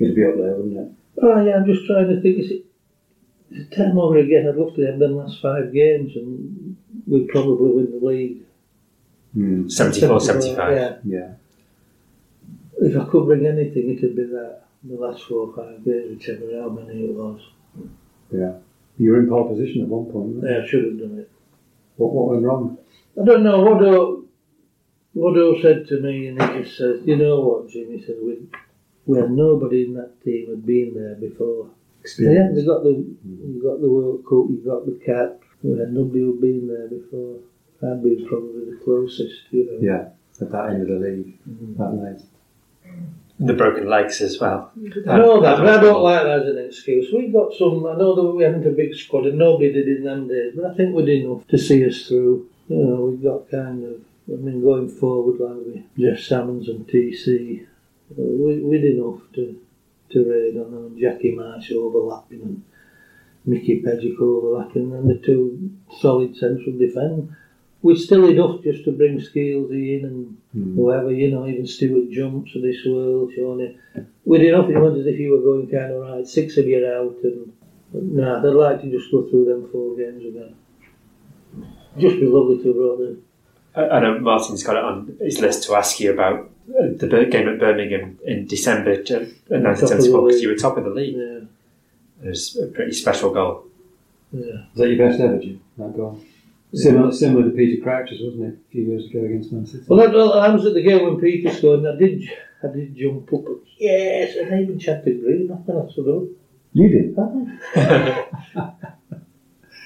It'd 0.00 0.16
be 0.16 0.24
up 0.24 0.36
there, 0.38 0.54
wouldn't 0.56 0.78
it? 0.78 0.92
Oh 1.22 1.44
yeah, 1.44 1.56
I'm 1.56 1.66
just 1.66 1.86
trying 1.86 2.08
to 2.08 2.20
think. 2.22 2.38
Is 2.38 2.50
it 2.50 2.64
the 3.50 3.76
time 3.76 3.98
over 3.98 4.16
again? 4.16 4.48
I'd 4.48 4.56
love 4.56 4.74
to 4.76 4.86
have 4.86 4.98
them 4.98 5.16
last 5.18 5.42
five 5.42 5.70
games 5.74 6.16
and 6.16 6.78
we'd 7.06 7.28
probably 7.28 7.72
win 7.72 7.90
the 7.90 8.06
league. 8.06 8.38
Hmm. 9.34 9.68
74, 9.68 10.18
75. 10.18 10.72
Yeah. 10.74 10.96
Yeah. 11.04 11.32
If 12.84 12.96
I 12.96 13.04
could 13.04 13.26
bring 13.26 13.46
anything, 13.46 13.96
it'd 13.96 14.16
be 14.16 14.24
that. 14.24 14.60
The 14.84 14.96
last 14.96 15.22
four 15.24 15.46
or 15.46 15.54
five 15.54 15.84
games, 15.84 16.10
whichever 16.10 16.60
how 16.60 16.68
many 16.68 17.04
it 17.04 17.14
was. 17.14 17.40
Yeah. 18.32 18.54
You 18.98 19.12
were 19.12 19.20
in 19.20 19.28
pole 19.28 19.48
position 19.48 19.82
at 19.82 19.88
one 19.88 20.06
point. 20.10 20.42
Yeah, 20.42 20.62
I 20.64 20.66
should 20.66 20.84
have 20.84 20.98
done 20.98 21.18
it. 21.20 21.30
What, 21.96 22.12
what 22.12 22.30
went 22.32 22.42
wrong? 22.44 22.78
I 23.20 23.24
don't 23.24 23.44
know. 23.44 23.60
Wodo, 23.62 24.24
Wodo 25.14 25.62
said 25.62 25.86
to 25.88 26.00
me, 26.00 26.26
and 26.28 26.42
he 26.42 26.62
just 26.64 26.76
says, 26.78 27.00
"You 27.04 27.16
know 27.16 27.40
what, 27.40 27.68
Jim?" 27.68 27.92
He 27.92 28.04
said, 28.04 28.16
"We, 28.24 28.48
we 29.06 29.18
had 29.18 29.30
nobody 29.30 29.84
in 29.84 29.94
that 29.94 30.20
team 30.24 30.48
had 30.50 30.66
been 30.66 30.94
there 30.94 31.14
before. 31.14 31.66
Yeah, 31.66 32.00
Experience. 32.00 32.56
they 32.56 32.64
got 32.66 32.82
the, 32.82 32.90
you 32.90 33.60
got 33.62 33.80
the 33.80 33.88
World 33.88 34.24
Cup, 34.24 34.50
you 34.50 34.62
got 34.66 34.84
the 34.86 34.98
cap. 35.06 35.38
We 35.62 35.78
had 35.78 35.92
nobody 35.92 36.20
who'd 36.20 36.40
been 36.40 36.66
there 36.66 36.88
before. 36.88 37.36
I'd 37.84 38.02
been 38.02 38.26
probably 38.26 38.64
the 38.70 38.80
closest, 38.82 39.42
you 39.52 39.66
know. 39.70 39.78
Yeah. 39.80 40.08
At 40.40 40.50
that 40.50 40.70
end 40.70 40.82
of 40.82 40.88
the 40.88 41.06
league, 41.06 41.38
Mhm. 41.48 41.76
that 41.76 41.92
late. 41.94 42.22
The 43.38 43.54
broken 43.54 43.88
legs 43.88 44.20
as 44.20 44.38
well. 44.38 44.70
I 45.08 45.18
know 45.18 45.40
that, 45.40 45.58
but 45.58 45.68
I 45.68 45.80
don't 45.80 46.02
like 46.02 46.22
that 46.22 46.42
as 46.42 46.48
an 46.48 46.64
excuse. 46.64 47.12
We 47.12 47.28
got 47.28 47.52
some. 47.54 47.84
I 47.86 47.96
know 47.96 48.14
that 48.14 48.22
we 48.22 48.44
haven't 48.44 48.66
a 48.66 48.70
big 48.70 48.94
squad, 48.94 49.26
and 49.26 49.38
nobody 49.38 49.72
did 49.72 49.88
in 49.88 50.04
them 50.04 50.28
days, 50.28 50.52
but 50.54 50.66
I 50.66 50.74
think 50.74 50.94
we 50.94 51.04
did 51.04 51.24
enough 51.24 51.46
to 51.48 51.58
see 51.58 51.84
us 51.84 52.06
through. 52.06 52.48
You 52.68 52.76
know, 52.76 53.04
we 53.06 53.16
got 53.16 53.50
kind 53.50 53.84
of 53.84 54.00
I 54.28 54.36
mean, 54.36 54.62
going 54.62 54.88
forward 54.88 55.40
like 55.40 55.66
with 55.66 55.96
Geoff 55.96 56.20
Salmons 56.20 56.68
and 56.68 56.86
TC, 56.86 57.62
uh, 57.62 57.66
we, 58.16 58.60
we'd 58.60 58.84
enough 58.84 59.20
to, 59.34 59.60
to 60.10 60.30
raid 60.30 60.56
on 60.56 60.70
them. 60.70 60.98
Jackie 60.98 61.34
Marsh 61.34 61.72
overlapping 61.72 62.42
and 62.42 62.62
Mickey 63.44 63.82
Pejic 63.82 64.20
overlapping, 64.20 64.92
and 64.92 65.10
the 65.10 65.20
two 65.24 65.72
solid 66.00 66.36
central 66.36 66.78
defence. 66.78 67.32
We're 67.82 67.96
still 67.96 68.26
enough 68.28 68.62
just 68.62 68.84
to 68.84 68.92
bring 68.92 69.18
Skeelsy 69.18 69.98
in 69.98 70.04
and 70.04 70.36
Hmm. 70.52 70.76
whoever, 70.76 71.10
you 71.12 71.30
know, 71.30 71.46
even 71.48 71.66
Stuart 71.66 72.10
Jumps 72.10 72.54
of 72.54 72.62
this 72.62 72.84
world, 72.86 73.32
Shawnee. 73.34 73.76
We'd 74.24 74.42
enough, 74.42 74.68
it 74.70 74.78
was 74.78 74.98
as 75.00 75.06
if 75.06 75.18
you 75.18 75.32
were 75.32 75.40
going 75.42 75.66
kind 75.68 75.92
of 75.92 76.00
right, 76.02 76.26
six 76.26 76.56
of 76.58 76.66
you 76.66 76.86
out, 76.86 77.16
and 77.24 77.52
nah, 78.16 78.40
they'd 78.40 78.50
like 78.50 78.82
to 78.82 78.90
just 78.90 79.10
go 79.10 79.22
through 79.28 79.46
them 79.46 79.68
four 79.72 79.96
games 79.96 80.24
again. 80.24 80.54
Just 81.98 82.16
be 82.20 82.26
lovely 82.26 82.58
to 82.58 82.68
have 82.68 82.76
brought 82.76 82.98
them. 82.98 83.22
I 83.74 83.88
I 83.96 84.00
know 84.00 84.18
Martin's 84.20 84.62
got 84.62 84.76
it 84.76 84.84
on 84.84 85.16
his 85.20 85.40
list 85.40 85.64
to 85.64 85.74
ask 85.74 85.98
you 86.00 86.12
about 86.12 86.50
uh, 86.78 86.88
the 86.96 87.26
game 87.30 87.48
at 87.48 87.58
Birmingham 87.58 88.18
in 88.24 88.46
December 88.46 88.92
uh, 88.92 89.24
1974 89.48 90.26
because 90.26 90.42
you 90.42 90.48
were 90.48 90.54
top 90.56 90.76
of 90.76 90.84
the 90.84 90.90
league. 90.90 91.16
Yeah, 91.16 91.40
It 92.24 92.28
was 92.28 92.56
a 92.56 92.66
pretty 92.66 92.92
special 92.92 93.30
goal. 93.32 93.64
yeah. 94.32 94.42
Was 94.74 94.76
that 94.76 94.88
your 94.88 94.98
best 95.08 95.20
ever, 95.20 95.38
Jim? 95.38 95.60
That 95.78 95.96
goal? 95.96 96.20
Similar, 96.74 97.12
similar 97.12 97.44
to 97.44 97.50
Peter 97.50 97.82
Crouch's, 97.82 98.20
wasn't 98.22 98.44
it? 98.44 98.54
A 98.54 98.70
few 98.70 98.84
years 98.84 99.04
ago 99.06 99.24
against 99.24 99.52
Man 99.52 99.66
City. 99.66 99.84
Well, 99.86 99.98
that, 99.98 100.14
well, 100.14 100.32
I 100.40 100.48
was 100.48 100.64
at 100.64 100.72
the 100.72 100.82
game 100.82 101.04
when 101.04 101.20
Peter 101.20 101.50
scored, 101.52 101.80
and 101.80 101.88
I 101.88 101.96
did, 101.96 102.22
I 102.62 102.68
did 102.68 102.96
jump 102.96 103.30
up. 103.32 103.44
and, 103.46 103.58
Yes, 103.78 104.36
and 104.36 104.54
I 104.54 104.62
even 104.62 104.78
chanted 104.78 105.20
green 105.22 105.50
after 105.52 105.72
that, 105.72 105.92
so 105.94 106.28
You 106.72 106.88
did. 106.88 107.14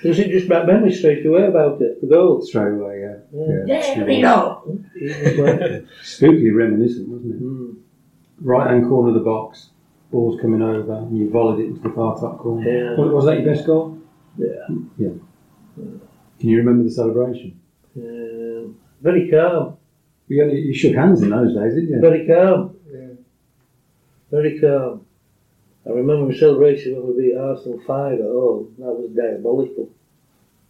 Does 0.03 0.19
it 0.21 0.31
just 0.31 0.47
brought 0.47 0.69
memory 0.69 0.93
straight 0.93 1.27
away 1.27 1.47
about 1.47 1.83
it, 1.83 2.01
the 2.01 2.07
goal? 2.07 2.41
Straight 2.43 2.75
away, 2.75 3.01
yeah. 3.01 3.17
Yeah. 3.33 3.65
Yeah, 3.97 4.05
we 4.05 4.23
know. 4.23 4.79
It 4.95 5.87
Spooky 6.05 6.51
reminiscent, 6.53 7.09
wasn't 7.09 7.35
it? 7.35 7.43
mm, 7.43 7.77
Right 8.43 8.71
hand 8.71 8.89
corner 8.89 9.09
of 9.09 9.15
the 9.15 9.21
box, 9.21 9.71
ball's 10.13 10.41
coming 10.41 10.63
over, 10.63 10.93
and 10.95 11.19
you 11.19 11.31
volleyed 11.31 11.65
it 11.65 11.67
into 11.69 11.81
the 11.81 11.91
far 11.91 12.15
top 12.21 12.39
corner. 12.39 12.69
Yeah. 12.71 12.97
Was, 12.97 13.11
was 13.13 13.25
that 13.25 13.41
your 13.41 13.55
best 13.55 13.67
goal? 13.67 13.99
Yeah. 14.39 14.69
yeah. 14.99 15.09
Can 16.39 16.49
you 16.51 16.59
remember 16.59 16.85
the 16.85 16.91
celebration? 16.91 17.59
Um, 17.97 18.77
very 19.01 19.31
calm. 19.31 19.77
You, 20.29 20.43
only, 20.43 20.59
you 20.61 20.75
shook 20.75 20.95
hands 20.95 21.23
in 21.23 21.31
those 21.31 21.55
days, 21.55 21.75
didn't 21.75 21.89
you? 21.91 22.01
Very 22.01 22.27
calm. 22.27 22.77
Yeah. 22.93 23.07
Very 24.31 24.61
calm. 24.61 25.07
I 25.87 25.91
remember 25.91 26.33
the 26.33 26.39
celebration 26.39 26.97
when 26.97 27.17
we 27.17 27.23
beat 27.31 27.37
Arsenal 27.37 27.81
5 27.87 28.13
at 28.15 28.21
home. 28.21 28.75
That 28.79 28.87
was 28.87 29.11
diabolical. 29.15 29.89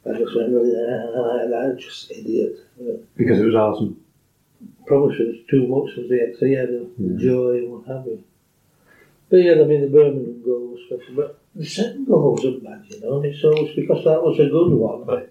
I 0.04 0.12
just 0.18 0.36
went 0.36 0.50
really, 0.52 0.70
like 0.70 1.48
that, 1.50 1.76
just 1.80 2.10
idiot. 2.12 2.58
Yeah. 2.78 2.92
Because 3.16 3.40
it 3.40 3.44
was 3.46 3.54
Arsenal. 3.54 3.94
Probably 4.86 5.16
it 5.16 5.26
was 5.26 5.36
too 5.50 5.66
much 5.66 5.96
of 5.98 6.08
the 6.08 6.16
XE, 6.16 6.38
the 6.38 6.90
Yeah. 6.98 7.18
joy 7.18 7.50
and 7.58 7.72
what 7.72 7.86
have 7.88 8.06
you. 8.06 8.22
But 9.28 9.38
yeah, 9.38 9.52
I 9.60 9.64
mean, 9.64 9.80
the 9.80 9.88
Birmingham 9.88 10.42
goal 10.44 10.68
was 10.76 10.80
special. 10.86 11.14
But 11.16 11.38
the 11.56 11.64
second 11.66 12.06
goal 12.06 12.34
wasn't 12.34 12.62
bad, 12.62 12.84
you 12.88 13.00
know, 13.00 13.16
and 13.16 13.24
it's 13.24 13.42
always 13.42 13.74
because 13.74 14.04
that 14.04 14.22
was 14.22 14.38
a 14.38 14.46
good 14.48 14.72
one. 14.72 15.26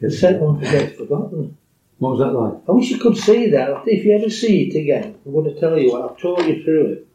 The 0.00 0.10
second 0.10 0.40
one 0.40 0.60
gets 0.60 0.96
forgotten. 0.96 1.56
What 1.98 2.10
was 2.10 2.18
that 2.20 2.32
like? 2.32 2.62
I 2.68 2.72
wish 2.72 2.90
you 2.90 2.98
could 2.98 3.16
see 3.16 3.50
that. 3.50 3.82
If 3.86 4.04
you 4.04 4.14
ever 4.14 4.28
see 4.28 4.64
it 4.64 4.78
again, 4.78 5.18
I'm 5.24 5.32
going 5.32 5.52
to 5.52 5.58
tell 5.58 5.78
you 5.78 5.92
what, 5.92 6.10
I've 6.10 6.18
taught 6.18 6.46
you 6.46 6.62
through 6.62 6.86
it. 6.92 7.06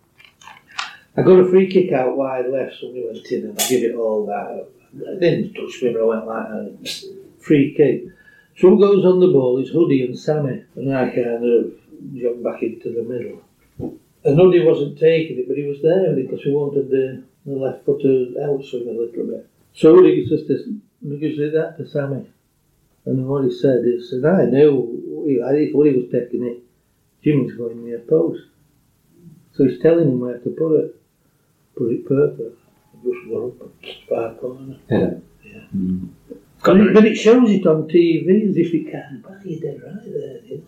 I 1.15 1.21
got 1.21 1.39
a 1.39 1.49
free 1.49 1.69
kick 1.71 1.91
out 1.91 2.17
wide 2.17 2.49
left, 2.49 2.79
somebody 2.79 3.05
went 3.05 3.25
in 3.27 3.49
and 3.49 3.61
I 3.61 3.67
give 3.67 3.83
it 3.83 3.95
all 3.95 4.25
that. 4.25 4.67
I 5.07 5.19
didn't 5.19 5.53
touch 5.53 5.81
me, 5.83 5.93
but 5.93 6.01
I 6.01 6.05
went 6.05 6.25
like 6.25 6.47
that. 6.47 7.11
Free 7.39 7.75
kick. 7.75 8.05
So 8.57 8.69
who 8.69 8.79
goes 8.79 9.05
on 9.05 9.19
the 9.19 9.27
ball 9.27 9.61
is 9.61 9.71
Huddy 9.71 10.03
and 10.05 10.17
Sammy, 10.17 10.63
and 10.75 10.95
I 10.95 11.09
kind 11.09 11.45
of 11.45 11.73
jumped 12.15 12.43
back 12.43 12.63
into 12.63 12.93
the 12.93 13.03
middle. 13.03 13.41
And 14.23 14.39
Huddy 14.39 14.63
wasn't 14.63 14.99
taking 14.99 15.37
it, 15.37 15.47
but 15.47 15.57
he 15.57 15.63
was 15.63 15.81
there 15.81 16.15
because 16.15 16.41
he 16.41 16.51
wanted 16.51 16.89
the, 16.89 17.23
the 17.45 17.53
left 17.53 17.85
footer 17.85 18.31
outswing 18.41 18.87
a 18.87 18.99
little 18.99 19.25
bit. 19.27 19.47
So 19.73 19.95
Huddy 19.95 20.25
just 20.27 20.47
this, 20.47 20.63
he 20.63 21.17
gives 21.17 21.39
it 21.39 21.53
that 21.53 21.77
to 21.77 21.87
Sammy. 21.87 22.27
And 23.05 23.27
what 23.27 23.43
he 23.43 23.51
said 23.51 23.83
is, 23.85 24.11
and 24.13 24.25
I 24.25 24.45
knew 24.45 25.25
he- 25.27 25.41
I 25.41 25.71
thought 25.71 25.87
he 25.87 25.97
was 25.97 26.09
taking 26.11 26.43
it. 26.45 26.59
Jimmy's 27.23 27.53
going 27.53 27.83
near 27.85 27.99
post. 27.99 28.43
So 29.53 29.65
he's 29.65 29.79
telling 29.79 30.07
him 30.09 30.19
where 30.19 30.37
to 30.37 30.49
put 30.49 30.75
it. 30.79 30.95
Put 31.75 31.91
it 31.91 32.05
perfect. 32.05 32.57
Just 33.03 33.29
go 33.29 33.47
up 33.47 33.61
and 33.61 33.95
far 34.07 34.33
corner. 34.35 34.77
Header. 34.89 35.21
Yeah. 35.43 35.59
Mm. 35.75 36.09
But 36.63 36.77
it, 36.79 36.93
but 36.93 37.05
it 37.05 37.15
shows 37.15 37.49
it 37.49 37.65
on 37.65 37.87
TV 37.87 38.49
as 38.49 38.57
if 38.57 38.71
he 38.71 38.83
can. 38.83 39.23
But 39.27 39.43
you're 39.45 39.59
dead 39.59 39.81
right 39.83 40.03
there, 40.03 40.39
you 40.45 40.57
know. 40.57 40.63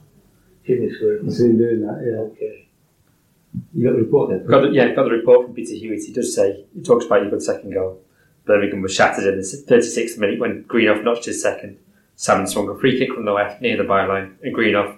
Jimmy's 0.65 0.95
I 0.97 1.01
going, 1.01 1.31
see 1.31 1.45
him 1.45 1.57
doing 1.57 1.81
that, 1.81 2.01
yeah. 2.03 2.19
okay. 2.31 2.67
You 3.73 3.85
got 3.85 3.93
the 3.93 4.01
report 4.03 4.29
there? 4.29 4.39
got 4.39 4.61
the, 4.61 4.69
yeah, 4.69 4.93
got 4.95 5.03
the 5.03 5.11
report 5.11 5.45
from 5.45 5.53
Peter 5.53 5.75
Hewitt. 5.75 6.03
He 6.03 6.13
does 6.13 6.33
say, 6.33 6.65
he 6.73 6.81
talks 6.81 7.05
about 7.05 7.21
your 7.21 7.29
good 7.29 7.43
second 7.43 7.73
goal. 7.73 8.01
Birmingham 8.45 8.81
was 8.81 8.93
shattered 8.93 9.25
in 9.25 9.35
the 9.37 9.43
36th 9.43 10.17
minute 10.17 10.39
when 10.39 10.63
Greenhoff 10.63 11.03
notched 11.03 11.25
his 11.25 11.41
second. 11.41 11.77
Salmons 12.15 12.53
swung 12.53 12.69
a 12.69 12.77
free 12.77 12.97
kick 12.97 13.13
from 13.13 13.25
the 13.25 13.31
left 13.31 13.61
near 13.61 13.77
the 13.77 13.83
byline, 13.83 14.33
and 14.43 14.55
Greenhoff, 14.55 14.97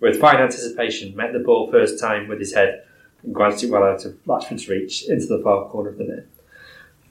with 0.00 0.20
fine 0.20 0.36
anticipation, 0.36 1.14
met 1.14 1.32
the 1.32 1.38
ball 1.38 1.70
first 1.70 2.00
time 2.00 2.28
with 2.28 2.38
his 2.38 2.54
head 2.54 2.84
and 3.22 3.34
glanced 3.34 3.64
it 3.64 3.70
well 3.70 3.84
out 3.84 4.04
of 4.04 4.12
Latchford's 4.26 4.68
reach 4.68 5.08
into 5.08 5.26
the 5.26 5.40
far 5.42 5.68
corner 5.68 5.90
of 5.90 5.98
the 5.98 6.04
net. 6.04 6.26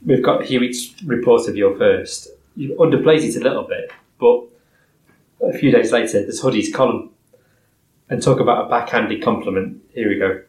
We've 0.05 0.23
got 0.23 0.43
Hewitt's 0.43 0.93
report 1.03 1.47
of 1.47 1.55
your 1.55 1.77
first. 1.77 2.27
You 2.55 2.75
underplayed 2.75 3.23
it 3.23 3.35
a 3.35 3.43
little 3.43 3.63
bit, 3.63 3.91
but 4.19 4.43
a 5.41 5.57
few 5.57 5.71
days 5.71 5.91
later, 5.91 6.21
there's 6.21 6.41
Huddy's 6.41 6.73
column. 6.73 7.09
And 8.09 8.21
talk 8.21 8.39
about 8.39 8.65
a 8.65 8.69
backhanded 8.69 9.23
compliment. 9.23 9.81
Here 9.93 10.09
we 10.09 10.19
go. 10.19 10.41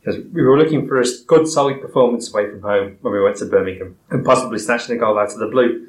Because 0.00 0.22
we 0.32 0.42
were 0.42 0.58
looking 0.58 0.86
for 0.88 1.00
a 1.00 1.04
good, 1.26 1.46
solid 1.46 1.80
performance 1.80 2.32
away 2.32 2.50
from 2.50 2.62
home 2.62 2.98
when 3.00 3.12
we 3.12 3.22
went 3.22 3.36
to 3.36 3.46
Birmingham 3.46 3.96
and 4.10 4.24
possibly 4.24 4.58
snatching 4.58 4.96
a 4.96 4.98
goal 4.98 5.18
out 5.18 5.32
of 5.32 5.38
the 5.38 5.46
blue. 5.46 5.88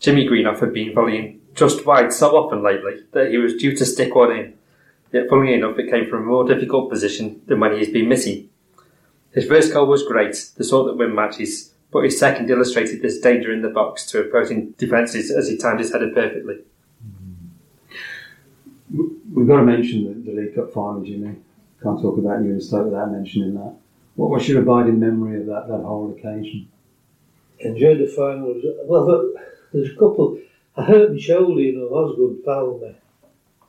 Jimmy 0.00 0.26
Greenhoff 0.26 0.60
had 0.60 0.72
been 0.72 0.94
volleying 0.94 1.39
just 1.54 1.86
wide 1.86 2.12
so 2.12 2.36
often 2.36 2.62
lately 2.62 3.04
that 3.12 3.30
he 3.30 3.38
was 3.38 3.56
due 3.56 3.76
to 3.76 3.86
stick 3.86 4.14
one 4.14 4.32
in. 4.32 4.54
Yet, 5.12 5.28
funnily 5.28 5.54
enough, 5.54 5.78
it 5.78 5.90
came 5.90 6.08
from 6.08 6.22
a 6.22 6.26
more 6.26 6.44
difficult 6.44 6.90
position 6.90 7.42
than 7.46 7.60
when 7.60 7.76
he's 7.76 7.90
been 7.90 8.08
missing. 8.08 8.48
His 9.32 9.46
first 9.46 9.72
goal 9.72 9.86
was 9.86 10.04
great, 10.04 10.50
the 10.56 10.64
sort 10.64 10.86
that 10.86 10.96
win 10.96 11.14
matches, 11.14 11.74
but 11.90 12.04
his 12.04 12.18
second 12.18 12.50
illustrated 12.50 13.02
this 13.02 13.18
danger 13.18 13.52
in 13.52 13.62
the 13.62 13.68
box 13.68 14.06
to 14.06 14.20
opposing 14.20 14.72
defences 14.78 15.30
as 15.30 15.48
he 15.48 15.56
timed 15.56 15.80
his 15.80 15.92
header 15.92 16.10
perfectly. 16.10 16.58
We've 18.92 19.46
got 19.46 19.58
to 19.58 19.62
mention 19.62 20.04
the, 20.04 20.30
the 20.30 20.36
League 20.36 20.54
Cup 20.54 20.72
final, 20.72 21.02
Jimmy. 21.02 21.36
Can't 21.82 22.00
talk 22.00 22.18
about 22.18 22.42
you 22.42 22.50
and 22.50 22.62
Stoke 22.62 22.86
without 22.86 23.10
mentioning 23.10 23.54
that. 23.54 23.76
What 24.16 24.30
was 24.30 24.48
your 24.48 24.62
abiding 24.62 25.00
memory 25.00 25.40
of 25.40 25.46
that, 25.46 25.68
that 25.68 25.82
whole 25.82 26.10
occasion? 26.10 26.68
Enjoyed 27.60 27.98
the 27.98 28.06
final. 28.06 28.60
Well, 28.84 29.32
there's 29.72 29.90
a 29.90 29.94
couple. 29.94 30.38
I 30.80 30.84
hurt 30.84 31.12
my 31.12 31.18
shoulder, 31.18 31.60
you 31.60 31.76
know, 31.76 31.88
Osgood 31.94 32.38
fouled 32.44 32.80
me. 32.80 32.94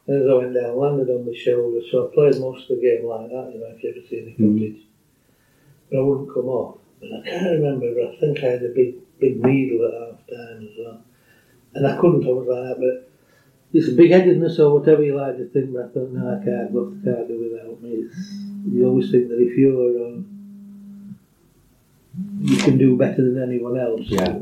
And 0.07 0.23
as 0.23 0.29
I 0.29 0.33
went 0.33 0.53
down, 0.53 0.77
landed 0.77 1.09
on 1.09 1.25
the 1.25 1.35
shoulder, 1.35 1.81
so 1.91 2.07
I 2.07 2.13
played 2.15 2.39
most 2.39 2.69
of 2.69 2.77
the 2.77 2.81
game 2.81 3.05
like 3.05 3.29
that, 3.29 3.51
you 3.53 3.59
know, 3.59 3.67
if 3.75 3.83
you 3.83 3.89
ever 3.89 4.07
seen 4.07 4.25
the 4.25 4.31
Mm. 4.43 4.59
footage. 4.59 4.81
But 5.89 5.99
I 5.99 6.01
wouldn't 6.01 6.33
come 6.33 6.47
off. 6.47 6.77
But 7.01 7.11
I 7.11 7.21
can't 7.29 7.59
remember, 7.59 7.93
but 7.93 8.13
I 8.13 8.15
think 8.19 8.39
I 8.39 8.47
had 8.47 8.63
a 8.63 8.69
big, 8.69 8.95
big 9.19 9.43
needle 9.43 9.85
at 9.87 9.93
half 9.93 10.27
time 10.29 10.63
as 10.63 10.77
well. 10.79 11.01
And 11.73 11.87
I 11.87 11.97
couldn't, 11.97 12.25
I 12.25 12.31
was 12.31 12.47
like 12.47 12.63
that, 12.63 12.79
but 12.79 13.09
it's 13.73 13.89
a 13.89 13.93
big 13.95 14.11
headedness 14.11 14.59
or 14.59 14.79
whatever 14.79 15.03
you 15.03 15.15
like 15.17 15.37
to 15.37 15.45
think, 15.49 15.73
but 15.73 15.85
I 15.85 15.87
thought, 15.89 16.11
no, 16.11 16.39
I 16.39 16.45
can't 16.45 16.71
go, 16.73 16.93
I 17.01 17.03
can't 17.03 17.27
do 17.27 17.49
without 17.51 17.81
me. 17.81 17.89
It's, 18.07 18.41
you 18.71 18.87
always 18.87 19.11
think 19.11 19.27
that 19.29 19.39
if 19.39 19.57
you're, 19.57 20.07
um, 20.07 21.17
you 22.39 22.57
can 22.57 22.77
do 22.77 22.95
better 22.95 23.21
than 23.21 23.41
anyone 23.41 23.77
else 23.77 24.01
Yeah. 24.05 24.39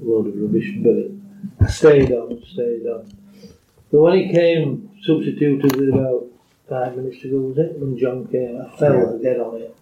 A 0.00 0.04
load 0.04 0.26
of 0.26 0.36
rubbish, 0.36 0.72
but 0.82 1.10
stayed 1.68 2.12
on, 2.12 2.42
stayed 2.46 2.86
on. 2.86 3.10
But 3.90 4.00
when 4.00 4.18
he 4.18 4.32
came, 4.32 4.90
substituted 5.02 5.76
with 5.76 5.88
about 5.90 6.26
five 6.68 6.96
minutes 6.96 7.20
to 7.22 7.30
go, 7.30 7.36
was 7.40 7.58
it? 7.58 7.78
When 7.78 7.96
John 7.98 8.26
came, 8.26 8.60
I 8.60 8.76
fell 8.76 9.18
Yeah. 9.22 9.22
dead 9.22 9.40
on 9.40 9.60
it. 9.60 9.74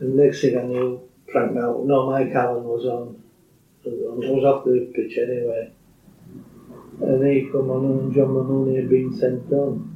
And 0.00 0.16
next 0.16 0.40
thing 0.40 0.56
I 0.58 0.62
knew, 0.62 1.00
Frank 1.30 1.52
Mount, 1.52 1.86
no, 1.86 2.10
Mike 2.10 2.32
Allen 2.34 2.64
was 2.64 2.84
on. 2.86 3.22
I 3.86 3.90
was 3.90 4.44
off 4.44 4.64
the 4.64 4.90
pitch 4.94 5.18
anyway. 5.18 5.70
And 7.02 7.26
he 7.26 7.48
come 7.50 7.70
on 7.70 7.84
and 7.84 8.12
John 8.14 8.32
Mahoney 8.32 8.76
had 8.76 8.88
been 8.88 9.12
sent 9.12 9.52
on. 9.52 9.90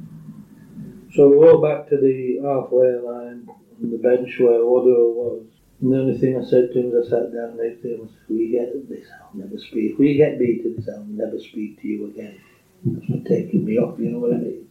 So 1.13 1.29
we 1.29 1.37
walked 1.37 1.63
back 1.63 1.89
to 1.89 1.97
the 1.97 2.39
halfway 2.43 2.93
line 2.99 3.47
on 3.49 3.89
the 3.89 3.97
bench 3.97 4.37
where 4.39 4.63
Waddo 4.63 5.09
was. 5.11 5.45
And 5.81 5.93
the 5.93 5.97
only 5.97 6.17
thing 6.17 6.37
I 6.37 6.43
said 6.43 6.73
to 6.73 6.79
him 6.79 6.97
as 6.97 7.07
I 7.07 7.09
sat 7.09 7.33
down 7.33 7.57
next 7.57 7.81
to 7.81 7.93
him 7.93 8.01
was, 8.01 8.11
if 8.11 8.29
we 8.29 8.49
get 8.49 8.89
this, 8.89 9.07
I'll 9.21 9.31
never 9.33 9.57
speak. 9.57 9.93
If 9.93 9.99
we 9.99 10.15
get 10.15 10.37
beaten 10.37 10.75
this, 10.75 10.89
I'll 10.89 11.05
never 11.05 11.39
speak 11.39 11.81
to 11.81 11.87
you 11.87 12.07
again. 12.07 12.35
That's 12.83 13.05
for 13.05 13.23
taking 13.27 13.63
me 13.65 13.77
off, 13.77 13.99
you 13.99 14.09
know 14.09 14.19
what 14.19 14.33
I 14.33 14.37
mean? 14.37 14.67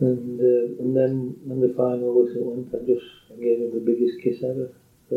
And 0.00 0.40
uh, 0.40 0.82
and 0.82 0.96
then 0.96 1.36
when 1.44 1.60
the 1.60 1.74
final 1.74 2.14
whistle 2.14 2.50
went, 2.50 2.74
I 2.74 2.84
just 2.84 3.04
I 3.30 3.36
gave 3.40 3.60
him 3.60 3.72
the 3.72 3.80
biggest 3.80 4.20
kiss 4.20 4.42
ever. 4.42 4.72
So, 5.08 5.16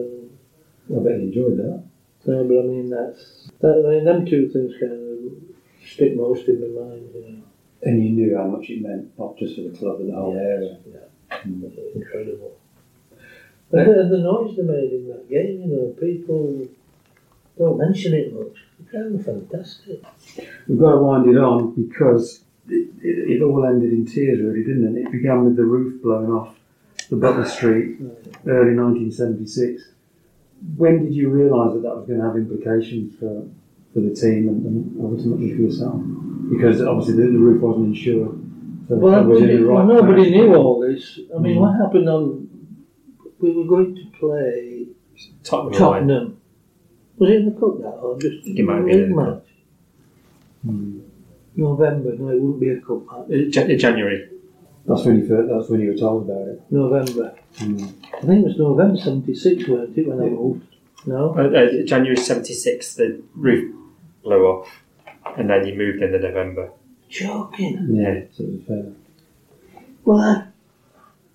I 0.89 0.99
bet 0.99 1.19
you 1.19 1.27
enjoyed 1.27 1.57
that. 1.57 1.83
so 2.25 2.43
but 2.43 2.59
I 2.59 2.63
mean, 2.63 2.89
that's, 2.89 3.49
that, 3.61 3.83
I 3.85 3.89
mean, 3.89 4.03
them 4.03 4.25
two 4.25 4.49
things 4.49 4.73
kind 4.79 4.91
of 4.91 5.87
stick 5.87 6.15
most 6.15 6.47
in 6.47 6.59
my 6.61 6.81
mind, 6.81 7.09
you 7.15 7.21
know. 7.21 7.43
And 7.83 8.03
you 8.03 8.11
knew 8.11 8.37
how 8.37 8.45
much 8.45 8.69
it 8.69 8.81
meant, 8.81 9.17
not 9.17 9.37
just 9.37 9.55
for 9.55 9.61
the 9.61 9.77
club, 9.77 9.97
but 9.97 10.07
the 10.07 10.13
whole 10.13 10.37
area. 10.37 10.77
Yeah, 10.85 11.39
incredible. 11.95 12.57
The, 13.73 14.07
the 14.09 14.17
noise 14.19 14.55
they 14.55 14.63
made 14.63 14.91
in 14.93 15.07
that 15.09 15.27
game, 15.29 15.61
you 15.61 15.67
know, 15.75 15.87
people 15.99 16.67
don't 17.57 17.77
mention 17.77 18.13
it 18.13 18.33
much. 18.33 18.55
The 18.79 18.89
crowd 18.89 19.25
fantastic. 19.25 20.03
We've 20.67 20.79
got 20.79 20.91
to 20.91 20.97
wind 20.99 21.27
it 21.27 21.37
on 21.39 21.73
because 21.75 22.43
it, 22.69 22.89
it, 23.01 23.31
it 23.31 23.41
all 23.41 23.65
ended 23.65 23.91
in 23.91 24.05
tears, 24.05 24.39
really, 24.41 24.63
didn't 24.63 24.95
it? 24.97 25.01
It 25.07 25.11
began 25.11 25.43
with 25.45 25.55
the 25.55 25.65
roof 25.65 26.01
blown 26.03 26.29
off 26.31 26.55
the 27.09 27.15
Butler 27.15 27.45
Street, 27.45 27.97
early 28.47 28.75
1976. 28.75 29.83
When 30.77 31.03
did 31.03 31.13
you 31.13 31.29
realise 31.29 31.73
that 31.73 31.81
that 31.81 31.95
was 31.95 32.07
going 32.07 32.19
to 32.19 32.25
have 32.25 32.35
implications 32.37 33.13
for, 33.19 33.45
for 33.93 33.99
the 33.99 34.15
team 34.15 34.47
and, 34.47 34.65
and 34.65 35.01
ultimately 35.01 35.53
for 35.53 35.61
yourself? 35.63 35.99
Because 36.49 36.81
obviously 36.81 37.15
the, 37.15 37.31
the 37.31 37.37
roof 37.37 37.61
wasn't 37.61 37.87
insured. 37.87 38.39
So 38.87 38.95
Well, 38.95 39.23
was 39.25 39.41
right 39.41 39.59
well, 39.61 39.85
nobody 39.85 40.29
knew 40.31 40.53
all 40.55 40.79
this. 40.79 41.19
I 41.35 41.39
mean, 41.39 41.57
Mm. 41.57 41.59
what 41.61 41.75
happened 41.77 42.07
on? 42.09 42.49
We 43.43 43.51
were 43.51 43.65
going 43.65 43.93
to 43.95 44.05
play 44.17 44.87
Tottenham. 45.43 45.73
Tottenham. 45.77 46.37
Was 47.17 47.29
it 47.29 47.35
in 47.41 47.45
the 47.45 47.51
cup 47.59 47.77
that 47.79 47.89
or 48.01 48.17
just 48.17 48.45
think 48.45 48.57
it 48.57 48.63
might 48.63 48.75
have 48.77 48.85
league 48.85 48.95
in 48.95 49.09
the 49.15 49.21
match? 49.21 49.43
Hmm. 50.65 50.99
November. 51.57 52.15
No, 52.15 52.29
it 52.29 52.39
wouldn't 52.41 52.59
be 52.61 52.69
a 52.69 52.79
cup 52.79 53.05
match. 53.05 53.47
Uh, 53.47 53.49
Jan- 53.51 53.77
January. 53.77 54.29
That's 54.87 55.03
when 55.05 55.19
you 55.19 55.27
first, 55.27 55.49
that's 55.51 55.69
when 55.69 55.81
you 55.81 55.91
were 55.91 55.97
told 55.97 56.29
about 56.29 56.47
it. 56.47 56.61
November. 56.71 57.35
Hmm. 57.57 57.83
I 58.15 58.21
think 58.25 58.45
it 58.45 58.47
was 58.47 58.57
November 58.57 58.97
'76, 58.97 59.67
weren't 59.67 59.97
it, 59.97 60.07
when 60.07 60.19
I 60.21 60.29
moved? 60.29 60.65
No. 61.05 61.35
Uh, 61.37 61.41
uh, 61.59 61.85
January 61.85 62.15
76, 62.15 62.95
the 62.95 63.21
roof 63.35 63.75
blew 64.23 64.45
off, 64.47 64.69
and 65.37 65.49
then 65.49 65.67
you 65.67 65.75
moved 65.75 66.01
in 66.01 66.13
the 66.13 66.19
November. 66.19 66.71
Joking. 67.09 67.89
Yeah, 67.91 68.21
so 68.31 68.43
it 68.45 68.49
was 68.51 68.61
fair. 68.67 68.85
Well, 70.05 70.17
I- 70.19 70.47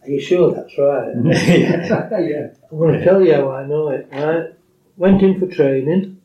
are 0.08 0.12
you 0.12 0.20
sure 0.20 0.54
that's 0.54 0.76
right? 0.78 1.12
yeah. 1.24 2.18
yeah. 2.18 2.46
I'm 2.70 2.78
going 2.78 2.98
to 2.98 3.04
tell 3.04 3.22
you 3.22 3.34
how 3.34 3.50
I 3.50 3.66
know 3.66 3.90
it. 3.90 4.08
Right. 4.10 4.54
Went 4.96 5.22
in 5.22 5.38
for 5.38 5.46
training. 5.46 6.20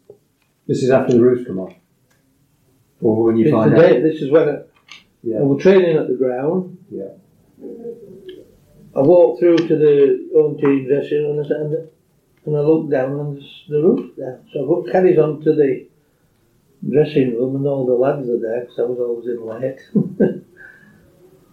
This 0.67 0.81
is 0.83 0.89
after 0.89 1.13
the 1.13 1.21
roof 1.21 1.45
come 1.45 1.59
off. 1.59 1.73
Or 3.01 3.23
when 3.25 3.37
you 3.37 3.45
It's 3.45 3.53
find 3.53 3.73
out. 3.73 4.01
This 4.01 4.21
is 4.21 4.31
when 4.31 4.49
I, 4.49 4.57
Yeah. 5.21 5.39
I 5.39 5.41
was 5.41 5.61
training 5.61 5.97
at 5.97 6.07
the 6.07 6.15
ground. 6.15 6.77
Yeah. 6.89 7.09
I 8.95 9.01
walked 9.01 9.39
through 9.39 9.57
to 9.57 9.75
the 9.75 10.29
home 10.33 10.57
team 10.57 10.87
dressing 10.87 11.17
room 11.23 11.39
and 11.39 11.45
I, 11.45 11.49
said, 11.49 11.89
and 12.45 12.55
I 12.55 12.59
looked 12.61 12.91
down 12.91 13.19
and 13.19 13.37
there's 13.37 13.63
the 13.67 13.81
roof 13.81 14.11
there. 14.17 14.39
So 14.53 14.85
I 14.87 14.91
carried 14.91 15.19
on 15.19 15.41
to 15.41 15.53
the 15.53 15.87
dressing 16.89 17.35
room 17.35 17.55
and 17.57 17.65
all 17.67 17.85
the 17.85 17.93
lads 17.93 18.29
are 18.29 18.39
there 18.39 18.61
because 18.61 18.79
I 18.79 18.83
was 18.83 18.99
always 18.99 19.27
in 19.27 19.45
late. 19.45 19.79
and 20.19 20.45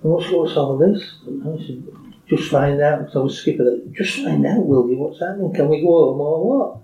what's, 0.02 0.30
what's 0.30 0.56
all 0.56 0.76
this? 0.78 1.16
And 1.26 1.42
I 1.42 1.66
said, 1.66 2.09
just 2.30 2.50
find 2.50 2.80
out. 2.80 3.00
Because 3.00 3.16
I 3.16 3.20
was 3.20 3.38
skipping 3.38 3.66
it. 3.66 3.92
Just 3.92 4.24
find 4.24 4.46
out, 4.46 4.64
will 4.64 4.88
you? 4.88 4.96
What's 4.96 5.20
happening? 5.20 5.52
Can 5.52 5.68
we 5.68 5.82
go 5.82 6.14
home 6.14 6.20
or 6.20 6.58
what? 6.58 6.78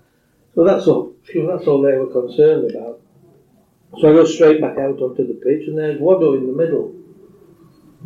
So 0.53 0.63
that's 0.63 0.87
all. 0.87 1.15
That's 1.25 1.67
all 1.67 1.81
they 1.81 1.97
were 1.97 2.11
concerned 2.11 2.71
about. 2.71 2.99
So 3.99 4.09
I 4.09 4.13
go 4.13 4.25
straight 4.25 4.61
back 4.61 4.77
out 4.77 4.99
onto 4.99 5.25
the 5.25 5.33
pitch 5.33 5.67
and 5.67 5.77
there's 5.77 5.99
Waddo 5.99 6.35
in 6.35 6.47
the 6.47 6.53
middle. 6.53 6.93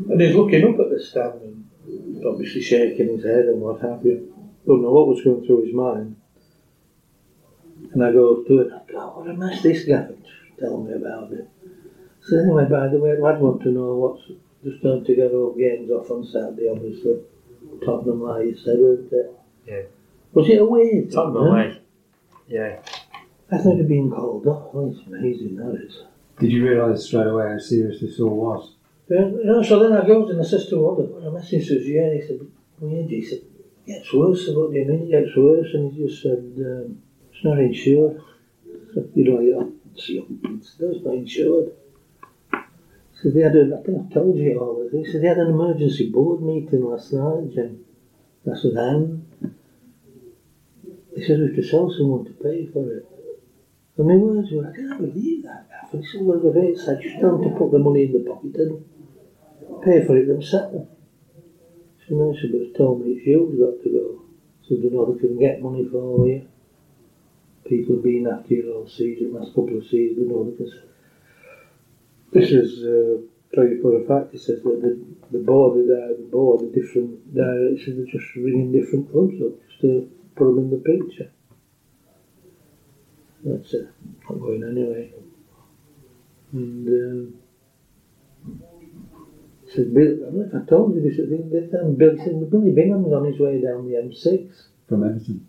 And 0.09 0.21
he's 0.21 0.35
looking 0.35 0.63
up 0.63 0.79
at 0.79 0.89
the 0.89 1.03
stand 1.03 1.41
and 1.41 2.25
obviously 2.25 2.61
shaking 2.61 3.09
his 3.15 3.25
head 3.25 3.45
and 3.45 3.59
what 3.59 3.81
have 3.81 4.05
you. 4.05 4.33
Don't 4.65 4.83
know 4.83 4.91
what 4.91 5.07
was 5.07 5.23
going 5.23 5.45
through 5.45 5.65
his 5.65 5.73
mind. 5.73 6.15
And 7.93 8.03
I 8.03 8.11
go 8.11 8.43
to 8.43 8.59
it, 8.61 8.71
I 8.71 8.91
go, 8.91 8.99
what 9.17 9.29
a 9.29 9.33
mess 9.33 9.63
this 9.63 9.83
guy 9.85 10.07
tell 10.59 10.77
me 10.77 10.93
about 10.93 11.33
it. 11.33 11.49
So 12.21 12.37
anyway, 12.37 12.65
by 12.69 12.87
the 12.87 12.99
way, 12.99 13.11
I'd 13.11 13.41
want 13.41 13.63
to 13.63 13.71
know 13.71 13.95
what's 13.95 14.23
just 14.63 14.83
done 14.83 15.03
to 15.03 15.15
get 15.15 15.31
all 15.31 15.55
games 15.57 15.89
off 15.89 16.11
on 16.11 16.23
Saturday, 16.25 16.69
obviously. 16.69 17.21
Tottenham, 17.85 18.21
like 18.21 18.45
you 18.45 18.57
said, 18.57 18.79
weren't 18.79 19.11
it? 19.11 19.31
Yeah. 19.65 19.81
Was 20.33 20.49
it 20.49 20.61
away? 20.61 21.07
Tottenham 21.11 21.47
away. 21.47 21.81
Yeah. 22.47 22.79
I 23.51 23.57
thought 23.57 23.75
it'd 23.75 23.87
been 23.87 24.11
called 24.11 24.47
off. 24.47 24.71
Oh, 24.73 24.91
it's 24.91 25.05
amazing, 25.07 25.57
that 25.57 25.81
is. 25.85 26.03
Did 26.39 26.51
you 26.51 26.67
realise 26.67 27.05
straight 27.05 27.27
away 27.27 27.49
how 27.49 27.59
serious 27.59 28.01
this 28.01 28.19
all 28.19 28.35
was? 28.35 28.73
Then, 29.07 29.33
you 29.33 29.45
know, 29.45 29.61
so 29.61 29.79
then 29.79 29.93
I 29.93 30.07
goes 30.07 30.29
and 30.29 30.39
I 30.39 30.43
says 30.43 30.67
to 30.69 30.77
Waddo, 30.77 31.17
and 31.17 31.25
the 31.25 31.31
message 31.31 31.67
says, 31.67 31.85
yeah, 31.85 32.13
he 32.13 32.21
said, 32.25 32.39
well, 32.79 32.91
yeah, 32.91 33.03
he 33.07 33.25
said, 33.25 33.39
it 33.39 33.85
gets 33.85 34.13
worse. 34.13 34.43
I 34.43 34.45
said, 34.45 34.55
what 34.55 34.71
do 34.71 34.79
you 34.79 34.85
mean 34.85 35.03
it 35.03 35.11
gets 35.11 35.35
worse? 35.35 35.67
And 35.73 35.91
he 35.91 36.07
just 36.07 36.23
said, 36.23 36.39
um, 36.57 37.01
it's 37.33 37.43
not 37.43 37.59
insured. 37.59 38.21
you 39.15 39.23
know, 39.25 39.39
yeah, 39.41 39.67
it's, 39.93 40.05
it's, 40.07 40.75
it's 40.79 41.05
not 41.05 41.15
insured. 41.15 41.73
Said, 43.21 43.35
they 43.35 43.41
had 43.41 43.55
a, 43.55 43.77
I 43.77 43.83
think 43.83 43.99
I've 43.99 44.13
told 44.13 44.37
you 44.37 44.59
all 44.59 44.83
this. 44.83 44.91
He 44.93 45.11
said, 45.11 45.21
they 45.21 45.27
had 45.27 45.37
an 45.37 45.49
emergency 45.49 46.09
board 46.09 46.41
meeting 46.41 46.83
last 46.83 47.13
night, 47.13 47.53
Jim. 47.53 47.85
I 48.51 48.55
said, 48.55 48.71
and? 48.73 49.27
He 51.15 51.23
said, 51.23 51.39
we 51.39 51.47
have 51.47 51.55
to 51.55 51.63
sell 51.63 51.91
someone 51.91 52.25
to 52.25 52.31
pay 52.31 52.65
for 52.65 52.91
it. 52.91 53.05
And 53.97 54.07
my 54.07 54.15
words 54.15 54.49
were, 54.51 54.67
I 54.67 54.75
can't 54.75 54.97
believe 54.99 55.43
that. 55.43 55.67
He 55.91 56.03
said, 56.03 56.21
well, 56.21 56.39
the 56.39 56.49
rates, 56.49 56.87
I 56.87 56.95
just 56.95 57.19
tell 57.19 57.37
them 57.37 57.51
to 57.51 57.59
put 57.59 57.71
the 57.71 57.77
money 57.77 58.05
in 58.05 58.13
the 58.13 58.19
pocket 58.19 58.55
and 58.55 58.83
pay 59.83 60.03
for 60.03 60.17
it 60.17 60.27
themselves. 60.27 60.87
So 62.07 62.33
she 62.33 62.47
was 62.47 62.73
told 62.75 63.05
me 63.05 63.11
it's 63.11 63.27
you've 63.27 63.59
got 63.59 63.83
to 63.83 63.89
go. 63.89 64.21
So 64.67 64.75
they 64.75 64.89
know 64.89 65.13
they 65.13 65.19
can 65.19 65.37
get 65.37 65.61
money 65.61 65.85
for 65.85 66.25
you. 66.27 66.47
People 67.65 67.95
have 67.95 68.03
been 68.03 68.25
after 68.25 68.55
you 68.55 68.73
all 68.73 68.87
season, 68.87 69.33
last 69.33 69.53
couple 69.53 69.77
of 69.77 69.85
seasons, 69.85 70.17
they 70.17 70.33
know 70.33 70.43
they 70.43 70.57
can. 70.57 70.90
This 72.31 72.51
is, 72.51 72.83
uh, 72.85 73.61
you 73.61 73.81
for 73.81 74.01
a 74.01 74.05
fact, 74.07 74.33
it 74.33 74.39
says 74.39 74.61
that 74.63 74.81
the, 74.81 75.37
the 75.37 75.43
board, 75.43 75.77
the, 75.77 76.15
the 76.17 76.27
board, 76.31 76.61
the 76.61 76.67
different 76.67 77.33
directions 77.33 77.99
are 77.99 78.11
just 78.11 78.35
ringing 78.35 78.71
different 78.71 79.11
clubs 79.11 79.35
up 79.41 79.51
just 79.67 79.81
to 79.81 80.09
put 80.35 80.45
them 80.45 80.59
in 80.59 80.69
the 80.69 80.77
picture. 80.77 81.29
That's 83.43 83.73
it. 83.73 83.87
Not 84.29 84.39
going 84.39 84.63
anyway. 84.63 85.11
And 86.53 86.87
um, 86.87 87.39
said, 89.67 89.93
Bill, 89.93 90.13
I 90.15 90.25
don't 90.25 90.35
know 90.35 90.47
if 90.47 90.55
I 90.55 90.65
told 90.65 90.95
you 90.95 91.01
this 91.01 91.19
at 91.19 91.29
the 91.29 91.43
other 91.43 91.67
time. 91.67 91.95
Bill 91.95 92.15
said, 92.17 92.49
Billy 92.49 92.71
Bingham's 92.71 93.11
on 93.11 93.25
his 93.25 93.39
way 93.39 93.59
down 93.59 93.85
the 93.85 93.95
M6. 93.95 94.47
From 94.87 95.03
Everton. 95.03 95.45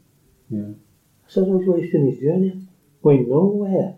Yeah. 0.48 0.60
I 0.60 1.28
said, 1.28 1.44
I 1.44 1.52
was 1.52 1.66
wasting 1.66 2.06
his 2.06 2.18
journey. 2.18 2.66
Going 3.02 3.28
nowhere. 3.28 3.94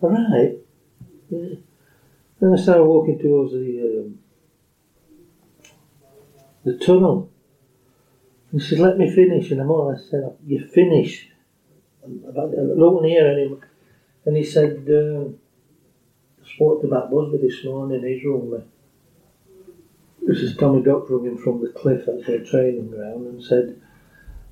All 0.00 0.10
right. 0.10 0.52
Yeah. 1.30 1.56
Then 2.42 2.54
I 2.54 2.60
started 2.60 2.82
walking 2.82 3.20
towards 3.20 3.52
the 3.52 4.02
um, 4.02 4.18
the 6.64 6.76
tunnel. 6.76 7.30
He 8.50 8.58
said, 8.58 8.80
let 8.80 8.98
me 8.98 9.14
finish. 9.14 9.52
And 9.52 9.60
I'm 9.60 9.70
all, 9.70 9.94
I 9.94 10.10
said, 10.10 10.24
you 10.44 10.66
finished. 10.66 11.28
I 12.04 12.32
don't 12.34 13.04
hear 13.04 13.28
anymore. 13.28 13.60
And 14.24 14.36
he 14.36 14.44
said, 14.44 14.84
um, 14.88 15.36
I 16.42 16.54
spoke 16.54 16.82
to 16.82 16.88
Matt 16.88 17.12
Busby 17.12 17.38
this 17.38 17.64
morning, 17.64 18.02
he's 18.04 18.24
rung 18.24 18.50
me. 18.50 18.58
This 20.26 20.38
is 20.38 20.56
Tommy 20.56 20.82
rung 20.82 21.24
him 21.24 21.38
from 21.38 21.62
the 21.62 21.68
cliff 21.68 22.08
at 22.08 22.26
their 22.26 22.44
training 22.44 22.90
ground 22.90 23.24
and 23.28 23.42
said, 23.42 23.80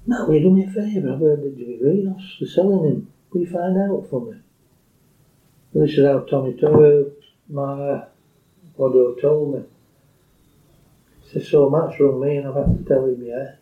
Matt, 0.06 0.28
will 0.28 0.36
you 0.36 0.42
do 0.42 0.50
me 0.50 0.64
a 0.64 0.68
favour? 0.68 1.12
I've 1.12 1.20
heard 1.20 1.42
that 1.42 1.58
Jimmy 1.58 1.78
Greenhoff, 1.82 2.22
they're 2.38 2.48
selling 2.48 2.84
him. 2.84 3.12
Will 3.32 3.40
you 3.40 3.46
find 3.48 3.76
out 3.76 4.06
for 4.08 4.20
me? 4.26 4.38
And 5.74 5.82
this 5.82 5.98
is 5.98 6.06
how 6.06 6.20
Tommy 6.20 6.54
told 6.54 7.12
my 7.50 8.04
Waddo 8.76 9.14
told 9.14 9.54
me. 9.54 9.62
He 11.22 11.30
said, 11.40 11.42
so 11.42 11.68
Matt's 11.70 11.98
rung 12.00 12.20
me 12.20 12.36
and 12.36 12.46
I've 12.48 12.54
had 12.54 12.78
to 12.78 12.84
tell 12.84 13.04
him, 13.04 13.22
yeah. 13.24 13.52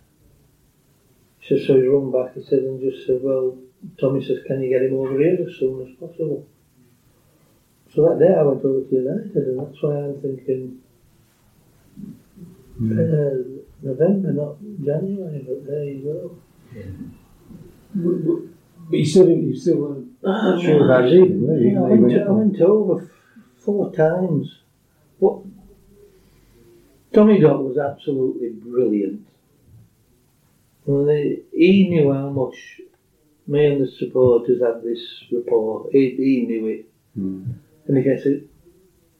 He 1.38 1.56
said, 1.56 1.66
so 1.66 1.76
he's 1.76 1.88
rung 1.88 2.10
back, 2.12 2.34
he 2.34 2.42
said, 2.42 2.60
and 2.60 2.80
just 2.80 3.06
said, 3.06 3.22
well, 3.22 3.56
Tommy 3.98 4.24
says, 4.24 4.38
can 4.46 4.60
you 4.62 4.68
get 4.70 4.82
him 4.82 4.94
over 4.94 5.18
here 5.18 5.38
as 5.46 5.54
soon 5.58 5.86
as 5.86 5.92
possible? 5.98 6.46
So 7.94 8.02
that 8.08 8.18
day 8.18 8.34
I 8.34 8.42
went 8.42 8.64
over 8.64 8.82
to 8.86 8.94
United 8.94 9.34
and 9.36 9.58
that's 9.60 9.82
why 9.82 9.94
I'm 9.96 10.20
thinking 10.20 10.80
uh, 12.80 13.62
November, 13.82 14.32
not 14.32 14.56
January, 14.84 15.44
but 15.48 15.66
there 15.66 15.84
you 15.84 16.02
go. 16.04 16.38
But 18.90 18.96
you 18.96 19.04
still 19.06 19.24
didn't, 19.24 19.48
you 19.48 19.56
still 19.56 19.78
weren't 19.78 20.08
Ah, 20.24 20.58
sure 20.60 20.84
about 20.84 21.04
it 21.06 21.12
either, 21.12 21.38
were 21.38 21.56
you? 21.56 21.82
I, 21.82 21.92
Even 21.94 22.02
went 22.02 22.22
I 22.22 22.30
went 22.30 22.60
over 22.60 23.02
f- 23.02 23.17
four 23.58 23.92
times. 23.92 24.58
What? 25.18 25.42
Tommy 27.12 27.40
Doc 27.40 27.60
was 27.60 27.78
absolutely 27.78 28.50
brilliant. 28.50 29.26
They, 30.86 31.40
he 31.52 31.88
knew 31.88 32.12
how 32.12 32.30
much 32.30 32.80
me 33.46 33.66
and 33.66 33.80
the 33.80 33.90
supporters 33.90 34.60
had 34.62 34.82
this 34.82 35.24
rapport. 35.30 35.88
He, 35.92 36.14
he 36.16 36.46
knew 36.46 36.66
it. 36.66 36.86
Hmm. 37.14 37.50
And 37.86 37.96
he 37.96 38.02
gets 38.02 38.26
it. 38.26 38.44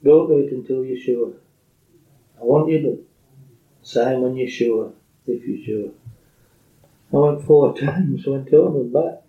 Don't 0.05 0.28
do 0.28 0.39
it 0.39 0.53
until 0.53 0.84
you're 0.84 1.01
sure. 1.01 1.32
I 2.41 2.45
want 2.45 2.70
you 2.70 2.82
to 2.82 3.07
sign 3.82 4.20
when 4.20 4.36
you're 4.36 4.49
sure, 4.49 4.93
if 5.26 5.45
you're 5.45 5.64
sure. 5.64 5.91
I 7.12 7.16
went 7.16 7.47
four 7.47 7.76
times, 7.78 8.26
went 8.26 8.53
over 8.53 8.80
and 8.80 8.93
back. 8.93 9.22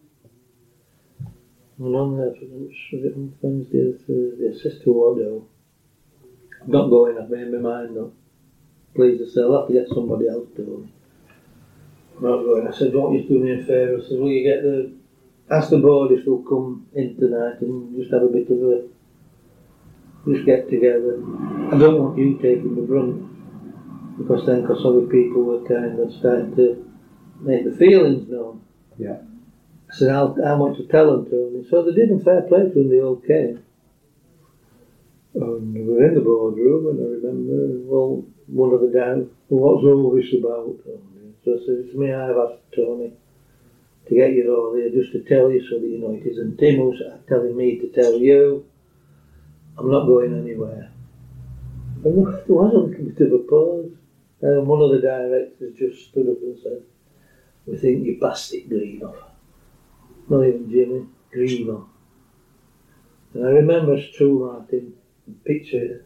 And 1.79 1.95
on 1.95 2.19
it 2.19 3.15
on 3.15 3.35
Wednesday 3.41 3.93
Thursday, 3.93 4.83
to 4.83 4.91
Waddo, 4.91 5.47
not 6.67 6.89
going, 6.89 7.17
I've 7.17 7.29
made 7.29 7.51
my 7.53 7.59
mind 7.59 7.97
up. 7.97 8.11
Please, 8.93 9.21
I 9.21 9.33
said, 9.33 9.43
I'll 9.43 9.59
have 9.59 9.67
to 9.67 9.73
get 9.73 9.87
somebody 9.87 10.27
else 10.27 10.49
to 10.57 10.65
do 10.65 10.89
it. 10.89 12.21
Not 12.21 12.43
going. 12.43 12.67
I 12.67 12.77
said, 12.77 12.93
won't 12.93 13.13
you 13.13 13.29
do 13.29 13.39
me 13.39 13.53
a 13.53 13.63
favour? 13.63 13.97
I 13.97 14.09
said, 14.09 14.19
will 14.19 14.29
you 14.29 14.43
get 14.43 14.61
the, 14.61 14.91
ask 15.49 15.69
the 15.69 15.77
board 15.77 16.11
if 16.11 16.25
they'll 16.25 16.43
come 16.43 16.87
in 16.93 17.15
tonight 17.15 17.61
and 17.61 17.95
just 17.97 18.11
have 18.11 18.23
a 18.23 18.27
bit 18.27 18.49
of 18.49 18.57
a, 18.61 18.87
just 20.27 20.45
get 20.45 20.69
together. 20.69 21.23
I 21.71 21.77
don't 21.77 21.97
want 21.97 22.17
you 22.17 22.37
taking 22.41 22.75
the 22.75 22.81
brunt 22.81 24.17
because 24.17 24.45
then, 24.45 24.63
because 24.63 24.85
other 24.85 25.07
people 25.07 25.43
were 25.43 25.65
kind 25.65 25.97
of 25.97 26.11
starting 26.11 26.53
to 26.57 26.85
make 27.39 27.63
the 27.63 27.77
feelings 27.77 28.27
known. 28.29 28.65
Yeah. 28.97 29.19
I 29.91 29.95
said, 29.95 30.09
how 30.11 30.55
much 30.57 30.77
to 30.77 30.87
tell 30.87 31.11
them, 31.11 31.25
to. 31.25 31.31
Tony? 31.31 31.67
So 31.69 31.83
they 31.83 31.93
did, 31.93 32.09
and 32.09 32.23
fair 32.23 32.41
play 32.43 32.63
to 32.63 32.73
them, 32.73 32.89
they 32.89 33.01
all 33.01 33.15
came. 33.15 33.63
And 35.33 35.73
we 35.73 35.81
were 35.83 36.07
in 36.07 36.15
the 36.15 36.21
boardroom, 36.21 36.87
and 36.87 36.99
I 36.99 37.27
remember, 37.27 37.89
well, 37.89 38.25
one 38.47 38.73
of 38.73 38.81
the 38.81 38.87
guys, 38.87 39.25
well, 39.49 39.75
what's 39.75 39.85
all 39.85 40.15
this 40.15 40.33
about, 40.33 40.65
oh, 40.65 40.79
Tony? 40.83 41.33
So 41.43 41.53
I 41.53 41.65
said, 41.65 41.85
it's 41.85 41.95
me, 41.95 42.13
I've 42.13 42.37
asked 42.37 42.75
Tony 42.75 43.13
to 44.09 44.15
get 44.15 44.33
you 44.33 44.55
all 44.55 44.75
here 44.75 44.89
just 44.89 45.11
to 45.11 45.21
tell 45.23 45.51
you 45.51 45.61
so 45.69 45.79
that 45.79 45.87
you 45.87 45.99
know 45.99 46.11
it 46.11 46.25
isn't 46.25 46.57
Tim 46.57 46.77
who's 46.77 47.01
telling 47.27 47.55
me 47.55 47.77
to 47.79 47.87
tell 47.89 48.17
you. 48.17 48.65
I'm 49.77 49.89
not 49.89 50.07
going 50.07 50.37
anywhere. 50.37 50.91
And 52.03 52.05
there 52.05 52.11
was 52.23 52.49
a 52.49 52.51
little 52.51 52.87
bit 52.87 53.21
of 53.21 53.33
a 53.33 53.43
pause. 53.43 53.91
And 54.41 54.67
one 54.67 54.81
of 54.81 54.91
the 54.91 55.01
directors 55.01 55.77
just 55.77 56.09
stood 56.09 56.27
up 56.27 56.41
and 56.41 56.57
said, 56.61 56.81
We 57.65 57.77
think 57.77 58.05
you 58.05 58.17
passed 58.19 58.53
it, 58.53 58.69
Greenhoff. 58.69 59.01
Not 59.01 59.28
even 60.31 60.69
Jimmy, 60.69 61.05
Greenhoff. 61.33 61.87
And 63.33 63.45
I 63.45 63.49
remember 63.49 63.95
it's 63.95 64.15
true, 64.15 64.39
Martin, 64.39 64.93
picture. 65.45 66.05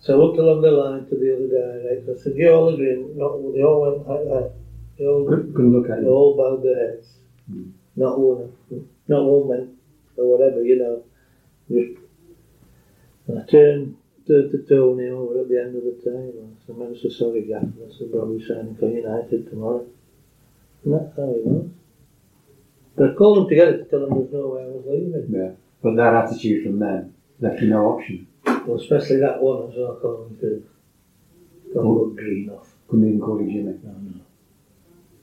So 0.00 0.14
I 0.14 0.24
looked 0.24 0.38
along 0.38 0.62
the 0.62 0.70
line 0.70 1.06
to 1.06 1.14
the 1.14 1.34
other 1.34 1.48
director. 1.48 2.14
I 2.18 2.22
said, 2.22 2.32
You 2.36 2.50
all 2.50 2.74
agree? 2.74 2.96
Not, 3.14 3.38
they 3.54 3.62
all 3.62 3.82
went 3.82 4.08
like 4.08 4.24
that. 4.24 4.52
They 4.98 5.06
all, 5.06 5.24
good 5.24 5.64
look 5.64 5.90
at 5.90 6.00
they 6.02 6.06
all 6.06 6.36
bowed 6.36 6.62
their 6.62 6.76
heads. 6.76 7.08
Mm. 7.50 7.72
Not 7.96 8.18
one, 8.18 8.52
not 9.08 9.24
one 9.24 9.48
went, 9.48 9.70
or 10.16 10.36
whatever, 10.36 10.64
you 10.64 10.78
know. 10.78 11.04
Just, 11.68 12.00
and 13.28 13.38
I 13.38 13.44
turned 13.46 13.96
to, 14.26 14.50
to 14.50 14.58
Tony 14.68 15.08
over 15.08 15.40
at 15.40 15.48
the 15.48 15.60
end 15.60 15.76
of 15.76 15.84
the 15.84 15.98
table. 16.02 16.50
I 16.52 16.66
said, 16.66 16.76
I'm 16.80 16.96
so 16.96 17.08
sorry, 17.08 17.42
Gaff. 17.42 17.62
I 17.62 17.92
said, 17.96 18.08
we're 18.12 18.40
signing 18.40 18.76
for 18.76 18.88
United 18.88 19.50
tomorrow. 19.50 19.86
And 20.84 20.94
that's 20.94 21.16
how 21.16 21.30
it 21.30 21.44
was. 21.44 21.70
But 22.96 23.10
I 23.10 23.14
called 23.14 23.38
them 23.38 23.48
together 23.48 23.78
to 23.78 23.84
tell 23.84 24.00
them 24.00 24.10
there's 24.18 24.32
no 24.32 24.48
way 24.48 24.62
I 24.62 24.66
was 24.66 24.84
leaving. 24.86 25.26
Yeah. 25.30 25.50
But 25.82 25.96
that 25.96 26.14
attitude 26.14 26.64
from 26.64 26.78
them 26.78 27.14
left 27.40 27.60
you 27.60 27.70
no 27.70 27.86
option. 27.86 28.26
Well, 28.44 28.80
especially 28.80 29.16
that 29.16 29.42
one 29.42 29.70
as 29.70 29.76
well, 29.76 29.98
calling 30.00 30.36
to 30.40 30.64
don't 31.74 31.86
look 31.86 32.18
Greenhoff. 32.18 32.66
Couldn't 32.88 33.08
even 33.08 33.20
call 33.20 33.40
you 33.40 33.46
Jimmy. 33.46 33.78
No, 33.82 33.92
no. 33.92 34.20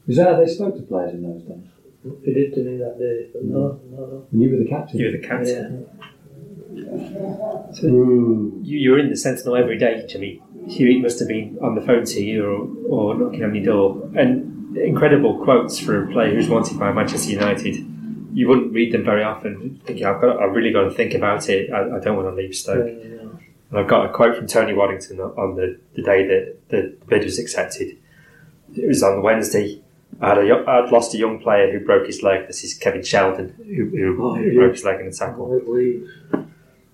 Is 0.08 0.18
that 0.18 0.28
how 0.28 0.40
they 0.40 0.48
spoke 0.48 0.76
to 0.76 0.82
players 0.82 1.14
in 1.14 1.24
those 1.24 1.44
days? 1.44 1.68
He 2.26 2.34
did 2.34 2.54
to 2.56 2.62
me 2.62 2.78
that 2.78 2.98
day, 2.98 3.30
but 3.32 3.44
no, 3.44 3.80
no, 3.92 3.98
no. 3.98 4.28
And 4.32 4.42
you 4.42 4.50
were 4.50 4.58
the 4.58 4.70
captain. 4.70 5.00
You 5.00 5.06
were 5.08 5.12
the 5.12 5.28
captain. 5.28 5.86
Yeah. 5.86 6.10
Mm. 7.84 8.66
You, 8.66 8.78
you 8.78 8.92
were 8.92 9.00
in 9.00 9.10
the 9.10 9.18
Sentinel 9.18 9.56
every 9.56 9.78
day, 9.78 10.06
Jimmy. 10.08 10.42
Hewitt 10.68 11.02
must 11.02 11.20
have 11.20 11.28
been 11.28 11.58
on 11.62 11.76
the 11.76 11.82
phone 11.82 12.06
to 12.06 12.24
you 12.24 12.46
or, 12.46 12.68
or 12.88 13.16
knocking 13.16 13.44
on 13.44 13.54
your 13.54 13.66
door. 13.66 14.10
And 14.16 14.59
incredible 14.86 15.44
quotes 15.44 15.80
for 15.80 16.04
a 16.04 16.12
player 16.12 16.34
who's 16.34 16.48
wanted 16.50 16.80
by 16.80 16.92
Manchester 16.92 17.32
United. 17.32 17.86
You 18.34 18.48
wouldn't 18.48 18.74
read 18.74 18.94
them 18.94 19.04
very 19.04 19.24
often, 19.24 19.82
thinking, 19.86 20.06
I've, 20.06 20.22
got, 20.22 20.42
I've 20.42 20.54
really 20.56 20.72
got 20.72 20.84
to 20.84 20.92
think 20.92 21.14
about 21.14 21.50
it. 21.50 21.72
I, 21.72 21.98
I 21.98 22.00
don't 22.00 22.16
want 22.16 22.30
to 22.30 22.36
leave 22.36 22.56
Stoke. 22.56 22.86
Yeah, 22.86 23.08
yeah. 23.08 23.20
And 23.72 23.80
I've 23.80 23.88
got 23.88 24.06
a 24.06 24.10
quote 24.14 24.36
from 24.38 24.48
Tony 24.48 24.74
Waddington 24.74 25.20
on 25.20 25.56
the, 25.56 25.80
the 25.96 26.02
day 26.02 26.26
that 26.28 26.58
the 26.70 26.96
bid 27.08 27.24
was 27.24 27.40
accepted. 27.40 27.98
It 28.76 28.88
was 28.88 29.02
on 29.04 29.22
Wednesday. 29.24 29.82
I 30.22 30.30
had 30.30 30.38
a, 30.40 30.64
I'd 30.68 30.92
lost 30.92 31.14
a 31.14 31.18
young 31.18 31.40
player 31.40 31.72
who 31.72 31.84
broke 31.86 32.06
his 32.08 32.22
leg. 32.24 32.48
This 32.48 32.64
is 32.64 32.74
Kevin 32.74 33.04
Sheldon, 33.04 33.54
who, 33.58 33.86
who, 33.90 34.24
Oh, 34.24 34.36
who 34.36 34.44
yeah. 34.44 34.54
broke 34.60 34.74
his 34.74 34.84
leg 34.84 35.00
in 35.02 35.08
a 35.08 35.12
tackle. 35.12 35.60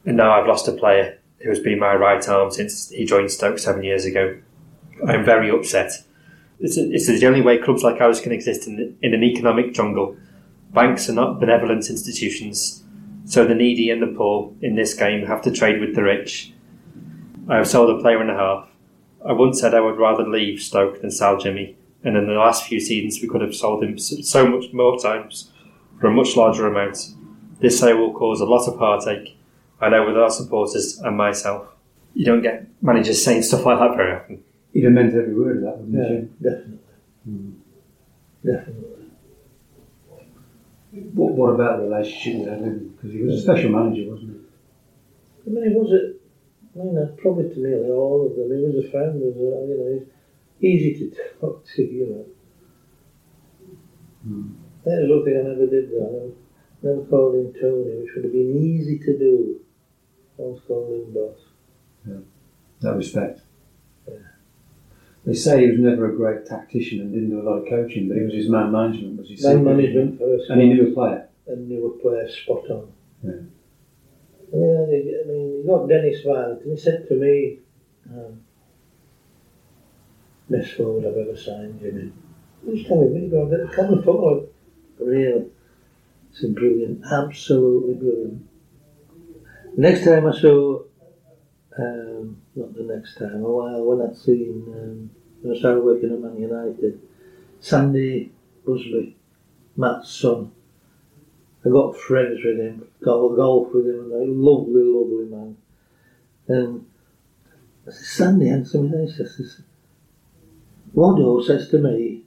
And 0.06 0.18
now 0.18 0.32
I've 0.40 0.48
lost 0.48 0.68
a 0.68 0.74
player 0.74 1.18
who 1.40 1.50
has 1.50 1.60
been 1.60 1.80
my 1.80 1.96
right 1.96 2.28
arm 2.30 2.52
since 2.52 2.90
he 2.90 3.06
joined 3.06 3.32
Stoke 3.32 3.60
seven 3.60 3.84
years 3.84 4.06
ago. 4.06 4.38
I'm 5.08 5.26
very 5.26 5.50
upset. 5.50 5.92
It's, 6.60 6.78
it's 6.78 7.08
the 7.08 7.28
only 7.28 7.41
way 7.41 7.58
clubs 7.58 7.84
like 7.84 8.01
ours 8.01 8.22
can 8.22 8.32
exist 8.32 8.68
in, 8.68 8.97
in 9.01 9.14
an 9.14 9.24
economic 9.24 9.74
jungle. 9.74 10.16
Banks 10.74 11.10
are 11.10 11.14
not 11.14 11.39
benevolent 11.39 11.89
institutions, 11.89 12.84
so 13.26 13.45
the 13.45 13.56
needy 13.56 13.89
and 13.89 14.01
the 14.01 14.08
poor 14.08 14.53
in 14.62 14.76
this 14.76 14.93
game 14.93 15.26
have 15.26 15.41
to 15.43 15.51
trade 15.51 15.80
with 15.80 15.95
the 15.95 16.03
rich. 16.03 16.53
I 17.47 17.58
have 17.58 17.68
sold 17.68 17.89
a 17.89 18.01
player 18.01 18.22
and 18.22 18.32
a 18.32 18.36
half. 18.36 18.70
I 19.28 19.34
once 19.34 19.60
said 19.60 19.74
I 19.74 19.82
would 19.82 19.97
rather 19.97 20.28
leave 20.28 20.62
Stoke 20.62 21.01
than 21.01 21.12
sell 21.12 21.38
Jimmy, 21.38 21.78
and 22.03 22.16
in 22.16 22.28
the 22.28 22.34
last 22.34 22.66
few 22.66 22.80
seasons 22.80 23.22
we 23.22 23.28
could 23.28 23.41
have 23.41 23.56
sold 23.56 23.84
him 23.84 23.97
so 23.97 24.47
much 24.47 24.72
more 24.74 24.97
times 24.99 25.51
for 25.99 26.08
a 26.08 26.14
much 26.14 26.36
larger 26.36 26.68
amount. 26.68 27.14
This 27.60 27.80
sale 27.80 27.97
will 27.97 28.14
cause 28.14 28.41
a 28.41 28.45
lot 28.45 28.68
of 28.68 28.78
heartache, 28.78 29.38
I 29.82 29.89
know 29.89 30.06
with 30.06 30.18
our 30.18 30.30
supporters 30.30 30.99
and 30.99 31.18
myself. 31.18 31.68
You 32.14 32.26
don't 32.26 32.41
get 32.41 32.68
managers 32.82 33.24
saying 33.24 33.43
stuff 33.43 33.66
like 33.66 33.80
that 33.80 33.95
very 33.95 34.16
often. 34.16 34.43
He'd 34.76 34.84
have 34.84 34.92
meant 34.92 35.14
every 35.14 35.34
word 35.34 35.56
of 35.56 35.62
that, 35.62 35.78
wouldn't 35.78 35.96
Yeah, 35.96 36.10
you? 36.10 36.30
definitely. 36.42 36.80
Mm. 37.30 37.54
Definitely. 38.44 39.06
What, 41.14 41.34
what 41.36 41.50
about 41.56 41.78
the 41.80 41.86
relationship 41.86 42.42
with 42.42 42.60
him? 42.60 42.90
Because 42.94 43.14
he 43.14 43.22
was 43.22 43.36
a 43.36 43.40
special 43.40 43.72
manager, 43.72 44.04
wasn't 44.12 44.32
he? 44.34 45.50
I 45.50 45.54
mean, 45.54 45.70
he 45.72 45.74
was 45.74 45.94
it. 45.94 46.20
I 46.76 46.84
mean, 46.84 46.98
uh, 46.98 47.06
probably 47.16 47.46
to 47.54 47.60
nearly 47.62 47.90
all 47.90 48.28
of 48.28 48.36
them. 48.36 48.52
He 48.52 48.66
was 48.66 48.76
a 48.86 48.90
friend 48.92 49.16
as 49.24 49.34
well. 49.38 49.66
You 49.66 49.78
know, 49.78 50.04
he's 50.60 50.82
easy 50.82 50.92
to 50.92 51.16
talk 51.40 51.64
to. 51.76 51.82
You 51.82 52.06
know, 52.08 52.26
Hmm. 54.26 54.50
that's 54.84 55.08
one 55.08 55.24
thing 55.24 55.38
I 55.38 55.42
never 55.48 55.68
did. 55.68 55.90
Though. 55.90 56.34
I 56.84 56.86
never, 56.86 57.02
called 57.04 57.36
him 57.36 57.54
Tony, 57.62 57.96
which 57.96 58.10
would 58.14 58.26
have 58.26 58.34
been 58.34 58.58
easy 58.62 58.98
to 58.98 59.18
do. 59.18 59.62
I 60.38 60.42
always 60.42 60.60
calling 60.68 61.00
him 61.02 61.14
boss. 61.14 61.40
he? 62.06 62.12
That 62.82 62.98
respect. 62.98 63.45
They 65.26 65.34
say 65.34 65.66
he 65.66 65.72
was 65.72 65.80
never 65.80 66.12
a 66.12 66.16
great 66.16 66.46
tactician 66.46 67.00
and 67.02 67.12
didn't 67.14 67.32
do 67.32 67.42
a 67.42 67.48
lot 67.50 67.58
of 67.64 67.68
coaching, 67.70 68.08
but 68.08 68.18
it 68.18 68.26
was 68.26 68.34
his 68.34 68.50
man 68.50 68.72
management. 68.72 69.18
Was 69.20 69.30
his 69.30 69.44
Man 69.44 69.58
secret. 69.60 69.76
management 69.76 70.20
first, 70.20 70.50
And 70.52 70.62
he 70.62 70.68
knew 70.70 70.90
a 70.90 70.94
player. 70.94 71.28
and 71.48 71.68
knew 71.68 71.88
a 71.88 72.02
player 72.02 72.30
spot 72.30 72.70
on. 72.70 72.92
Yeah. 73.24 73.32
Yeah, 74.54 74.84
I 74.86 75.28
mean, 75.28 75.58
you 75.58 75.64
got 75.68 75.88
Dennis 75.90 76.22
Viollet, 76.24 76.62
and 76.62 76.72
he 76.72 76.78
said 76.78 77.08
to 77.10 77.16
me, 77.16 77.60
um, 78.12 78.40
best 80.50 80.74
forward 80.74 81.06
I've 81.06 81.18
ever 81.18 81.36
signed, 81.36 81.80
Jimmy. 81.82 82.12
Just 82.70 82.88
tell 82.88 83.02
me, 83.10 83.28
God, 83.28 83.52
come 83.74 84.04
forward. 84.04 84.48
Really. 85.00 85.46
It's 86.32 86.46
brilliant, 86.46 87.04
absolutely 87.12 87.96
brilliant. 87.96 88.46
Next 89.78 90.06
time 90.06 90.28
I 90.28 90.40
saw, 90.40 90.84
um, 91.78 92.38
not 92.56 92.74
the 92.74 92.84
next 92.84 93.16
time, 93.18 93.44
a 93.44 93.50
while 93.50 93.84
when 93.84 94.08
I'd 94.08 94.16
seen, 94.16 94.64
um, 94.68 95.10
when 95.42 95.56
I 95.56 95.60
started 95.60 95.84
working 95.84 96.12
at 96.12 96.20
Man 96.20 96.40
United, 96.40 97.02
Sandy 97.60 98.32
Busby, 98.66 99.16
Matt's 99.76 100.12
son, 100.12 100.52
I 101.66 101.70
got 101.70 101.98
friends 101.98 102.40
with 102.46 102.60
him, 102.60 102.88
got 103.04 103.18
a 103.18 103.36
golf 103.36 103.74
with 103.74 103.88
him, 103.88 104.12
and 104.12 104.14
a 104.14 104.32
lovely, 104.32 104.84
lovely 104.84 105.26
man. 105.26 105.58
And 106.48 106.86
I 107.88 107.92
said, 107.92 108.06
Sandy 108.06 108.50
answered 108.50 108.84
me. 108.84 109.04
I 109.04 109.08
says, 109.08 109.62
Waddo 110.94 111.42
says 111.42 111.70
to 111.70 111.80
me, 111.80 112.24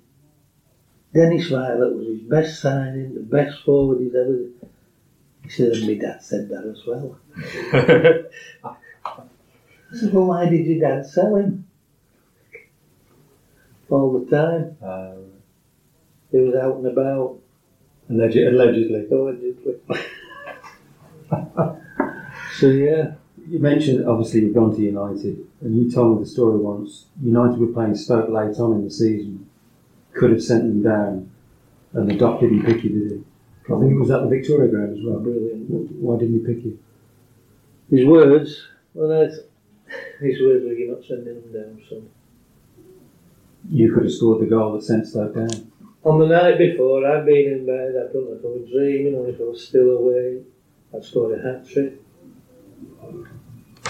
Dennis 1.15 1.49
Viollet 1.49 1.97
was 1.97 2.07
his 2.07 2.21
best 2.21 2.61
signing, 2.61 3.15
the 3.15 3.21
best 3.21 3.63
forward 3.65 4.01
he's 4.01 4.15
ever. 4.15 4.39
He 5.45 5.49
said, 5.49 5.73
and 5.73 5.87
my 5.87 5.95
dad 5.95 6.23
said 6.23 6.49
that 6.51 6.67
as 6.67 6.85
well. 6.87 7.19
I 9.93 9.97
said, 9.97 10.13
well, 10.13 10.27
why 10.27 10.49
did 10.49 10.67
your 10.67 10.81
dad 10.81 11.07
sell 11.07 11.37
him? 11.37 11.67
All 13.89 14.19
the 14.19 14.27
time. 14.31 14.77
Uh, 14.83 15.13
He 16.31 16.39
was 16.39 16.55
out 16.57 16.77
and 16.77 16.87
about, 16.87 17.39
alleged, 18.11 18.37
allegedly. 18.37 19.07
allegedly. 19.11 19.75
so, 22.59 22.69
yeah. 22.69 23.13
You 23.49 23.59
mentioned 23.61 24.07
obviously 24.07 24.41
you've 24.43 24.55
gone 24.55 24.77
to 24.77 24.83
United, 24.83 25.39
and 25.63 25.75
you 25.75 25.91
told 25.91 26.19
me 26.19 26.25
the 26.25 26.29
story 26.29 26.59
once. 26.59 27.07
United 27.23 27.59
were 27.59 27.69
playing 27.69 27.95
Stoke 27.95 28.29
late 28.29 28.59
on 28.59 28.75
in 28.75 28.85
the 28.85 28.91
season, 28.91 29.49
could 30.13 30.33
have 30.33 30.43
sent 30.43 30.65
them 30.65 30.83
down, 30.83 31.31
and 31.95 32.11
the 32.11 32.15
doc 32.15 32.41
didn't 32.41 32.67
pick 32.67 32.85
you, 32.85 32.91
did 32.91 33.11
he? 33.13 33.25
I 33.75 33.79
think 33.81 33.93
it 33.93 33.99
was 33.99 34.11
at 34.11 34.21
the 34.21 34.29
Victoria 34.29 34.71
Ground 34.71 34.99
as 34.99 35.03
well. 35.05 35.19
Brilliant. 35.21 35.93
Why 35.93 36.19
didn't 36.19 36.41
he 36.41 36.47
pick 36.47 36.63
you? 36.63 36.79
His 37.91 38.07
words, 38.07 38.67
well, 38.93 39.09
that's, 39.09 39.39
his 40.21 40.41
words 40.43 40.65
were, 40.65 40.73
you're 40.73 40.95
not 40.97 41.05
sending 41.05 41.35
them 41.41 41.53
down, 41.53 41.83
son. 41.89 42.09
You 43.71 43.93
could 43.93 44.05
have 44.05 44.13
scored 44.13 44.41
the 44.43 44.47
goal 44.47 44.73
that 44.73 44.83
sent 44.83 45.07
Stoke 45.07 45.35
down. 45.35 45.71
On 46.05 46.19
the 46.21 46.27
night 46.27 46.59
before, 46.59 47.05
I'd 47.07 47.27
been 47.27 47.53
in 47.53 47.67
bed, 47.67 47.91
I 47.97 48.13
don't 48.13 48.25
know 48.31 48.37
if 48.39 48.45
I 48.45 48.49
was 48.49 48.71
dreaming 48.71 49.15
or 49.15 49.29
if 49.29 49.41
I 49.41 49.45
was 49.45 49.67
still 49.67 49.91
awake. 49.91 50.43
I'd 50.95 51.05
scored 51.05 51.39
a 51.39 51.43
hat 51.43 51.69
trick, 51.69 52.01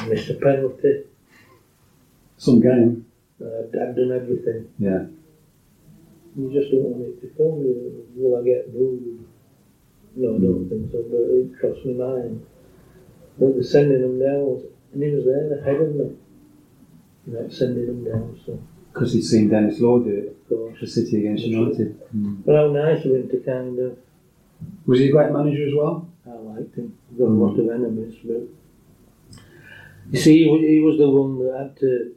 missed 0.08 0.30
a 0.30 0.34
penalty, 0.34 1.04
Some 2.38 2.60
game. 2.60 3.06
Uh, 3.40 3.60
I've 3.66 3.94
done 3.94 4.12
everything. 4.12 4.68
Yeah. 4.78 5.06
You 6.36 6.52
just 6.52 6.70
don't 6.72 6.82
want 6.82 7.02
it 7.02 7.20
to 7.20 7.26
come. 7.36 7.60
You- 7.62 8.04
Will 8.16 8.40
I 8.40 8.42
get 8.44 8.72
booed? 8.72 9.24
No, 10.16 10.34
I 10.34 10.38
don't 10.38 10.68
think 10.68 10.90
so, 10.90 11.04
but 11.08 11.20
it 11.30 11.56
crossed 11.60 11.86
my 11.86 11.92
mind. 11.92 12.44
But 13.38 13.54
they're 13.54 13.62
sending 13.62 14.00
them 14.02 14.18
down, 14.18 14.64
and 14.98 15.08
he 15.08 15.14
was 15.14 15.24
there 15.24 15.58
ahead 15.58 15.80
of 15.80 15.94
me. 15.94 16.16
Like 17.26 17.52
sending 17.52 17.86
them 17.86 18.04
down, 18.04 18.40
so 18.44 18.58
Because 18.92 19.12
he'd 19.12 19.22
seen 19.22 19.48
Denis 19.48 19.80
Law 19.80 19.98
do 19.98 20.10
it 20.10 20.28
of 20.28 20.48
course. 20.48 20.78
for 20.78 20.86
City 20.86 21.18
against 21.18 21.44
United. 21.44 22.00
Mm. 22.16 22.44
But 22.44 22.56
how 22.56 22.68
nice 22.68 23.04
of 23.04 23.12
him 23.12 23.28
to 23.28 23.36
kind 23.40 23.78
of, 23.78 23.98
Was 24.86 24.98
he 24.98 25.08
a 25.08 25.12
great 25.12 25.30
manager 25.30 25.66
as 25.68 25.74
well? 25.74 26.08
I 26.26 26.30
liked 26.30 26.74
him. 26.74 26.96
He's 27.10 27.18
got 27.18 27.26
a 27.26 27.28
lot 27.28 27.58
of 27.58 27.68
enemies, 27.68 28.16
but 28.24 28.42
you 30.10 30.18
see, 30.18 30.44
he, 30.44 30.80
was 30.80 30.96
the 30.96 31.08
one 31.08 31.38
that 31.44 31.58
had 31.58 31.76
to 31.80 32.14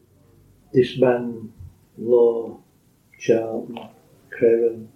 disband 0.73 1.51
Law, 1.97 2.57
Charlton, 3.19 3.77
Craven. 4.29 4.89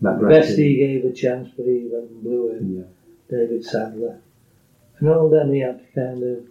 That 0.00 0.18
Best 0.26 0.56
he 0.56 0.76
gave 0.76 1.04
a 1.04 1.12
chance, 1.12 1.50
but 1.54 1.66
he 1.66 1.88
went 1.92 2.10
and 2.10 2.22
blew 2.22 2.48
it. 2.52 2.62
Yeah. 2.62 3.38
David 3.38 3.64
Sadler. 3.64 4.18
And 4.98 5.08
all 5.10 5.28
them 5.28 5.52
he 5.52 5.60
had 5.60 5.78
to 5.78 5.84
kind 5.94 6.22
of 6.22 6.44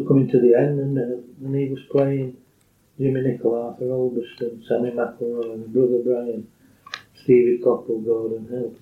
go 0.00 0.06
coming 0.08 0.28
to 0.28 0.40
the 0.40 0.54
end 0.54 0.78
and 0.80 0.98
uh, 0.98 1.16
when 1.38 1.54
he 1.54 1.66
was 1.66 1.80
playing 1.90 2.36
Jimmy 2.98 3.20
Nicholl, 3.20 3.64
Arthur 3.64 3.86
Albiston, 3.86 4.66
Sammy 4.66 4.90
McIlroy 4.90 5.54
and 5.54 5.72
brother 5.72 5.98
Brian, 5.98 6.46
Stevie 7.14 7.58
Coppell, 7.58 8.04
Gordon 8.04 8.46
Hill. 8.48 8.74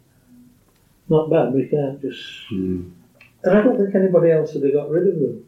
Not 1.08 1.30
bad, 1.30 1.52
we 1.52 1.66
can't 1.66 2.00
just 2.00 2.20
Mm. 2.50 2.90
and 3.44 3.54
I 3.54 3.62
don't 3.62 3.76
think 3.76 3.94
anybody 3.94 4.30
else 4.30 4.54
would 4.54 4.64
have 4.64 4.72
got 4.72 4.90
rid 4.90 5.06
of 5.06 5.18
them. 5.18 5.44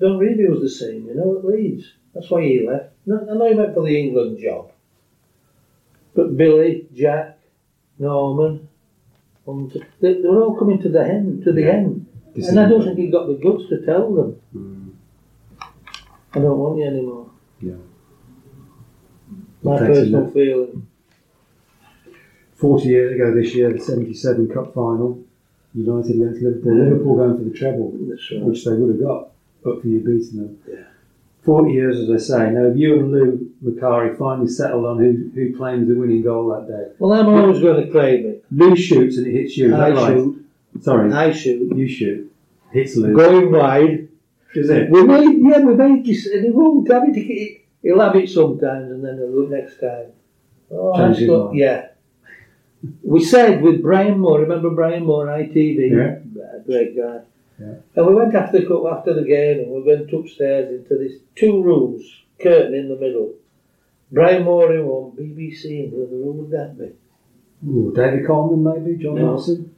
Don 0.00 0.18
Revie 0.18 0.48
was 0.48 0.60
the 0.60 0.68
same, 0.68 1.06
you 1.06 1.14
know, 1.14 1.36
at 1.36 1.44
Leeds. 1.44 1.92
That's 2.14 2.30
why 2.30 2.42
he 2.42 2.60
left. 2.66 2.88
No, 3.06 3.18
I 3.20 3.34
know 3.34 3.46
he 3.46 3.54
went 3.54 3.74
for 3.74 3.82
the 3.82 3.96
England 3.98 4.38
job. 4.38 4.72
But 6.14 6.36
Billy, 6.36 6.86
Jack, 6.92 7.36
Norman, 7.98 8.66
and 9.46 9.70
they, 10.00 10.14
they 10.14 10.26
were 10.28 10.42
all 10.42 10.56
coming 10.56 10.80
to 10.80 10.88
the 10.88 11.02
end, 11.04 11.44
to 11.44 11.52
the 11.52 11.62
Yeah. 11.62 11.74
end. 11.74 11.99
And 12.36 12.60
I 12.60 12.68
don't 12.68 12.84
think 12.84 12.98
he 12.98 13.08
got 13.08 13.26
the 13.26 13.34
guts 13.34 13.68
to 13.70 13.84
tell 13.84 14.14
them, 14.14 14.36
Mm. 14.54 14.90
I 16.32 16.38
don't 16.38 16.58
want 16.58 16.78
you 16.78 16.84
anymore. 16.86 17.30
Yeah. 17.60 17.72
My 19.62 19.78
personal 19.78 20.30
feeling. 20.30 20.86
40 22.54 22.88
years 22.88 23.14
ago 23.14 23.34
this 23.34 23.54
year, 23.54 23.72
the 23.72 23.78
77 23.80 24.48
Cup 24.48 24.74
final, 24.74 25.18
United 25.74 26.14
against 26.16 26.42
Liverpool. 26.42 26.76
Liverpool 26.76 27.16
going 27.16 27.38
for 27.38 27.44
the 27.44 27.56
treble, 27.58 27.92
That's 28.08 28.30
right. 28.32 28.42
which 28.42 28.64
they 28.64 28.72
would 28.72 28.90
have 28.90 29.00
got, 29.00 29.30
but 29.64 29.80
for 29.80 29.88
you 29.88 29.98
beating 30.00 30.36
them. 30.38 30.58
Yeah. 30.68 30.84
40 31.42 31.72
years, 31.72 31.98
as 31.98 32.10
I 32.10 32.18
say. 32.18 32.50
Now, 32.52 32.64
have 32.64 32.76
you 32.76 32.98
and 33.00 33.12
Lou 33.12 33.50
Macari 33.64 34.16
finally 34.18 34.48
settled 34.48 34.84
on 34.84 34.98
who, 34.98 35.30
who 35.34 35.56
claims 35.56 35.88
the 35.88 35.94
winning 35.94 36.22
goal 36.22 36.48
that 36.50 36.68
day. 36.68 36.92
Well, 36.98 37.12
I'm 37.18 37.28
always 37.28 37.60
going 37.62 37.84
to 37.86 37.90
claim 37.90 38.26
it. 38.26 38.44
Lou 38.50 38.76
shoots 38.76 39.16
and 39.16 39.26
it 39.26 39.32
hits 39.32 39.56
you. 39.56 39.74
I 39.74 39.94
shoot. 40.08 40.39
Sorry, 40.80 41.12
I 41.12 41.32
shoot. 41.32 41.74
you 41.76 41.88
shoot. 41.88 42.32
Hits 42.72 42.96
Lou. 42.96 43.14
Going 43.14 43.52
wide. 43.52 44.08
Is 44.54 44.70
it? 44.70 44.90
We 44.90 45.04
made, 45.04 45.38
yeah, 45.42 45.60
we 45.60 45.74
made 45.74 46.04
this, 46.04 46.26
and 46.26 46.44
he 46.44 46.50
won't 46.50 46.90
have 46.90 47.04
it. 47.08 47.14
He, 47.14 47.62
he'll 47.82 48.00
have 48.00 48.16
it 48.16 48.28
sometimes, 48.28 48.90
and 48.90 49.04
then 49.04 49.16
he'll 49.18 49.30
look 49.30 49.50
next 49.50 49.78
time. 49.78 50.06
Oh, 50.72 50.96
Change 50.96 51.08
that's 51.08 51.18
his 51.20 51.28
got- 51.28 51.46
mind. 51.46 51.58
yeah. 51.58 51.86
We 53.02 53.22
said 53.22 53.60
with 53.62 53.82
Brian 53.82 54.18
Moore, 54.18 54.40
remember 54.40 54.70
Brian 54.70 55.04
Moore, 55.04 55.26
ITV? 55.26 55.90
Yeah. 55.90 56.42
Uh, 56.42 56.58
Great 56.64 56.96
guy. 56.96 57.20
Yeah. 57.60 57.74
And 57.94 58.06
we 58.06 58.14
went 58.14 58.34
after 58.34 58.58
the 58.60 58.88
after 58.90 59.12
the 59.12 59.22
game, 59.24 59.60
and 59.60 59.70
we 59.70 59.82
went 59.82 60.10
upstairs 60.12 60.70
into 60.70 60.96
this 60.96 61.12
two 61.36 61.62
rooms, 61.62 62.02
curtain 62.40 62.74
in 62.74 62.88
the 62.88 62.96
middle. 62.96 63.34
Brian 64.10 64.44
Moore 64.44 64.72
in 64.74 64.86
one, 64.86 65.12
BBC 65.12 65.64
in 65.84 65.90
the 65.90 65.96
other. 66.06 66.16
Who 66.16 66.32
would 66.32 66.50
that 66.52 66.78
be? 66.78 67.68
Ooh, 67.68 67.92
David 67.94 68.26
Coleman, 68.26 68.64
maybe? 68.84 68.96
John 69.02 69.16
No. 69.16 69.32
Larson? 69.34 69.74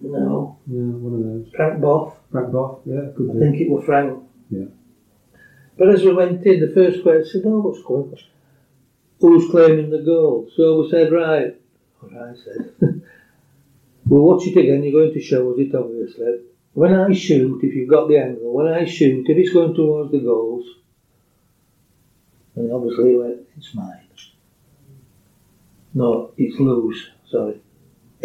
No, 0.00 0.58
Yeah, 0.66 0.80
one 0.80 1.14
of 1.14 1.24
those. 1.24 1.52
Frank 1.54 1.80
Bough. 1.80 2.14
Frank 2.30 2.52
Bough? 2.52 2.80
Yeah, 2.84 3.10
could 3.16 3.30
I 3.30 3.32
be. 3.34 3.38
think 3.40 3.60
it 3.60 3.70
was 3.70 3.84
Frank. 3.84 4.22
Yeah. 4.50 4.66
But 5.78 5.88
as 5.90 6.04
we 6.04 6.12
went 6.12 6.44
in, 6.46 6.60
the 6.60 6.72
first 6.74 7.02
question 7.02 7.42
said, 7.42 7.48
"Oh, 7.50 7.60
what's 7.60 7.82
going 7.82 8.10
on? 8.12 8.18
Who's 9.20 9.50
claiming 9.50 9.90
the 9.90 10.02
goal?" 10.02 10.48
So 10.54 10.82
we 10.82 10.90
said, 10.90 11.12
"Right." 11.12 11.60
What 12.00 12.12
I 12.12 12.34
said, 12.34 13.02
"We'll 14.06 14.22
watch 14.22 14.46
it 14.46 14.56
again. 14.56 14.82
You're 14.82 15.00
going 15.00 15.14
to 15.14 15.20
show 15.20 15.50
us 15.52 15.58
it, 15.58 15.74
obviously. 15.74 16.40
When 16.74 16.92
I 16.92 17.12
shoot, 17.12 17.62
if 17.64 17.74
you've 17.74 17.88
got 17.88 18.08
the 18.08 18.18
angle, 18.18 18.52
when 18.52 18.66
I 18.68 18.84
shoot, 18.84 19.28
if 19.28 19.36
it's 19.38 19.52
going 19.52 19.74
towards 19.74 20.10
the 20.12 20.18
goals, 20.18 20.66
and 22.56 22.70
obviously 22.72 23.10
he 23.10 23.16
went, 23.16 23.40
it's 23.56 23.74
mine. 23.74 24.00
No, 25.94 26.32
it's 26.36 26.58
loose, 26.58 27.08
Sorry. 27.30 27.60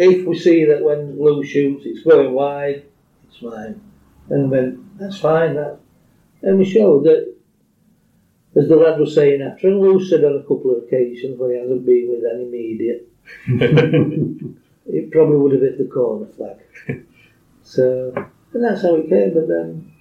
If 0.02 0.26
we 0.26 0.38
see 0.38 0.64
that 0.64 0.82
when 0.82 1.20
Lou 1.20 1.44
shoots, 1.44 1.84
it's 1.84 2.02
going 2.02 2.32
wide, 2.32 2.84
it's 3.28 3.42
mine. 3.42 3.82
And 4.30 4.50
then 4.50 4.90
that's 4.98 5.18
fine. 5.18 5.56
That 5.56 5.78
and 6.40 6.58
we 6.58 6.64
showed 6.64 7.04
that, 7.04 7.34
as 8.56 8.66
the 8.68 8.76
lad 8.76 8.98
was 8.98 9.14
saying 9.14 9.42
after, 9.42 9.68
and 9.68 9.78
Lou 9.78 10.02
said 10.02 10.24
on 10.24 10.36
a 10.36 10.42
couple 10.42 10.74
of 10.74 10.84
occasions 10.84 11.38
when 11.38 11.50
he 11.50 11.58
hasn't 11.58 11.84
been 11.84 12.08
with 12.08 12.24
any 12.32 12.46
media, 12.46 12.94
it 14.86 15.10
probably 15.10 15.36
would 15.36 15.52
have 15.52 15.60
hit 15.60 15.76
the 15.76 15.84
corner 15.84 16.26
flag. 16.34 16.56
so, 17.62 18.12
and 18.54 18.64
that's 18.64 18.80
how 18.80 18.94
it 18.96 19.10
came. 19.10 19.34
But 19.34 19.48
then, 19.48 19.92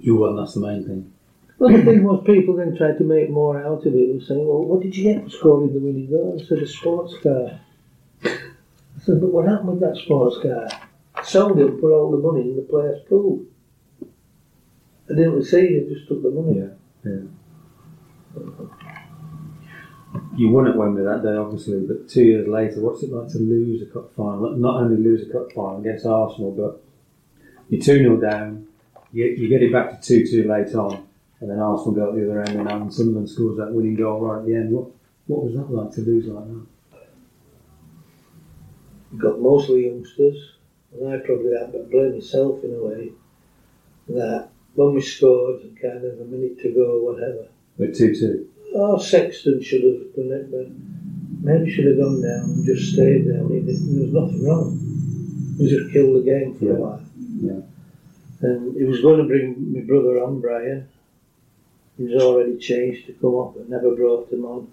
You 0.00 0.14
won, 0.14 0.36
that's 0.36 0.54
the 0.54 0.60
main 0.60 0.84
thing. 0.86 1.12
well, 1.58 1.76
the 1.76 1.84
thing 1.84 2.04
was, 2.04 2.22
people 2.24 2.54
then 2.54 2.76
tried 2.76 2.98
to 2.98 3.04
make 3.04 3.30
more 3.30 3.60
out 3.60 3.84
of 3.84 3.94
it. 3.94 4.06
They 4.06 4.12
were 4.14 4.20
saying, 4.20 4.46
well, 4.46 4.64
what 4.64 4.80
did 4.80 4.96
you 4.96 5.12
get 5.12 5.24
for 5.24 5.30
scoring 5.30 5.72
the 5.72 5.80
winning 5.80 6.08
goal? 6.08 6.38
I 6.40 6.44
said, 6.44 6.58
a 6.58 6.66
sports 6.68 7.16
car. 7.20 7.60
But 9.06 9.32
what 9.32 9.46
happened 9.46 9.68
with 9.68 9.80
that 9.80 9.96
sports 9.96 10.38
car? 10.42 10.68
Sold 11.24 11.58
it 11.58 11.80
put 11.80 11.92
all 11.92 12.10
the 12.10 12.18
money 12.18 12.42
in 12.42 12.56
the 12.56 12.62
player's 12.62 13.00
pool. 13.08 13.44
I 15.10 15.14
didn't 15.14 15.34
receive 15.34 15.70
it, 15.70 15.88
just 15.88 16.08
took 16.08 16.22
the 16.22 16.30
money. 16.30 16.58
Yeah, 16.58 17.10
yeah. 17.10 17.20
You 20.36 20.48
won 20.48 20.66
at 20.66 20.76
Wembley 20.76 21.04
that 21.04 21.22
day, 21.22 21.36
obviously, 21.36 21.80
but 21.80 22.08
two 22.08 22.24
years 22.24 22.48
later, 22.48 22.80
what's 22.80 23.02
it 23.02 23.12
like 23.12 23.28
to 23.32 23.38
lose 23.38 23.82
a 23.82 23.86
cup 23.86 24.12
final? 24.14 24.50
Not 24.56 24.82
only 24.82 25.02
lose 25.02 25.28
a 25.28 25.32
cup 25.32 25.52
final 25.52 25.80
against 25.80 26.06
Arsenal, 26.06 26.52
but 26.52 26.82
you're 27.68 27.82
2 27.82 27.98
0 27.98 28.16
down, 28.20 28.66
you, 29.12 29.26
you 29.26 29.48
get 29.48 29.62
it 29.62 29.72
back 29.72 30.00
to 30.00 30.24
2 30.24 30.42
2 30.42 30.48
late 30.48 30.74
on, 30.74 31.06
and 31.40 31.50
then 31.50 31.58
Arsenal 31.58 31.92
go 31.92 32.08
at 32.08 32.14
the 32.14 32.30
other 32.30 32.42
end, 32.42 32.58
and 32.58 32.68
Alan 32.68 32.90
Sunderland 32.90 33.28
scores 33.28 33.58
that 33.58 33.72
winning 33.72 33.96
goal 33.96 34.20
right 34.20 34.40
at 34.40 34.46
the 34.46 34.54
end. 34.54 34.72
What, 34.72 34.88
what 35.26 35.44
was 35.44 35.54
that 35.54 35.70
like 35.70 35.92
to 35.92 36.00
lose 36.00 36.26
like 36.26 36.46
that? 36.46 36.66
Got 39.18 39.40
mostly 39.40 39.86
youngsters, 39.86 40.52
and 40.92 41.08
I 41.08 41.18
probably 41.18 41.56
had 41.56 41.72
to 41.72 41.84
blame 41.90 42.14
myself 42.14 42.62
in 42.64 42.74
a 42.74 42.84
way 42.84 43.12
that 44.08 44.48
when 44.74 44.94
we 44.94 45.00
scored, 45.00 45.60
kind 45.80 46.04
of 46.04 46.20
a 46.20 46.24
minute 46.24 46.58
to 46.60 46.72
go, 46.74 47.02
whatever. 47.02 47.46
But 47.78 47.94
2 47.94 48.14
2. 48.14 48.48
Oh, 48.74 48.98
Sexton 48.98 49.62
should 49.62 49.84
have 49.84 50.14
done 50.14 50.32
it, 50.32 50.50
but 50.50 50.66
maybe 51.42 51.70
should 51.70 51.86
have 51.86 51.98
gone 51.98 52.20
down 52.20 52.50
and 52.50 52.64
just 52.64 52.92
stayed 52.92 53.28
down. 53.28 53.48
He 53.50 53.60
didn't, 53.60 53.94
there 53.94 54.04
was 54.04 54.12
nothing 54.12 54.44
wrong. 54.44 54.78
He 55.58 55.68
just 55.68 55.92
killed 55.92 56.16
the 56.16 56.24
game 56.24 56.54
for 56.54 56.64
Yeah. 56.64 56.72
a 56.72 56.74
while. 56.74 57.00
Yeah. 57.40 57.60
And 58.40 58.76
he 58.76 58.84
was 58.84 59.00
going 59.00 59.18
to 59.18 59.24
bring 59.24 59.72
my 59.72 59.80
brother 59.80 60.22
on, 60.22 60.40
Brian. 60.40 60.88
He 61.96 62.04
was 62.04 62.20
already 62.20 62.58
changed 62.58 63.06
to 63.06 63.12
come 63.12 63.36
up, 63.36 63.54
but 63.54 63.68
never 63.68 63.94
brought 63.94 64.32
him 64.32 64.44
on. 64.44 64.66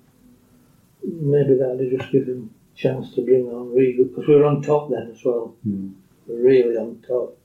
Maybe 1.03 1.55
that 1.55 1.69
would 1.69 1.91
have 1.91 1.99
just 1.99 2.11
given 2.11 2.33
him 2.33 2.49
chance 2.75 3.13
to 3.15 3.21
bring 3.21 3.47
on 3.47 3.75
Regal, 3.75 4.05
because 4.05 4.27
we 4.27 4.35
were 4.35 4.45
on 4.45 4.61
top 4.61 4.89
then 4.89 5.11
as 5.11 5.23
well. 5.23 5.55
We 5.65 5.91
were 6.27 6.41
really 6.41 6.77
on 6.77 7.03
top. 7.07 7.37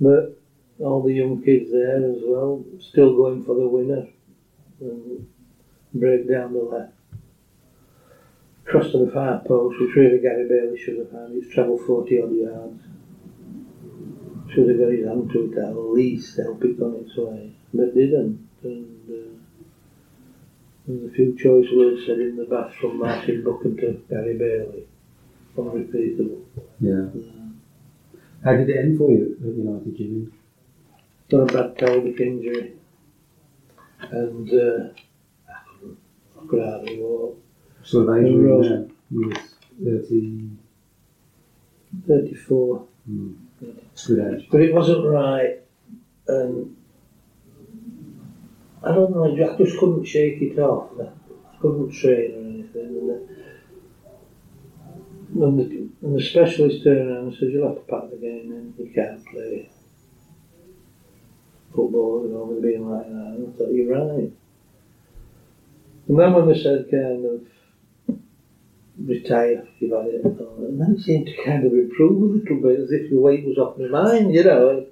But 0.00 0.38
all 0.80 1.02
the 1.02 1.12
young 1.12 1.42
kids 1.42 1.70
there 1.70 2.10
as 2.10 2.22
well, 2.22 2.64
still 2.80 3.16
going 3.16 3.44
for 3.44 3.54
the 3.54 3.66
winner. 3.66 4.08
And 4.80 5.26
break 5.94 6.28
down 6.28 6.52
the 6.52 6.60
left. 6.60 6.92
Cross 8.64 8.92
to 8.92 9.06
the 9.06 9.12
far 9.12 9.42
post, 9.46 9.80
which 9.80 9.94
really 9.94 10.18
Gary 10.20 10.48
Bailey 10.48 10.78
should 10.78 10.98
have 10.98 11.10
had. 11.12 11.30
He's 11.30 11.52
travelled 11.52 11.80
40 11.86 12.22
odd 12.22 12.34
yards. 12.34 12.82
Should 14.52 14.68
have 14.68 14.78
got 14.78 14.92
his 14.92 15.06
hand 15.06 15.30
to 15.32 15.52
it 15.52 15.58
at 15.58 15.76
least, 15.76 16.36
help 16.36 16.64
it 16.64 16.80
on 16.82 16.96
its 16.96 17.16
way. 17.16 17.52
But 17.72 17.94
didn't. 17.94 18.48
And 18.62 19.10
uh, 19.10 19.45
there's 20.86 21.10
a 21.10 21.14
few 21.14 21.36
choice 21.36 21.66
words 21.74 22.06
said 22.06 22.18
in 22.20 22.36
the 22.36 22.44
bath 22.44 22.74
from 22.80 22.98
Martin 22.98 23.42
Buchan 23.42 23.76
to 23.78 24.02
Gary 24.08 24.36
Bailey. 24.38 24.86
Unrepeatable. 25.58 26.42
Yeah. 26.80 27.06
How 28.44 28.52
did 28.56 28.68
it 28.68 28.76
end 28.78 28.98
for 28.98 29.10
you 29.10 29.36
at 29.40 29.56
United, 29.56 29.96
Jimmy? 29.96 30.28
got 31.28 31.50
a 31.50 31.52
bad 31.52 31.78
pelvic 31.78 32.20
injury, 32.20 32.74
and 33.98 34.48
uh, 34.52 34.88
I 35.48 35.58
couldn't, 35.80 35.98
I 36.40 36.46
could 36.46 36.62
hardly 36.64 37.00
walk. 37.00 37.42
Sort 37.82 38.08
of 38.08 38.16
age 38.24 38.32
The 38.32 38.38
were 38.38 38.62
you? 38.64 38.90
You 39.10 39.28
was 39.28 40.08
30. 40.08 40.50
34, 42.06 42.86
Hmm. 43.06 43.32
Good 43.60 44.34
age. 44.34 44.48
but 44.50 44.60
it 44.60 44.74
wasn't 44.74 45.04
right, 45.06 45.60
and 46.28 46.75
I 48.86 48.94
don't 48.94 49.10
know, 49.10 49.24
I 49.24 49.56
just 49.58 49.78
couldn't 49.78 50.04
shake 50.04 50.40
it 50.40 50.58
off. 50.60 50.90
I 51.00 51.60
couldn't 51.60 51.90
train 51.90 52.34
or 52.34 52.48
anything. 52.48 53.26
And 55.34 55.58
the, 55.58 56.06
and 56.06 56.16
the, 56.16 56.22
specialist 56.22 56.84
turned 56.84 57.10
around 57.10 57.24
and 57.26 57.34
said, 57.34 57.50
You'll 57.50 57.66
have 57.66 57.78
to 57.78 57.92
pack 57.92 58.10
the 58.10 58.16
game 58.16 58.52
in, 58.52 58.74
you 58.78 58.92
can't 58.94 59.26
play 59.26 59.68
football, 61.74 62.24
you 62.24 62.32
know, 62.32 62.44
with 62.44 62.62
being 62.62 62.88
like 62.88 63.06
that. 63.06 63.12
And 63.12 63.54
I 63.54 63.58
thought, 63.58 63.72
You're 63.72 63.92
right. 63.92 64.32
And 66.08 66.18
then 66.18 66.32
when 66.32 66.48
they 66.48 66.62
said 66.62 66.86
kind 66.88 67.26
of 67.26 68.18
retire, 69.04 69.66
you've 69.80 69.90
had 69.90 70.06
it, 70.06 70.24
and 70.24 70.80
then 70.80 70.94
it 70.96 71.02
seemed 71.02 71.26
to 71.26 71.44
kind 71.44 71.66
of 71.66 71.72
improve 71.72 72.22
a 72.22 72.24
little 72.24 72.56
bit 72.62 72.80
as 72.80 72.92
if 72.92 73.10
the 73.10 73.18
weight 73.18 73.44
was 73.44 73.58
off 73.58 73.78
my 73.78 73.88
mind, 73.88 74.32
you 74.32 74.44
know. 74.44 74.86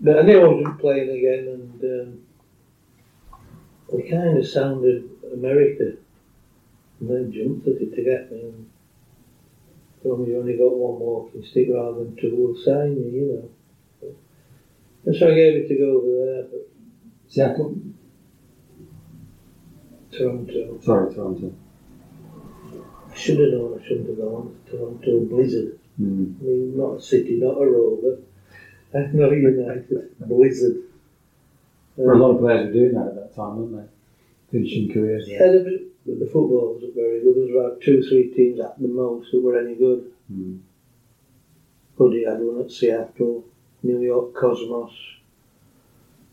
But 0.00 0.18
I 0.18 0.22
knew 0.22 0.40
I 0.40 0.48
wasn't 0.48 0.80
playing 0.80 1.10
again, 1.10 1.48
and 1.48 1.84
um, 1.84 2.25
we 3.92 4.08
kind 4.08 4.38
of 4.38 4.46
sounded 4.46 5.08
America, 5.32 5.96
and 7.00 7.10
then 7.10 7.32
jumped 7.32 7.68
at 7.68 7.76
it 7.76 7.94
to 7.94 8.02
get 8.02 8.30
me. 8.32 8.40
And 8.40 8.70
told 10.02 10.20
me 10.20 10.28
you 10.28 10.38
only 10.38 10.56
got 10.56 10.76
one 10.76 11.00
walking 11.00 11.44
stick 11.44 11.68
rather 11.70 11.98
than 11.98 12.16
two, 12.16 12.34
we'll 12.34 12.56
sign 12.56 12.96
you, 12.96 13.10
you 13.10 13.32
know. 13.32 13.50
And 15.04 15.14
so 15.14 15.28
I 15.28 15.34
gave 15.34 15.56
it 15.56 15.68
to 15.68 15.76
go 15.76 15.98
over 15.98 16.24
there, 16.24 16.42
but 16.50 16.68
Seattle? 17.28 17.76
Toronto. 20.10 20.80
Sorry, 20.80 21.14
Toronto. 21.14 21.52
I 23.10 23.14
should 23.14 23.38
have 23.38 23.50
known 23.50 23.80
I 23.80 23.86
shouldn't 23.86 24.08
have 24.08 24.18
gone 24.18 24.56
to 24.66 24.76
Toronto 24.76 25.20
Blizzard. 25.20 25.78
Mm. 26.00 26.40
I 26.40 26.44
mean, 26.44 26.76
not 26.76 26.96
a 26.96 27.00
city, 27.00 27.38
not 27.40 27.60
a 27.60 27.66
rover. 27.66 28.18
Not 29.12 29.32
a 29.32 29.36
United. 29.36 30.16
Blizzard. 30.20 30.76
For 31.96 32.12
a 32.12 32.18
lot 32.18 32.34
of 32.34 32.40
players 32.40 32.66
were 32.66 32.72
doing 32.72 32.92
that 32.92 33.08
at 33.08 33.14
that 33.14 33.34
time, 33.34 33.56
weren't 33.56 33.76
they? 33.76 34.58
Finishing 34.58 34.92
careers. 34.92 35.24
Yeah, 35.26 35.46
the, 35.48 35.88
the 36.06 36.26
football 36.26 36.74
wasn't 36.74 36.94
very 36.94 37.20
good. 37.22 37.34
There 37.34 37.42
was 37.44 37.50
about 37.50 37.80
two, 37.80 38.02
three 38.02 38.32
teams 38.34 38.60
at 38.60 38.78
the 38.80 38.88
most 38.88 39.32
that 39.32 39.40
were 39.40 39.58
any 39.58 39.74
good. 39.74 40.12
Mm. 40.32 40.60
Buddy 41.98 42.24
had 42.24 42.40
one 42.40 42.62
at 42.62 42.70
Seattle, 42.70 43.44
New 43.82 44.00
York 44.00 44.34
Cosmos, 44.34 44.92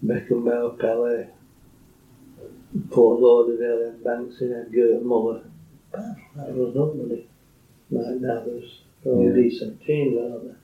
Beckenbauer, 0.05 0.77
Pele, 0.77 1.27
Fort 2.91 3.19
Lauderdale, 3.21 3.85
had 3.91 4.03
Banksy, 4.03 4.53
had 4.55 4.71
Gerd 4.73 5.01
Müller. 5.03 5.43
That, 5.93 6.15
there 6.35 6.53
was 6.53 6.75
nobody. 6.75 7.27
Like 7.89 8.15
now, 8.21 8.43
there's 8.45 8.81
all 9.05 9.23
Yeah. 9.25 9.33
decent 9.33 9.81
teams, 9.85 10.17
aren't 10.17 10.43
there? 10.45 10.57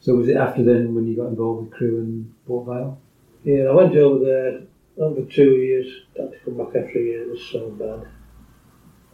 So 0.00 0.16
was 0.16 0.28
it 0.28 0.36
after 0.36 0.64
then 0.64 0.94
when 0.94 1.06
you 1.06 1.14
got 1.14 1.28
involved 1.28 1.64
with 1.64 1.72
Crewe 1.72 1.98
and 2.00 2.34
Port 2.46 2.66
Vale? 2.66 2.98
Yeah, 3.44 3.64
I 3.64 3.72
went 3.72 3.96
over 3.96 4.24
there 4.24 4.60
over 4.98 5.22
two 5.22 5.52
years. 5.52 5.86
Had 6.16 6.32
to 6.32 6.38
come 6.44 6.58
back 6.58 6.68
after 6.68 6.98
a 6.98 7.02
year. 7.02 7.22
It 7.22 7.30
was 7.30 7.44
so 7.50 7.70
bad. 7.70 8.08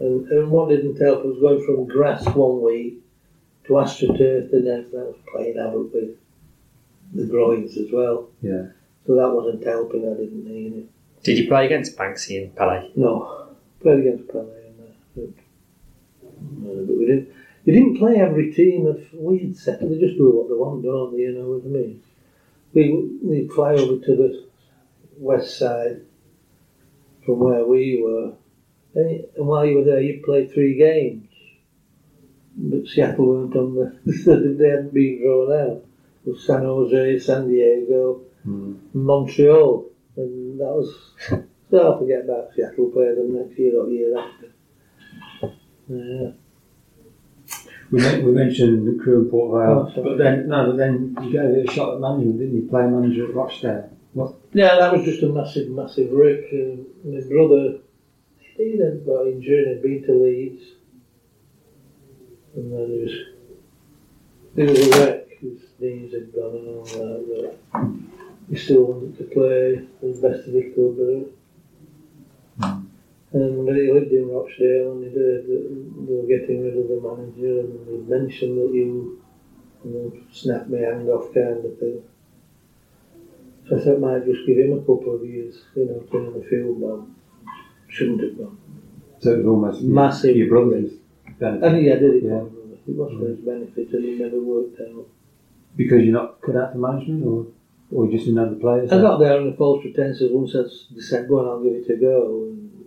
And, 0.01 0.29
and 0.29 0.51
what 0.51 0.68
didn't 0.68 1.01
help 1.01 1.24
was 1.24 1.39
going 1.41 1.64
from 1.64 1.87
grass 1.87 2.24
one 2.26 2.62
week 2.62 3.03
to 3.66 3.72
astroturf 3.74 4.51
the 4.51 4.61
next. 4.61 4.93
That 4.93 5.07
was 5.07 5.16
playing 5.33 5.57
havoc 5.57 5.93
with 5.93 6.16
the 7.14 7.26
groins 7.26 7.76
as 7.76 7.91
well. 7.93 8.29
Yeah. 8.43 8.66
So 9.07 9.14
that 9.14 9.31
wasn't 9.31 9.64
helping. 9.64 10.05
I 10.05 10.14
didn't 10.14 10.45
need 10.45 10.74
it. 10.74 11.24
Did 11.24 11.39
you 11.39 11.49
play 11.49 11.66
against 11.66 11.97
Banksy 11.97 12.43
and 12.43 12.55
Pele? 12.55 12.91
No, 12.95 13.49
played 13.81 14.01
against 14.01 14.29
Pele 14.29 14.45
and 14.45 14.81
uh, 14.81 14.85
that. 15.16 15.37
But, 16.22 16.29
uh, 16.29 16.33
no, 16.59 16.87
but 16.87 16.97
we 16.97 17.07
didn't. 17.07 17.29
You 17.64 17.72
didn't 17.72 17.99
play 17.99 18.16
every 18.16 18.53
team 18.53 18.87
of 18.87 19.03
weird 19.12 19.57
set. 19.57 19.81
They 19.81 19.99
just 19.99 20.16
do 20.16 20.31
what 20.31 20.49
they 20.49 20.55
want, 20.55 20.85
don't 20.85 21.12
they? 21.12 21.22
You 21.22 21.33
know 21.33 21.51
what 21.51 21.64
I 21.64 21.68
mean? 21.68 22.03
We 22.73 23.49
fly 23.55 23.75
over 23.75 24.05
to 24.05 24.16
the 24.16 24.47
west 25.16 25.59
side 25.59 26.03
from 27.25 27.41
where 27.41 27.64
we 27.66 28.01
were, 28.03 28.35
and, 28.95 29.25
and 29.37 29.47
while 29.47 29.66
you 29.66 29.79
were 29.79 29.85
there, 29.85 30.01
you 30.01 30.23
played 30.25 30.53
three 30.53 30.77
games. 30.77 31.25
But 32.57 32.87
Seattle 32.87 33.27
weren't 33.27 33.57
on 33.57 33.75
the. 33.75 33.99
they 34.59 34.69
hadn't 34.69 34.93
been 34.95 35.21
drawn 35.23 35.53
out. 35.53 35.85
It 36.27 36.31
was 36.31 36.45
San 36.45 36.62
Jose, 36.62 37.19
San 37.21 37.49
Diego, 37.49 38.23
Mm. 38.47 38.79
Montreal, 38.95 39.91
and 40.16 40.61
that 40.61 40.64
was. 40.66 40.95
So 41.71 41.77
I'll 41.77 41.99
forget 41.99 42.25
about 42.25 42.55
Seattle. 42.55 42.89
Play 42.89 43.14
them 43.14 43.35
next 43.35 43.59
year 43.59 43.79
or 43.79 43.91
year 43.91 44.16
after. 44.16 44.53
Yeah. 45.87 46.31
We, 47.91 48.01
men- 48.01 48.24
we 48.24 48.32
mentioned 48.32 48.86
the 48.86 49.03
Crewe 49.03 49.20
in 49.24 49.30
Port 49.30 49.51
Vale, 49.53 49.93
Oh, 49.97 50.03
but 50.03 50.18
then 50.18 50.49
no, 50.49 50.66
but 50.66 50.76
then 50.76 51.16
you 51.22 51.32
gave 51.32 51.41
it 51.57 51.68
a 51.68 51.72
shot 51.72 51.95
at 51.95 52.01
management, 52.01 52.39
didn't 52.39 52.57
you? 52.57 52.68
Playing 52.68 53.01
manager 53.01 53.28
at 53.28 53.34
Rochdale. 53.34 53.91
What? 54.12 54.34
Yeah, 54.53 54.76
that 54.76 54.93
was 54.93 55.05
just 55.05 55.22
a 55.22 55.28
massive, 55.28 55.68
massive 55.70 56.11
wreck. 56.12 56.45
Uh, 56.53 56.82
my 57.05 57.20
brother, 57.28 57.78
he 58.39 58.76
then 58.78 59.05
got 59.07 59.26
injured 59.26 59.66
and 59.68 59.74
had 59.76 59.82
been 59.82 60.03
to 60.05 60.12
Leeds. 60.12 60.62
And 62.57 62.72
then 62.72 62.89
he 62.91 63.03
was, 63.05 63.14
he 64.57 64.62
was 64.64 64.86
a 64.97 65.05
wreck. 65.07 65.28
His 65.41 65.61
knees 65.78 66.12
had 66.12 66.32
gone 66.34 66.57
and 66.57 66.68
all 66.68 66.84
that. 66.84 67.57
But 67.72 67.86
he 68.51 68.57
still 68.57 68.84
wanted 68.84 69.16
to 69.18 69.24
play 69.24 69.86
as 70.11 70.18
best 70.20 70.49
as 70.49 70.55
he 70.55 70.62
could. 70.74 70.97
But, 70.97 71.38
and 73.33 73.66
but 73.66 73.76
he 73.76 73.93
lived 73.93 74.12
in 74.12 74.29
Rochdale 74.29 74.93
and 74.93 75.05
he 75.05 75.11
heard 75.11 75.47
that 75.47 76.05
they 76.07 76.14
were 76.14 76.26
getting 76.26 76.64
rid 76.64 76.79
of 76.79 76.89
the 76.89 77.01
manager 77.01 77.61
and 77.61 77.89
he 77.89 77.97
mentioned 78.11 78.57
that 78.57 78.74
you, 78.74 79.22
you 79.85 79.91
know, 79.91 80.12
snapped 80.33 80.68
my 80.70 80.79
hand 80.79 81.09
off 81.09 81.33
kind 81.35 81.64
of 81.64 81.79
thing. 81.79 82.03
So 83.68 83.76
I 83.76 83.81
thought 83.81 83.97
I 83.97 83.99
might 83.99 84.24
just 84.24 84.47
give 84.47 84.57
him 84.57 84.72
a 84.72 84.81
couple 84.81 85.14
of 85.14 85.24
years, 85.24 85.62
you 85.76 85.85
know, 85.85 86.01
playing 86.11 86.29
on 86.29 86.41
the 86.41 86.47
field, 86.47 86.81
but 86.81 87.53
shouldn't 87.89 88.22
have 88.22 88.39
done. 88.39 88.57
So 89.20 89.33
it 89.33 89.39
was 89.39 89.47
almost 89.47 89.83
Massive. 89.83 90.37
your 90.37 90.49
brother's 90.49 90.93
benefit. 91.39 91.64
And 91.64 91.76
he 91.76 91.83
did 91.85 92.03
it 92.03 92.22
Yeah. 92.24 92.45
It 92.89 92.97
was 92.97 93.12
for 93.12 93.29
his 93.29 93.41
benefit 93.41 93.93
and 93.93 94.05
it 94.05 94.18
never 94.18 94.41
worked 94.41 94.81
out. 94.81 95.07
Because 95.76 96.03
you're 96.03 96.14
not 96.14 96.41
cut 96.41 96.57
out 96.57 96.72
for 96.72 96.79
management, 96.79 97.24
or 97.26 97.47
or 97.91 98.07
you 98.07 98.12
just 98.12 98.24
didn't 98.24 98.39
have 98.39 98.51
the 98.51 98.57
players. 98.57 98.91
I 98.91 99.01
got 99.01 99.18
there 99.18 99.39
on 99.39 99.51
the 99.51 99.57
false 99.57 99.83
pretenses 99.83 100.31
once 100.33 100.55
I 100.55 100.62
they 100.95 101.01
said, 101.01 101.29
go 101.29 101.41
on, 101.41 101.47
I'll 101.47 101.62
give 101.62 101.74
it 101.74 101.91
a 101.91 101.97
go. 101.97 102.45
And 102.49 102.78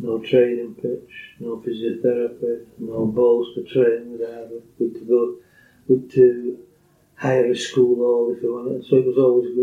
no 0.00 0.18
training 0.18 0.74
pitch, 0.74 1.34
no 1.40 1.56
physiotherapy, 1.56 2.66
no 2.78 3.06
balls 3.06 3.54
to 3.54 3.62
train 3.64 4.12
with 4.12 4.22
either. 4.22 4.60
We 4.78 4.86
had 4.86 4.94
to 4.94 5.04
go, 5.04 5.36
we 5.88 6.08
to 6.08 6.58
hire 7.16 7.50
a 7.50 7.56
school 7.56 7.96
hall 7.96 8.34
if 8.36 8.42
we 8.42 8.50
wanted. 8.50 8.84
So 8.84 8.96
it 8.96 9.06
was 9.06 9.18
always 9.18 9.54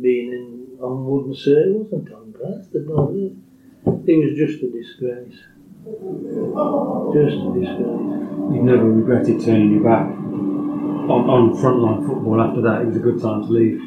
being 0.00 0.32
in 0.32 0.78
on 0.80 1.04
wooden. 1.06 1.32
It 1.32 1.76
wasn't 1.76 2.12
on 2.12 2.32
grass, 2.32 2.66
it 2.72 2.86
it 3.84 4.16
was 4.16 4.38
just 4.38 4.62
a 4.62 4.70
disgrace. 4.70 5.38
Just 7.14 7.36
a 7.38 7.50
disgrace. 7.54 8.22
You've 8.52 8.64
never 8.64 8.90
regretted 8.90 9.44
turning 9.44 9.72
your 9.72 9.84
back 9.84 10.06
on, 10.06 11.28
on 11.28 11.56
frontline 11.56 12.06
football 12.06 12.40
after 12.40 12.62
that. 12.62 12.82
It 12.82 12.86
was 12.86 12.96
a 12.96 13.00
good 13.00 13.20
time 13.20 13.42
to 13.42 13.48
leave. 13.48 13.80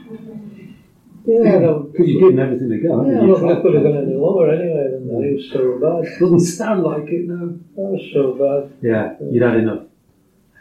Yeah, 1.28 1.60
no, 1.60 1.80
Because 1.92 2.08
you're 2.08 2.22
giving 2.22 2.40
everything 2.40 2.70
to 2.70 2.78
go. 2.78 3.04
yeah, 3.04 3.14
haven't 3.16 3.28
you? 3.28 3.34
look, 3.36 3.44
I 3.58 3.62
could 3.62 3.74
have 3.76 3.84
gone 3.84 3.98
any 3.98 4.16
longer 4.16 4.52
anyway 4.54 4.88
than 4.92 5.08
that. 5.08 5.28
It 5.28 5.34
was 5.36 5.50
so 5.52 5.80
bad. 5.82 6.20
Doesn't 6.20 6.40
sound 6.42 6.84
like 6.84 7.08
it, 7.10 7.28
no. 7.28 7.60
That 7.76 7.90
was 7.94 8.04
so 8.14 8.34
bad. 8.34 8.78
Yeah, 8.82 9.16
you'd 9.32 9.42
had 9.42 9.58
enough. 9.58 9.84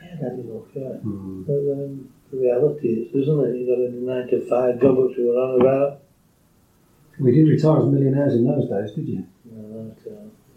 I 0.00 0.04
had 0.06 0.18
had 0.20 0.32
enough, 0.40 0.68
yeah. 0.74 1.04
Mm. 1.04 1.44
But 1.46 1.60
um, 1.72 2.08
the 2.30 2.36
reality 2.38 2.88
is, 2.88 3.14
isn't 3.14 3.40
it? 3.44 3.56
You 3.56 3.66
got 3.68 3.78
a 3.84 3.90
nine 3.92 4.28
to 4.30 4.40
five 4.48 4.80
job 4.80 4.96
which 4.98 5.16
we 5.18 5.24
were 5.26 5.36
on 5.36 5.60
about. 5.60 6.00
We 7.20 7.30
didn't 7.30 7.50
retire 7.50 7.78
as 7.78 7.86
millionaires 7.86 8.34
in 8.34 8.44
those 8.46 8.68
days, 8.68 8.92
did 8.96 9.08
you? 9.08 9.24
No, 9.44 9.82
not, 9.82 9.98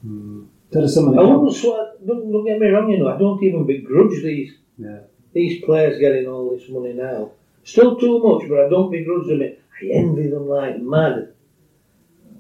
Mm. 0.05 0.45
Tell 0.71 0.83
us 0.83 0.93
some 0.93 1.07
of 1.09 1.15
the. 1.15 1.21
I 1.21 1.23
wouldn't 1.25 1.55
swear, 1.55 1.93
don't, 2.05 2.31
don't 2.31 2.45
get 2.45 2.59
me 2.59 2.67
wrong, 2.67 2.89
you 2.89 2.99
know, 2.99 3.09
I 3.09 3.17
don't 3.17 3.41
even 3.43 3.65
begrudge 3.65 4.21
these 4.23 4.53
Yeah. 4.77 4.99
these 5.33 5.63
players 5.65 5.99
getting 5.99 6.27
all 6.27 6.51
this 6.51 6.69
money 6.69 6.93
now. 6.93 7.31
Still 7.63 7.97
too 7.97 8.19
much, 8.19 8.47
but 8.47 8.59
I 8.65 8.69
don't 8.69 8.91
begrudge 8.91 9.27
them 9.27 9.41
it. 9.41 9.59
I 9.81 9.85
envy 9.93 10.29
them 10.29 10.47
like 10.47 10.79
mad. 10.79 11.33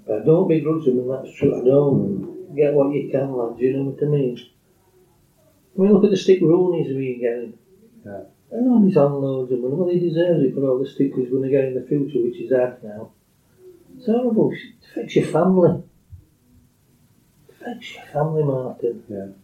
But 0.05 0.21
I 0.21 0.25
don't 0.25 0.47
begrudge 0.47 0.85
them, 0.85 0.99
and 0.99 1.11
that's 1.11 1.35
true. 1.35 1.59
I 1.59 1.65
don't 1.65 2.55
get 2.55 2.73
what 2.73 2.93
you 2.93 3.09
can, 3.11 3.35
lad. 3.35 3.57
Do 3.57 3.63
you 3.63 3.73
know 3.73 3.83
what 3.83 4.03
I 4.03 4.05
mean? 4.05 4.39
I 5.77 5.81
mean, 5.81 5.93
look 5.93 6.05
at 6.05 6.09
the 6.09 6.17
stick 6.17 6.41
Rooney's 6.41 6.87
been 6.87 7.19
getting. 7.19 7.57
Yeah. 8.05 8.23
I 8.51 8.61
know 8.61 8.81
he's 8.81 8.95
on 8.95 9.21
loads 9.21 9.51
of 9.51 9.59
money. 9.59 9.75
Well, 9.75 9.89
he 9.89 9.99
deserves 9.99 10.41
it 10.41 10.53
for 10.55 10.65
all 10.65 10.79
the 10.79 10.87
stick 10.87 11.13
he's 11.15 11.29
going 11.29 11.43
to 11.43 11.49
get 11.49 11.65
in 11.65 11.75
the 11.75 11.85
future, 11.85 12.21
which 12.23 12.39
is 12.39 12.51
hard 12.51 12.81
now. 12.81 13.11
It's 13.97 14.05
horrible. 14.05 14.51
It 14.51 14.59
affects 14.89 15.15
your 15.17 15.25
family. 15.25 15.83
It 17.49 17.55
affects 17.55 17.93
your 17.95 18.05
family, 18.05 18.43
Martin. 18.43 19.35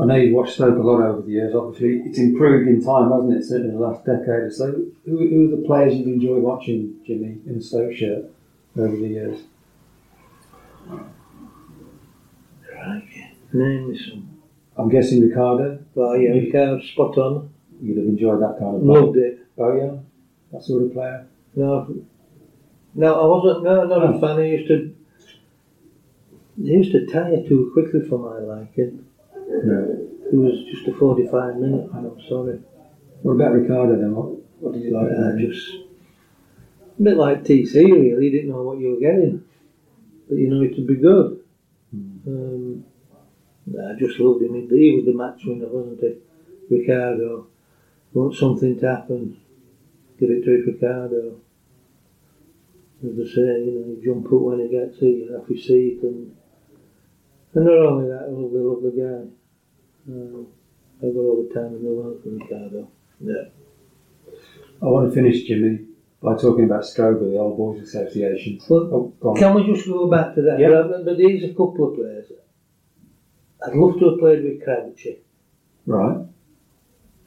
I 0.00 0.04
know 0.04 0.14
you've 0.14 0.34
watched 0.34 0.54
Stoke 0.54 0.78
a 0.78 0.80
lot 0.80 1.02
over 1.02 1.22
the 1.22 1.32
years. 1.32 1.54
Obviously, 1.54 2.02
it's 2.06 2.18
improved 2.18 2.68
in 2.68 2.84
time, 2.84 3.10
hasn't 3.10 3.32
it? 3.32 3.44
Certainly 3.44 3.70
in 3.70 3.80
the 3.80 3.80
last 3.80 4.04
decade 4.04 4.28
or 4.28 4.50
so. 4.50 4.66
Who, 5.04 5.18
who 5.28 5.46
are 5.46 5.56
the 5.56 5.66
players 5.66 5.94
you've 5.94 6.06
enjoyed 6.06 6.42
watching, 6.42 7.00
Jimmy, 7.04 7.38
in 7.46 7.56
a 7.56 7.60
Stoke 7.60 7.92
shirt 7.92 8.26
over 8.76 8.94
the 8.94 9.08
years? 9.08 9.38
Crikey. 12.62 13.32
Name 13.52 13.96
some. 13.96 14.38
I'm 14.76 14.88
guessing 14.88 15.20
Ricardo. 15.20 15.80
Well, 15.94 16.16
yeah, 16.16 16.34
you 16.34 16.52
can't 16.52 16.82
spot 16.84 17.18
on. 17.18 17.50
You'd 17.82 17.98
have 17.98 18.06
enjoyed 18.06 18.40
that 18.40 18.56
kind 18.60 18.76
of 18.76 18.82
player. 18.82 19.00
Loved 19.00 19.16
it. 19.16 19.46
Oh 19.58 19.76
yeah, 19.76 19.98
that 20.52 20.62
sort 20.62 20.84
of 20.84 20.92
player. 20.92 21.26
No, 21.56 21.92
No, 22.94 23.14
I 23.20 23.26
wasn't. 23.26 23.64
No, 23.64 23.84
not 23.84 24.02
a 24.02 24.16
oh. 24.16 24.20
fan. 24.20 24.44
He 24.44 24.50
used 24.50 24.68
to. 24.68 24.94
He 26.62 26.70
used 26.70 26.92
to 26.92 27.06
tire 27.06 27.42
too 27.48 27.70
quickly 27.72 28.08
for 28.08 28.18
my 28.18 28.38
liking. 28.38 29.07
It 29.50 30.34
was 30.34 30.62
just 30.70 30.86
a 30.88 30.92
forty-five 30.92 31.56
minute. 31.56 31.88
and 31.92 32.06
I'm 32.06 32.20
sorry. 32.28 32.60
What 33.22 33.32
about 33.32 33.54
Ricardo 33.54 33.96
then? 33.98 34.14
What, 34.14 34.38
what 34.60 34.72
did 34.74 34.82
you 34.84 34.92
like? 34.92 35.10
Uh, 35.10 35.38
just 35.38 35.70
a 36.98 37.02
bit 37.02 37.16
like 37.16 37.44
TC. 37.44 37.74
Really, 37.74 38.26
you 38.26 38.30
didn't 38.30 38.50
know 38.50 38.62
what 38.62 38.78
you 38.78 38.90
were 38.90 39.00
getting, 39.00 39.42
but 40.28 40.36
you 40.36 40.48
know 40.48 40.62
it 40.62 40.76
would 40.76 40.86
be 40.86 40.96
good. 40.96 41.40
Um, 41.94 42.84
I 43.68 43.94
just 43.98 44.20
loved 44.20 44.42
him. 44.42 44.54
He 44.68 44.92
was 44.94 45.06
the 45.06 45.14
match 45.14 45.40
winner, 45.44 45.68
wasn't 45.68 46.00
he? 46.00 46.76
Ricardo. 46.76 47.46
Want 48.12 48.34
something 48.34 48.78
to 48.80 48.86
happen? 48.86 49.38
Give 50.18 50.30
it 50.30 50.44
to 50.44 50.50
Ricardo. 50.66 51.40
As 53.04 53.12
I 53.12 53.34
say, 53.34 53.64
you 53.64 53.72
know, 53.78 53.86
you 53.86 54.02
jump 54.04 54.26
up 54.26 54.40
when 54.40 54.60
he 54.60 54.68
gets 54.68 54.98
it, 54.98 55.06
you're 55.06 55.38
off 55.40 55.48
your 55.48 55.58
seat, 55.58 56.00
and 56.02 56.34
and 57.54 57.64
not 57.64 57.74
only 57.74 58.08
that, 58.08 58.28
a 58.28 58.30
lovely, 58.30 58.60
lovely 58.60 58.90
guy. 59.00 59.37
I've 60.08 61.14
got 61.14 61.20
all 61.20 61.46
the 61.46 61.54
time 61.54 61.76
in 61.76 61.84
the 61.84 61.90
world 61.90 62.22
for 62.22 62.30
Ricardo. 62.30 62.88
Yeah. 63.20 64.32
I 64.80 64.86
want 64.86 65.08
to 65.10 65.14
finish, 65.14 65.44
Jimmy, 65.44 65.80
by 66.22 66.34
talking 66.36 66.64
about 66.64 66.82
SCOBA, 66.84 67.20
the 67.32 67.38
Old 67.38 67.56
Boys 67.58 67.82
Association. 67.82 68.58
Well, 68.68 69.12
Oh. 69.22 69.34
Can 69.34 69.54
we 69.54 69.66
just 69.72 69.86
go 69.86 70.08
back 70.10 70.34
to 70.34 70.42
that? 70.42 70.58
Yeah. 70.58 70.82
But, 70.88 71.04
but 71.04 71.18
there's 71.18 71.44
a 71.44 71.48
couple 71.48 71.88
of 71.90 71.94
players. 71.96 72.32
I'd 73.66 73.74
love 73.74 73.98
to 73.98 74.10
have 74.10 74.18
played 74.20 74.44
with 74.44 74.62
Crouchy, 74.64 75.18
Right. 75.86 76.24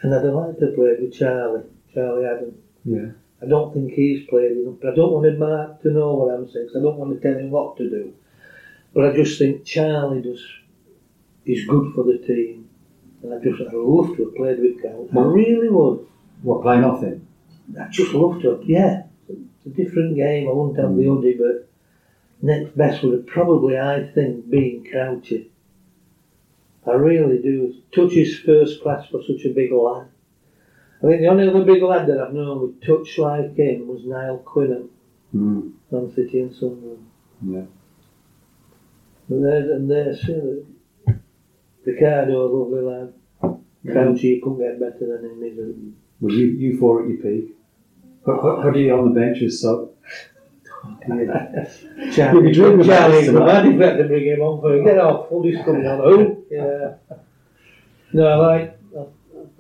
and 0.02 0.14
I'd 0.16 0.24
have 0.24 0.34
liked 0.34 0.60
to 0.60 0.68
have 0.68 0.76
played 0.76 1.02
with 1.02 1.14
Charlie, 1.14 1.64
Charlie 1.94 2.26
Adam. 2.26 2.56
Yeah. 2.86 3.12
I 3.44 3.48
don't 3.48 3.74
think 3.74 3.92
he's 3.92 4.28
played 4.30 4.52
enough, 4.54 4.76
but 4.82 4.94
I 4.94 4.96
don't 4.96 5.12
want 5.12 5.38
Mark 5.38 5.82
to 5.82 5.92
know 5.92 6.14
what 6.14 6.34
I'm 6.34 6.50
saying, 6.50 6.70
I 6.76 6.80
don't 6.82 6.98
want 6.98 7.14
to 7.14 7.20
tell 7.20 7.38
him 7.38 7.52
what 7.52 7.76
to 7.78 7.90
do. 7.90 8.14
But 8.94 9.06
I 9.10 9.14
just 9.16 9.38
think 9.40 9.66
Charlie 9.66 10.22
does, 10.22 10.42
is 11.46 11.66
good 11.68 11.94
for 11.94 12.04
the 12.06 12.18
team, 12.20 12.70
and 13.24 13.34
I 13.34 13.40
just, 13.40 13.62
I'd 13.62 13.74
love 13.74 14.16
to 14.18 14.26
have 14.26 14.36
played 14.36 14.60
with 14.60 14.82
Crouchy. 14.82 15.18
I 15.18 15.22
really 15.22 15.70
would. 15.70 16.08
What, 16.42 16.64
play 16.64 16.80
nothing? 16.80 17.28
I 17.80 17.88
just 17.90 18.14
love 18.14 18.42
to. 18.42 18.62
Yeah, 18.66 19.04
it's 19.30 19.66
a 19.66 19.70
different 19.70 20.16
game. 20.16 20.50
I 20.50 20.52
wouldn't 20.52 20.80
have 20.80 20.96
the 20.96 21.04
hoodie, 21.04 21.38
but 21.38 21.70
next 22.42 22.76
best 22.76 23.04
would 23.04 23.14
have 23.14 23.28
probably, 23.28 23.78
I 23.78 24.04
think, 24.04 24.50
been 24.50 24.86
Crouchy. 24.90 25.50
I 26.86 26.94
really 26.94 27.38
do. 27.42 27.76
Touch 27.94 28.14
is 28.14 28.40
first 28.40 28.82
class 28.82 29.08
for 29.08 29.22
such 29.22 29.46
a 29.46 29.54
big 29.54 29.72
lad. 29.72 30.08
I 31.04 31.08
think 31.08 31.22
the 31.22 31.28
only 31.28 31.48
other 31.48 31.64
big 31.64 31.82
lad 31.84 32.08
that 32.08 32.20
I've 32.20 32.34
known 32.34 32.62
with 32.62 32.82
touch 32.82 33.18
like 33.18 33.56
him 33.56 33.88
was 33.88 34.04
Niall 34.04 34.40
Quinnan 34.40 34.90
Mm. 35.34 35.72
from 35.90 36.14
City 36.14 36.42
and 36.42 36.54
Sunderland. 36.54 37.06
Yeah. 37.42 37.64
And 39.30 39.46
there's, 39.46 39.70
and 39.70 39.90
there's 39.90 40.22
you 41.86 41.94
know, 41.94 42.00
Ricardo, 42.00 42.46
a 42.46 42.48
lovely 42.56 42.82
lad. 42.82 43.14
Crouchy, 43.86 44.28
you 44.28 44.42
couldn't 44.42 44.60
get 44.60 44.80
better 44.80 45.18
than 45.18 45.32
him, 45.32 45.44
is 45.44 45.58
it? 45.58 45.76
Was 46.24 46.34
you, 46.36 46.46
you 46.48 46.78
four 46.80 47.04
at 47.04 47.10
your 47.10 47.18
peak? 47.18 47.56
How, 48.26 48.62
put 48.62 48.76
you 48.78 48.94
on 48.94 49.14
the 49.14 49.20
bench 49.20 49.42
as 49.42 49.62
sub. 49.62 49.90
Charlie, 51.08 51.26
You'd 52.16 52.44
be 52.44 52.52
dreaming 52.54 52.86
about 52.86 53.12
Charlie, 53.12 53.26
the 53.28 53.34
man 53.34 53.80
had 53.80 53.98
to 53.98 54.04
bring 54.06 54.26
him 54.26 54.42
on 54.42 54.62
for 54.62 54.84
get 54.84 54.98
off. 54.98 55.30
Fully's 55.30 55.64
coming 55.64 55.86
on. 55.86 56.00
Who? 56.00 56.38
Yeah. 56.52 56.96
No, 58.14 58.28
I 58.28 58.36
like. 58.36 58.80
I, 58.94 59.02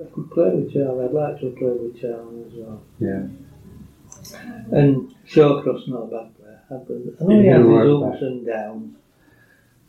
I 0.03 0.07
could 0.13 0.29
play 0.31 0.49
with 0.49 0.73
Charlie. 0.73 1.05
I'd 1.05 1.13
like 1.13 1.39
to 1.39 1.55
play 1.57 1.69
with 1.69 2.01
Charlie 2.01 2.43
as 2.47 2.53
well. 2.53 2.81
Yeah. 2.99 3.27
And 4.77 5.15
Shawcross 5.25 5.87
not 5.87 6.03
a 6.03 6.07
bad 6.07 6.35
player. 6.35 6.59
I 6.69 7.23
know 7.23 7.39
he 7.41 7.47
has 7.47 7.65
his 7.65 8.03
ups 8.03 8.21
and 8.21 8.45
downs, 8.45 8.97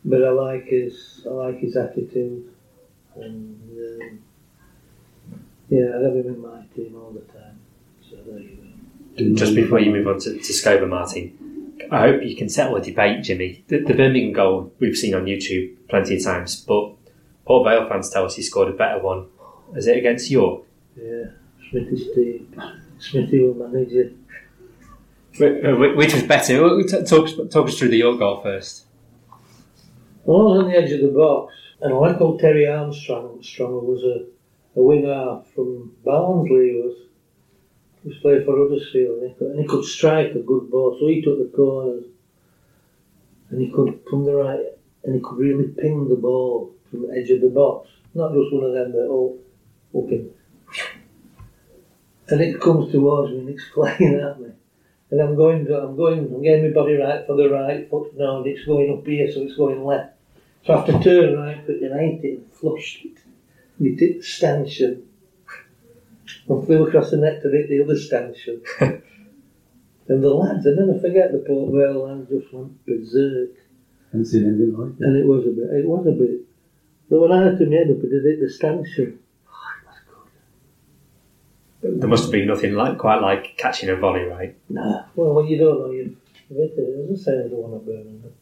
but 0.05 0.23
I 0.23 0.29
like 0.29 0.65
his. 0.65 1.25
I 1.25 1.29
like 1.29 1.59
his 1.59 1.75
attitude. 1.75 2.49
And 3.15 3.59
um, 4.01 4.19
yeah, 5.69 5.89
I'd 5.95 6.03
have 6.03 6.15
him 6.15 6.27
in 6.27 6.41
my 6.41 6.63
team 6.75 6.95
all 6.95 7.11
the 7.11 7.21
time. 7.31 7.59
So 8.09 8.17
there 8.25 8.39
you 8.39 8.57
go. 9.17 9.35
Just 9.35 9.53
before 9.55 9.79
you 9.79 9.91
move 9.91 10.07
on 10.07 10.19
to, 10.21 10.33
to 10.33 10.53
Scoba, 10.53 10.89
Martin, 10.89 11.77
I 11.91 11.99
hope 11.99 12.23
you 12.23 12.35
can 12.35 12.49
settle 12.49 12.75
a 12.75 12.81
debate, 12.81 13.23
Jimmy. 13.23 13.63
The, 13.67 13.83
the 13.83 13.93
Birmingham 13.93 14.33
goal 14.33 14.73
we've 14.79 14.97
seen 14.97 15.13
on 15.13 15.25
YouTube 15.25 15.75
plenty 15.89 16.17
of 16.17 16.23
times, 16.23 16.59
but 16.59 16.93
Port 17.45 17.65
Vale 17.67 17.87
fans 17.87 18.09
tell 18.09 18.25
us 18.25 18.35
he 18.35 18.41
scored 18.41 18.69
a 18.69 18.73
better 18.73 18.99
one. 18.99 19.27
Is 19.75 19.85
it 19.85 19.97
against 19.97 20.31
York? 20.31 20.63
Yeah, 20.95 21.25
Smithy's 21.69 22.13
team. 22.15 22.61
Smithy 22.97 23.41
will 23.41 23.67
manage 23.67 23.91
it. 23.91 24.15
Uh, 25.39 25.75
Which 25.95 26.13
was 26.13 26.23
better? 26.23 26.57
Talk, 27.03 27.27
talk 27.49 27.67
us 27.67 27.77
through 27.77 27.89
the 27.89 27.97
York 27.97 28.19
goal 28.19 28.41
first. 28.41 28.85
Well, 30.25 30.39
I 30.39 30.43
was 30.43 30.63
on 30.63 30.69
the 30.69 30.77
edge 30.77 30.91
of 30.93 31.01
the 31.01 31.09
box, 31.09 31.53
and 31.81 31.91
a 31.91 31.97
lad 31.97 32.17
called 32.17 32.39
Terry 32.39 32.65
Armstrong, 32.65 33.43
Strong, 33.43 33.71
who 33.71 33.79
was 33.79 34.03
a, 34.03 34.79
a 34.79 34.81
winger 34.81 35.41
from 35.53 35.97
Barnsley, 36.05 36.71
he 36.71 36.81
was, 36.81 36.95
he 38.01 38.09
was 38.09 38.17
played 38.19 38.45
for 38.45 38.57
Huddersfield, 38.57 39.21
and 39.21 39.31
he, 39.31 39.35
could, 39.35 39.47
and 39.47 39.59
he 39.59 39.67
could 39.67 39.83
strike 39.83 40.31
a 40.31 40.39
good 40.39 40.71
ball, 40.71 40.95
so 40.97 41.07
he 41.07 41.21
took 41.21 41.39
the 41.39 41.51
corners, 41.53 42.05
and 43.49 43.59
he 43.59 43.69
could, 43.69 43.99
from 44.09 44.23
the 44.23 44.33
right, 44.33 44.63
and 45.03 45.13
he 45.13 45.19
could 45.19 45.37
really 45.37 45.67
ping 45.67 46.07
the 46.07 46.15
ball 46.15 46.73
from 46.89 47.01
the 47.01 47.13
edge 47.17 47.29
of 47.29 47.41
the 47.41 47.49
box, 47.49 47.89
not 48.13 48.31
just 48.31 48.53
one 48.53 48.63
of 48.63 48.71
them 48.71 48.93
that 48.93 49.07
all 49.07 49.37
fucking, 49.91 50.31
and 52.29 52.39
it 52.39 52.61
comes 52.61 52.93
towards 52.93 53.33
me 53.33 53.39
and 53.39 53.49
it's 53.49 53.65
flying 53.73 54.15
at 54.23 54.39
me. 54.39 54.51
And 55.11 55.21
I'm 55.21 55.35
going, 55.35 55.67
I'm 55.69 55.97
going, 55.97 56.19
I'm 56.19 56.41
getting 56.41 56.69
my 56.69 56.73
body 56.73 56.93
right 56.93 57.27
for 57.27 57.35
the 57.35 57.49
right 57.49 57.87
foot 57.89 58.17
now, 58.17 58.37
and 58.37 58.47
it's 58.47 58.65
going 58.65 58.89
up 58.89 59.05
here, 59.05 59.29
so 59.29 59.41
it's 59.41 59.55
going 59.55 59.83
left. 59.83 60.12
So 60.65 60.73
after 60.73 60.93
have 60.93 61.03
to 61.03 61.09
turn 61.09 61.37
right 61.37 61.65
foot 61.65 61.81
and 61.81 61.93
I 61.93 62.03
hit 62.03 62.23
it 62.23 62.39
and 62.39 62.53
flushed 62.53 63.03
it. 63.03 63.17
And 63.77 63.87
it 63.87 63.99
hit 63.99 64.17
the 64.17 64.23
stanchion. 64.23 65.03
And 66.47 66.65
flew 66.65 66.87
across 66.87 67.11
the 67.11 67.17
net 67.17 67.41
to 67.41 67.49
hit 67.49 67.69
the 67.69 67.83
other 67.83 67.97
stanchion. 67.97 68.61
and 68.79 70.23
the 70.23 70.29
lads, 70.29 70.65
I 70.65 70.71
never 70.71 70.99
forget 70.99 71.33
the 71.33 71.39
Port 71.39 71.73
Vale 71.73 72.07
lads 72.07 72.29
just 72.29 72.53
went 72.53 72.85
berserk. 72.85 73.49
Haven't 74.11 74.25
seen 74.25 74.47
anything 74.47 74.77
like 74.77 74.97
that. 74.97 75.05
And 75.05 75.17
it 75.17 75.25
was 75.25 75.45
a 75.45 75.49
bit, 75.49 75.69
it 75.71 75.85
was 75.85 76.07
a 76.07 76.11
bit. 76.11 76.41
But 77.09 77.19
when 77.19 77.31
I 77.33 77.43
had 77.43 77.57
to 77.59 77.69
head 77.69 77.91
up, 77.91 77.97
it 78.03 78.09
did 78.09 78.23
hit 78.23 78.39
the 78.39 78.49
stanchion. 78.49 79.19
Oh 79.49 79.51
it 79.51 79.85
was 79.85 79.99
good. 81.81 81.99
There 81.99 82.09
must 82.09 82.23
have 82.23 82.31
been 82.31 82.47
nothing 82.47 82.73
like 82.73 82.97
quite 82.97 83.21
like 83.21 83.57
catching 83.57 83.89
a 83.89 83.97
volley, 83.97 84.23
right? 84.23 84.55
Nah, 84.69 85.03
well, 85.15 85.33
when 85.33 85.47
you 85.47 85.57
don't 85.57 85.79
know, 85.79 85.91
you 85.91 86.15
hit 86.47 86.71
it. 86.77 86.79
It 86.79 87.01
doesn't 87.01 87.17
say 87.17 87.49
the 87.49 87.55
one 87.55 87.73
at 87.73 87.85
Birmingham. 87.85 88.33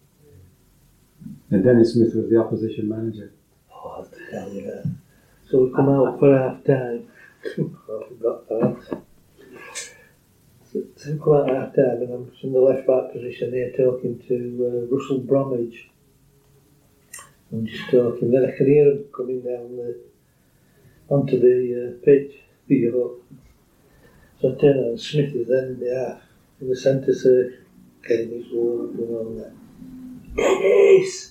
And 1.51 1.65
Dennis 1.65 1.93
Smith 1.93 2.15
was 2.15 2.29
the 2.29 2.37
opposition 2.37 2.87
manager. 2.87 3.33
Oh, 3.73 3.97
I'll 3.97 4.07
tell 4.31 4.49
you 4.53 4.61
that. 4.67 4.89
So 5.49 5.65
we 5.65 5.73
come 5.75 5.89
out 5.89 6.17
for 6.17 6.37
half 6.37 6.63
time. 6.63 7.09
I 7.45 8.07
forgot 8.07 8.47
that. 8.47 8.77
So 10.71 10.79
so 10.95 11.11
we 11.11 11.19
come 11.19 11.33
out 11.33 11.49
at 11.49 11.55
half 11.57 11.75
time 11.75 12.01
and 12.03 12.13
I'm 12.13 12.31
in 12.41 12.53
the 12.53 12.59
left 12.59 12.87
back 12.87 13.11
position 13.11 13.51
there 13.51 13.71
talking 13.71 14.23
to 14.29 14.87
uh, 14.89 14.95
Russell 14.95 15.19
Bromage. 15.19 15.89
I'm 17.51 17.65
just 17.65 17.83
talking, 17.91 18.31
then 18.31 18.45
I 18.45 18.55
can 18.55 18.67
hear 18.67 18.89
him 18.89 19.03
coming 19.13 19.41
down 19.41 19.75
the 19.75 19.99
onto 21.09 21.37
the 21.37 21.97
uh, 21.99 22.05
pitch. 22.05 22.31
You 22.67 22.91
know. 22.93 23.37
So 24.41 24.55
I 24.55 24.61
turn 24.61 24.77
on 24.77 24.97
Smith 24.97 25.35
is 25.35 25.49
then 25.49 25.65
in 25.65 25.79
the 25.81 26.07
half 26.07 26.21
in 26.61 26.69
the 26.69 26.75
centre 26.77 27.13
circle, 27.13 27.57
getting 28.07 28.29
his 28.29 28.53
wall 28.53 28.89
and 28.89 28.99
all 28.99 29.35
that. 29.35 29.53
Dennis! 30.37 31.30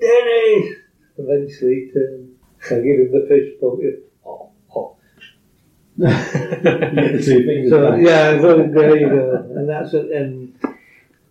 Dennis! 0.00 0.76
Eventually 1.18 1.74
he 1.74 1.90
turned. 1.92 2.34
I 2.66 2.74
give 2.80 3.00
him 3.00 3.12
the 3.12 3.26
fish 3.28 3.54
yeah. 3.60 3.90
Oh, 4.26 4.50
oh. 4.74 4.96
The 5.96 7.22
two 7.24 7.44
fingers 7.44 7.70
So 7.70 7.90
back. 7.90 8.00
yeah, 8.02 8.40
so 8.40 8.56
there 8.72 8.96
you 8.96 9.08
go. 9.08 9.36
And 9.56 9.68
that's 9.68 9.94
it. 9.94 10.10
And 10.12 10.54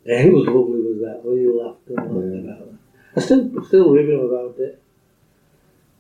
yeah, 0.06 0.22
it 0.24 0.34
was 0.34 0.46
lovely, 0.48 0.82
was 0.82 1.00
that? 1.02 1.22
We 1.24 1.48
laughed 1.48 1.88
and 1.88 1.98
laughed 1.98 2.46
Yeah. 2.46 2.54
about 2.54 2.68
it. 2.68 2.74
I 3.16 3.20
still 3.22 3.64
still 3.66 3.92
ribbing 3.92 4.26
about 4.26 4.56
it. 4.60 4.82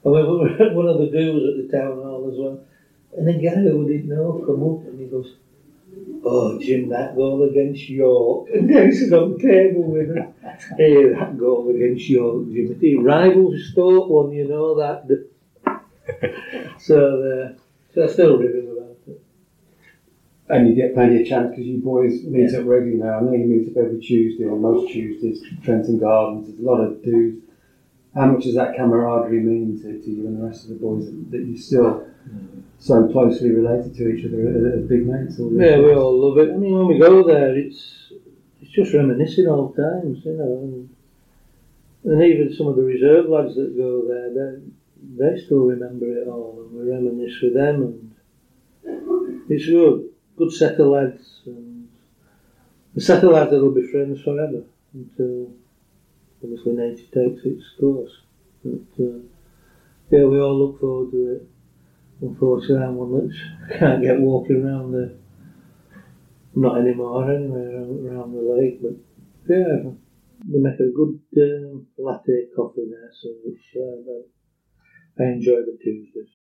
And 0.03 0.13
we 0.13 0.23
we 0.23 0.37
were 0.39 0.49
at 0.65 0.73
one 0.75 0.87
of 0.87 0.99
the 0.99 1.07
do's 1.07 1.43
at 1.49 1.71
the 1.71 1.77
town 1.77 1.97
hall 1.97 2.29
as 2.31 2.37
well. 2.39 2.59
And 3.17 3.27
a 3.29 3.33
guy 3.33 3.55
who 3.61 3.87
didn't 3.87 4.09
know 4.09 4.43
come 4.45 4.63
up 4.63 4.85
and 4.87 4.99
he 4.99 5.07
goes, 5.07 5.33
Oh, 6.23 6.59
Jim, 6.59 6.89
that 6.89 7.15
goal 7.15 7.43
against 7.49 7.87
York. 7.87 8.49
And 8.53 8.67
Dennis 8.67 9.11
on 9.11 9.39
table 9.39 9.83
with 9.83 10.15
him. 10.15 10.33
Hey, 10.75 11.13
that 11.13 11.37
goal 11.37 11.69
against 11.69 12.09
York, 12.09 12.47
Jim. 12.51 12.77
The 12.79 12.97
rivals 12.97 13.69
Stoke 13.71 14.09
one, 14.09 14.31
you 14.31 14.47
know 14.47 14.75
that. 14.79 15.29
so, 16.79 16.97
uh, 16.97 17.59
so 17.93 18.03
I 18.03 18.07
still 18.07 18.37
ribbing 18.37 18.71
about 18.71 18.97
it. 19.07 19.21
And 20.49 20.67
you 20.67 20.75
get 20.75 20.95
plenty 20.95 21.21
of 21.21 21.27
chance 21.27 21.51
because 21.51 21.65
you 21.65 21.77
boys 21.77 22.23
meet 22.23 22.53
up 22.55 22.65
regularly 22.65 22.95
now. 22.95 23.19
I 23.19 23.21
know 23.21 23.33
you 23.33 23.45
meet 23.45 23.69
up 23.69 23.85
every 23.85 23.99
Tuesday 23.99 24.45
or 24.45 24.57
most 24.57 24.91
Tuesdays, 24.91 25.43
Trentham 25.63 25.99
Gardens. 25.99 26.47
There's 26.47 26.59
a 26.59 26.63
lot 26.63 26.81
of 26.81 27.03
dudes. 27.03 27.43
How 28.15 28.25
much 28.25 28.45
does 28.45 28.55
that 28.55 28.75
camaraderie 28.75 29.39
mean 29.39 29.79
to, 29.81 30.01
to 30.01 30.09
you 30.09 30.25
and 30.25 30.41
the 30.41 30.47
rest 30.47 30.63
of 30.63 30.69
the 30.69 30.75
boys 30.75 31.05
that, 31.05 31.31
that 31.31 31.45
you 31.45 31.57
still 31.57 32.06
so 32.79 33.07
closely 33.11 33.51
related 33.51 33.95
to 33.95 34.09
each 34.09 34.25
other 34.25 34.75
as, 34.77 34.87
big 34.87 35.05
mates? 35.05 35.37
Yeah, 35.39 35.79
we 35.79 35.93
all 35.93 36.17
love 36.19 36.37
it. 36.37 36.53
I 36.53 36.57
mean, 36.57 36.77
when 36.77 36.87
we 36.87 36.99
go 36.99 37.23
there, 37.23 37.57
it's 37.57 38.11
it's 38.61 38.71
just 38.71 38.93
reminiscing 38.93 39.47
all 39.47 39.73
times, 39.73 40.23
you 40.25 40.33
know. 40.33 40.59
And, 40.63 40.89
and 42.05 42.23
even 42.23 42.53
some 42.55 42.67
of 42.67 42.75
the 42.75 42.83
reserve 42.83 43.27
lads 43.27 43.55
that 43.55 43.75
go 43.75 44.07
there, 44.07 44.33
they 44.33 44.61
they 45.17 45.41
still 45.41 45.65
remember 45.65 46.05
it 46.05 46.27
all, 46.27 46.67
and 46.67 46.79
we 46.79 46.91
reminisce 46.91 47.41
with 47.41 47.53
them, 47.53 47.83
and 48.85 49.41
it's 49.49 49.65
good, 49.65 50.09
good 50.37 50.51
set 50.51 50.79
of 50.79 50.87
lads, 50.87 51.41
and 51.45 51.87
the 52.95 53.01
set 53.01 53.23
of 53.23 53.31
lads 53.31 53.51
that'll 53.51 53.71
be 53.71 53.87
friends 53.91 54.21
forever 54.21 54.63
until 54.93 55.51
obviously 56.43 56.73
nature 56.73 57.05
takes 57.13 57.45
its 57.45 57.63
course. 57.79 58.11
But 58.63 59.03
uh, 59.03 59.19
yeah, 60.09 60.23
we 60.23 60.39
all 60.39 60.57
look 60.57 60.79
forward 60.79 61.11
to 61.11 61.35
it. 61.35 61.47
Unfortunately, 62.21 62.83
I'm 62.83 62.95
one 62.95 63.11
that 63.11 63.79
can't 63.79 64.01
get 64.01 64.19
walking 64.19 64.63
around 64.63 64.91
the 64.91 65.17
not 66.55 66.79
anymore 66.79 67.31
anyway 67.31 67.65
around, 67.65 68.33
the 68.33 68.41
lake, 68.41 68.81
but 68.81 68.93
yeah, 69.47 69.91
they 70.45 70.59
make 70.59 70.79
a 70.79 70.89
good 70.89 71.19
um, 71.37 71.85
latte 71.97 72.47
coffee 72.55 72.89
there, 72.89 73.11
so 73.21 73.29
it's 73.45 73.75
uh, 73.75 75.23
I 75.23 75.27
enjoy 75.33 75.61
the 75.61 75.77
Tuesdays. 75.81 76.36